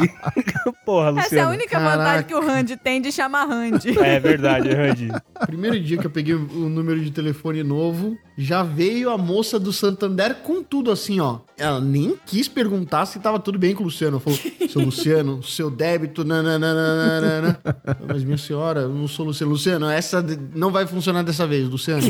Porra, 0.84 1.08
Essa 1.10 1.18
é 1.18 1.20
a 1.20 1.22
Luciano. 1.48 1.50
única 1.52 1.70
Caraca. 1.78 1.96
vantagem 1.96 2.24
que 2.26 2.34
o 2.34 2.40
Randy 2.46 2.76
tem 2.76 3.00
de 3.00 3.10
chamar 3.12 3.46
Randy. 3.46 3.98
É 3.98 4.20
verdade, 4.20 4.68
Randy. 4.72 5.08
Primeiro 5.46 5.80
dia 5.80 5.96
que 5.98 6.06
eu 6.06 6.10
peguei 6.10 6.34
o 6.34 6.68
número 6.68 7.00
de 7.00 7.10
telefone 7.10 7.62
novo, 7.62 8.16
já 8.36 8.62
veio 8.62 9.10
a 9.10 9.16
moça 9.18 9.58
do 9.58 9.72
Santander 9.72 10.36
com 10.36 10.62
tudo 10.62 10.90
assim, 10.90 11.20
ó. 11.20 11.38
Ela 11.56 11.80
nem 11.80 12.16
quis 12.26 12.48
perguntar 12.48 13.06
se 13.06 13.18
tava 13.20 13.38
tudo 13.38 13.58
bem 13.58 13.74
com 13.74 13.82
o 13.82 13.86
Luciano. 13.86 14.18
Falou, 14.20 14.38
seu 14.68 14.80
Luciano, 14.82 15.42
seu 15.42 15.70
débito, 15.70 16.24
nananana. 16.24 17.58
Mas 18.06 18.24
minha 18.24 18.38
senhora, 18.38 18.80
eu 18.82 18.88
não 18.90 19.06
sou 19.08 19.26
Luciano. 19.26 19.52
Luciano, 19.52 19.88
essa 19.88 20.24
não 20.54 20.70
vai 20.70 20.86
funcionar 20.86 21.22
dessa 21.22 21.46
vez, 21.46 21.68
Luciano. 21.68 22.02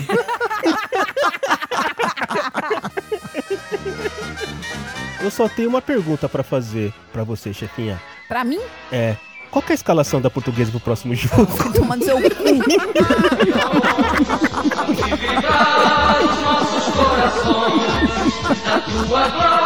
Eu 5.25 5.31
só 5.31 5.49
tenho 5.49 5.71
uma 5.71 5.81
pergunta 5.81 6.29
pra 6.29 6.43
fazer 6.43 6.93
pra 7.11 7.25
você, 7.25 7.51
chefinha. 7.55 7.99
Pra 8.29 8.45
mim, 8.45 8.61
É, 8.93 9.17
qual 9.51 9.63
que 9.63 9.73
é 9.73 9.75
a 9.75 9.75
escalação 9.75 10.21
da 10.21 10.29
portuguesa 10.29 10.71
pro 10.71 10.81
próximo 10.81 11.15
jogo? 11.15 11.47
tomando 11.73 12.05
seu 12.05 12.19
cu. 12.21 12.29
tua 19.09 19.29
glória, 19.29 19.64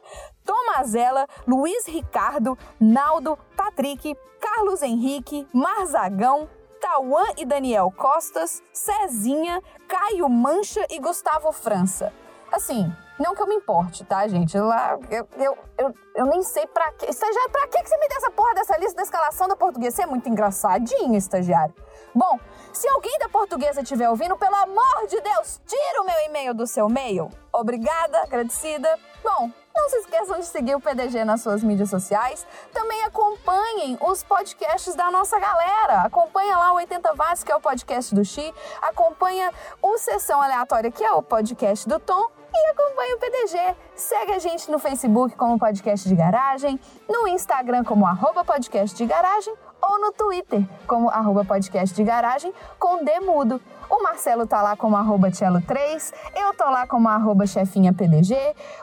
Tomazella, 0.43 1.25
Luiz 1.47 1.85
Ricardo, 1.87 2.57
Naldo, 2.79 3.37
Patrick, 3.55 4.17
Carlos 4.41 4.81
Henrique, 4.81 5.47
Marzagão, 5.53 6.49
Tauan 6.87 7.33
e 7.35 7.45
Daniel 7.45 7.91
Costas, 7.91 8.63
Cezinha, 8.71 9.61
Caio 9.89 10.29
Mancha 10.29 10.85
e 10.89 10.99
Gustavo 10.99 11.51
França. 11.51 12.13
Assim, 12.49 12.89
não 13.19 13.35
que 13.35 13.41
eu 13.41 13.47
me 13.47 13.55
importe, 13.55 14.05
tá, 14.05 14.25
gente? 14.25 14.57
Lá, 14.57 14.97
eu, 15.09 15.27
eu, 15.37 15.57
eu, 15.77 15.93
eu 16.15 16.25
nem 16.27 16.41
sei 16.41 16.65
pra 16.65 16.89
quê. 16.93 17.07
Estagiário, 17.09 17.51
pra 17.51 17.67
que 17.67 17.83
que 17.83 17.89
você 17.89 17.97
me 17.97 18.07
deu 18.07 18.17
essa 18.17 18.31
porra 18.31 18.53
dessa 18.53 18.77
lista 18.77 18.95
da 18.95 19.03
escalação 19.03 19.49
da 19.49 19.55
portuguesa? 19.57 19.97
Você 19.97 20.03
é 20.03 20.05
muito 20.05 20.29
engraçadinho, 20.29 21.13
estagiário. 21.15 21.75
Bom, 22.15 22.39
se 22.71 22.87
alguém 22.87 23.19
da 23.19 23.27
portuguesa 23.27 23.81
estiver 23.81 24.09
ouvindo, 24.09 24.37
pelo 24.37 24.55
amor 24.55 25.07
de 25.09 25.19
Deus, 25.19 25.59
tira 25.67 26.01
o 26.01 26.05
meu 26.05 26.19
e-mail 26.25 26.53
do 26.53 26.65
seu 26.65 26.87
e-mail. 26.87 27.29
Obrigada, 27.51 28.21
agradecida. 28.21 28.97
Bom, 29.21 29.51
não 29.77 29.89
se 29.89 29.97
esqueçam 29.97 30.39
de 30.39 30.45
seguir 30.45 30.75
o 30.75 30.81
PDG 30.81 31.23
nas 31.23 31.41
suas 31.41 31.63
mídias 31.63 31.89
sociais. 31.89 32.45
Também 32.73 33.03
acompanhem 33.03 33.97
os 34.01 34.23
podcasts 34.23 34.95
da 34.95 35.11
nossa 35.11 35.39
galera. 35.39 36.01
Acompanha 36.01 36.57
lá 36.57 36.73
o 36.73 36.77
80 36.77 37.13
Watts, 37.13 37.43
que 37.43 37.51
é 37.51 37.55
o 37.55 37.61
podcast 37.61 38.13
do 38.13 38.25
Xi. 38.25 38.53
Acompanha 38.81 39.53
o 39.81 39.97
Sessão 39.99 40.41
Aleatória, 40.41 40.91
que 40.91 41.03
é 41.03 41.11
o 41.11 41.21
podcast 41.21 41.87
do 41.87 41.99
Tom. 41.99 42.31
E 42.51 42.71
acompanha 42.71 43.15
o 43.15 43.19
PDG. 43.19 43.75
Segue 43.95 44.31
a 44.31 44.39
gente 44.39 44.71
no 44.71 44.79
Facebook 44.79 45.35
como 45.35 45.59
Podcast 45.59 46.09
de 46.09 46.15
Garagem, 46.15 46.79
no 47.07 47.27
Instagram 47.27 47.83
como 47.83 48.07
arroba 48.07 48.43
podcast 48.43 48.97
de 48.97 49.05
garagem 49.05 49.53
ou 49.81 49.99
no 50.01 50.11
Twitter 50.11 50.63
como 50.87 51.09
arroba 51.09 51.45
podcast 51.45 51.95
de 51.95 52.03
garagem 52.03 52.51
com 52.79 53.03
D 53.03 53.19
mudo. 53.19 53.61
O 53.89 54.03
Marcelo 54.03 54.45
tá 54.45 54.61
lá 54.61 54.75
como 54.75 54.97
arroba 54.97 55.29
Cello3, 55.29 56.13
eu 56.35 56.53
tô 56.53 56.65
lá 56.65 56.85
como 56.85 57.07
arroba 57.07 57.45
chefinha 57.45 57.93
PDG, 57.93 58.35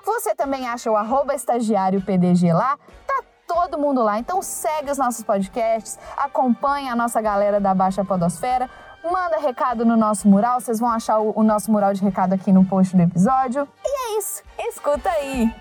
você 0.05 0.35
também 0.35 0.67
acha 0.67 0.91
o 0.91 0.97
arroba 0.97 1.35
estagiário 1.35 2.01
PDG 2.01 2.53
lá, 2.53 2.79
tá 3.07 3.23
todo 3.47 3.79
mundo 3.79 4.03
lá. 4.03 4.19
Então 4.19 4.41
segue 4.41 4.91
os 4.91 4.99
nossos 4.99 5.23
podcasts, 5.23 5.99
acompanha 6.17 6.93
a 6.93 6.97
nossa 6.97 7.21
galera 7.21 7.61
da 7.61 7.75
Baixa 7.75 8.05
Podosfera, 8.05 8.69
manda 9.11 9.39
recado 9.39 9.85
no 9.85 9.97
nosso 9.97 10.27
mural, 10.27 10.61
vocês 10.61 10.81
vão 10.81 10.89
achar 10.89 11.19
o, 11.19 11.33
o 11.37 11.43
nosso 11.43 11.71
mural 11.71 11.93
de 11.93 12.03
recado 12.03 12.33
aqui 12.33 12.53
no 12.53 12.65
post 12.65 12.97
do 12.97 13.03
episódio. 13.03 13.69
E 13.85 13.89
é 13.89 14.19
isso, 14.19 14.43
escuta 14.59 15.11
aí! 15.11 15.53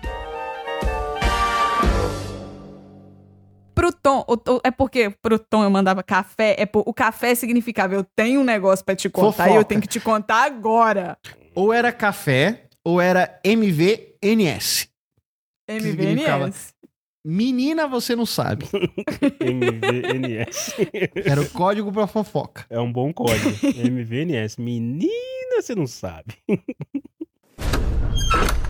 Pro 3.84 3.92
Tom, 3.92 4.24
o- 4.26 4.52
o- 4.54 4.60
é 4.64 4.70
porque 4.70 5.10
pro 5.10 5.38
Tom 5.38 5.62
eu 5.62 5.68
mandava 5.68 6.02
café, 6.02 6.56
é 6.58 6.64
por- 6.64 6.84
o 6.86 6.94
café 6.94 7.34
significava 7.34 7.94
eu 7.94 8.02
tenho 8.16 8.40
um 8.40 8.44
negócio 8.44 8.82
pra 8.82 8.96
te 8.96 9.10
contar 9.10 9.44
e 9.44 9.48
eu 9.50 9.56
Fofoca. 9.56 9.64
tenho 9.66 9.80
que 9.82 9.86
te 9.88 10.00
contar 10.00 10.44
agora. 10.44 11.18
Ou 11.54 11.70
era 11.70 11.92
café, 11.92 12.64
ou 12.82 12.98
era 12.98 13.38
MVNS. 13.44 14.88
MVNS. 15.68 16.72
Menina, 17.26 17.86
você 17.86 18.16
não 18.16 18.24
sabe. 18.24 18.64
MVNS. 19.38 20.76
Era 21.26 21.42
o 21.42 21.50
código 21.50 21.92
pra 21.92 22.06
fofoca. 22.06 22.64
É 22.70 22.80
um 22.80 22.90
bom 22.90 23.12
código. 23.12 23.50
MVNS. 23.76 24.58
Menina, 24.58 25.60
você 25.60 25.74
não 25.74 25.86
sabe. 25.86 26.32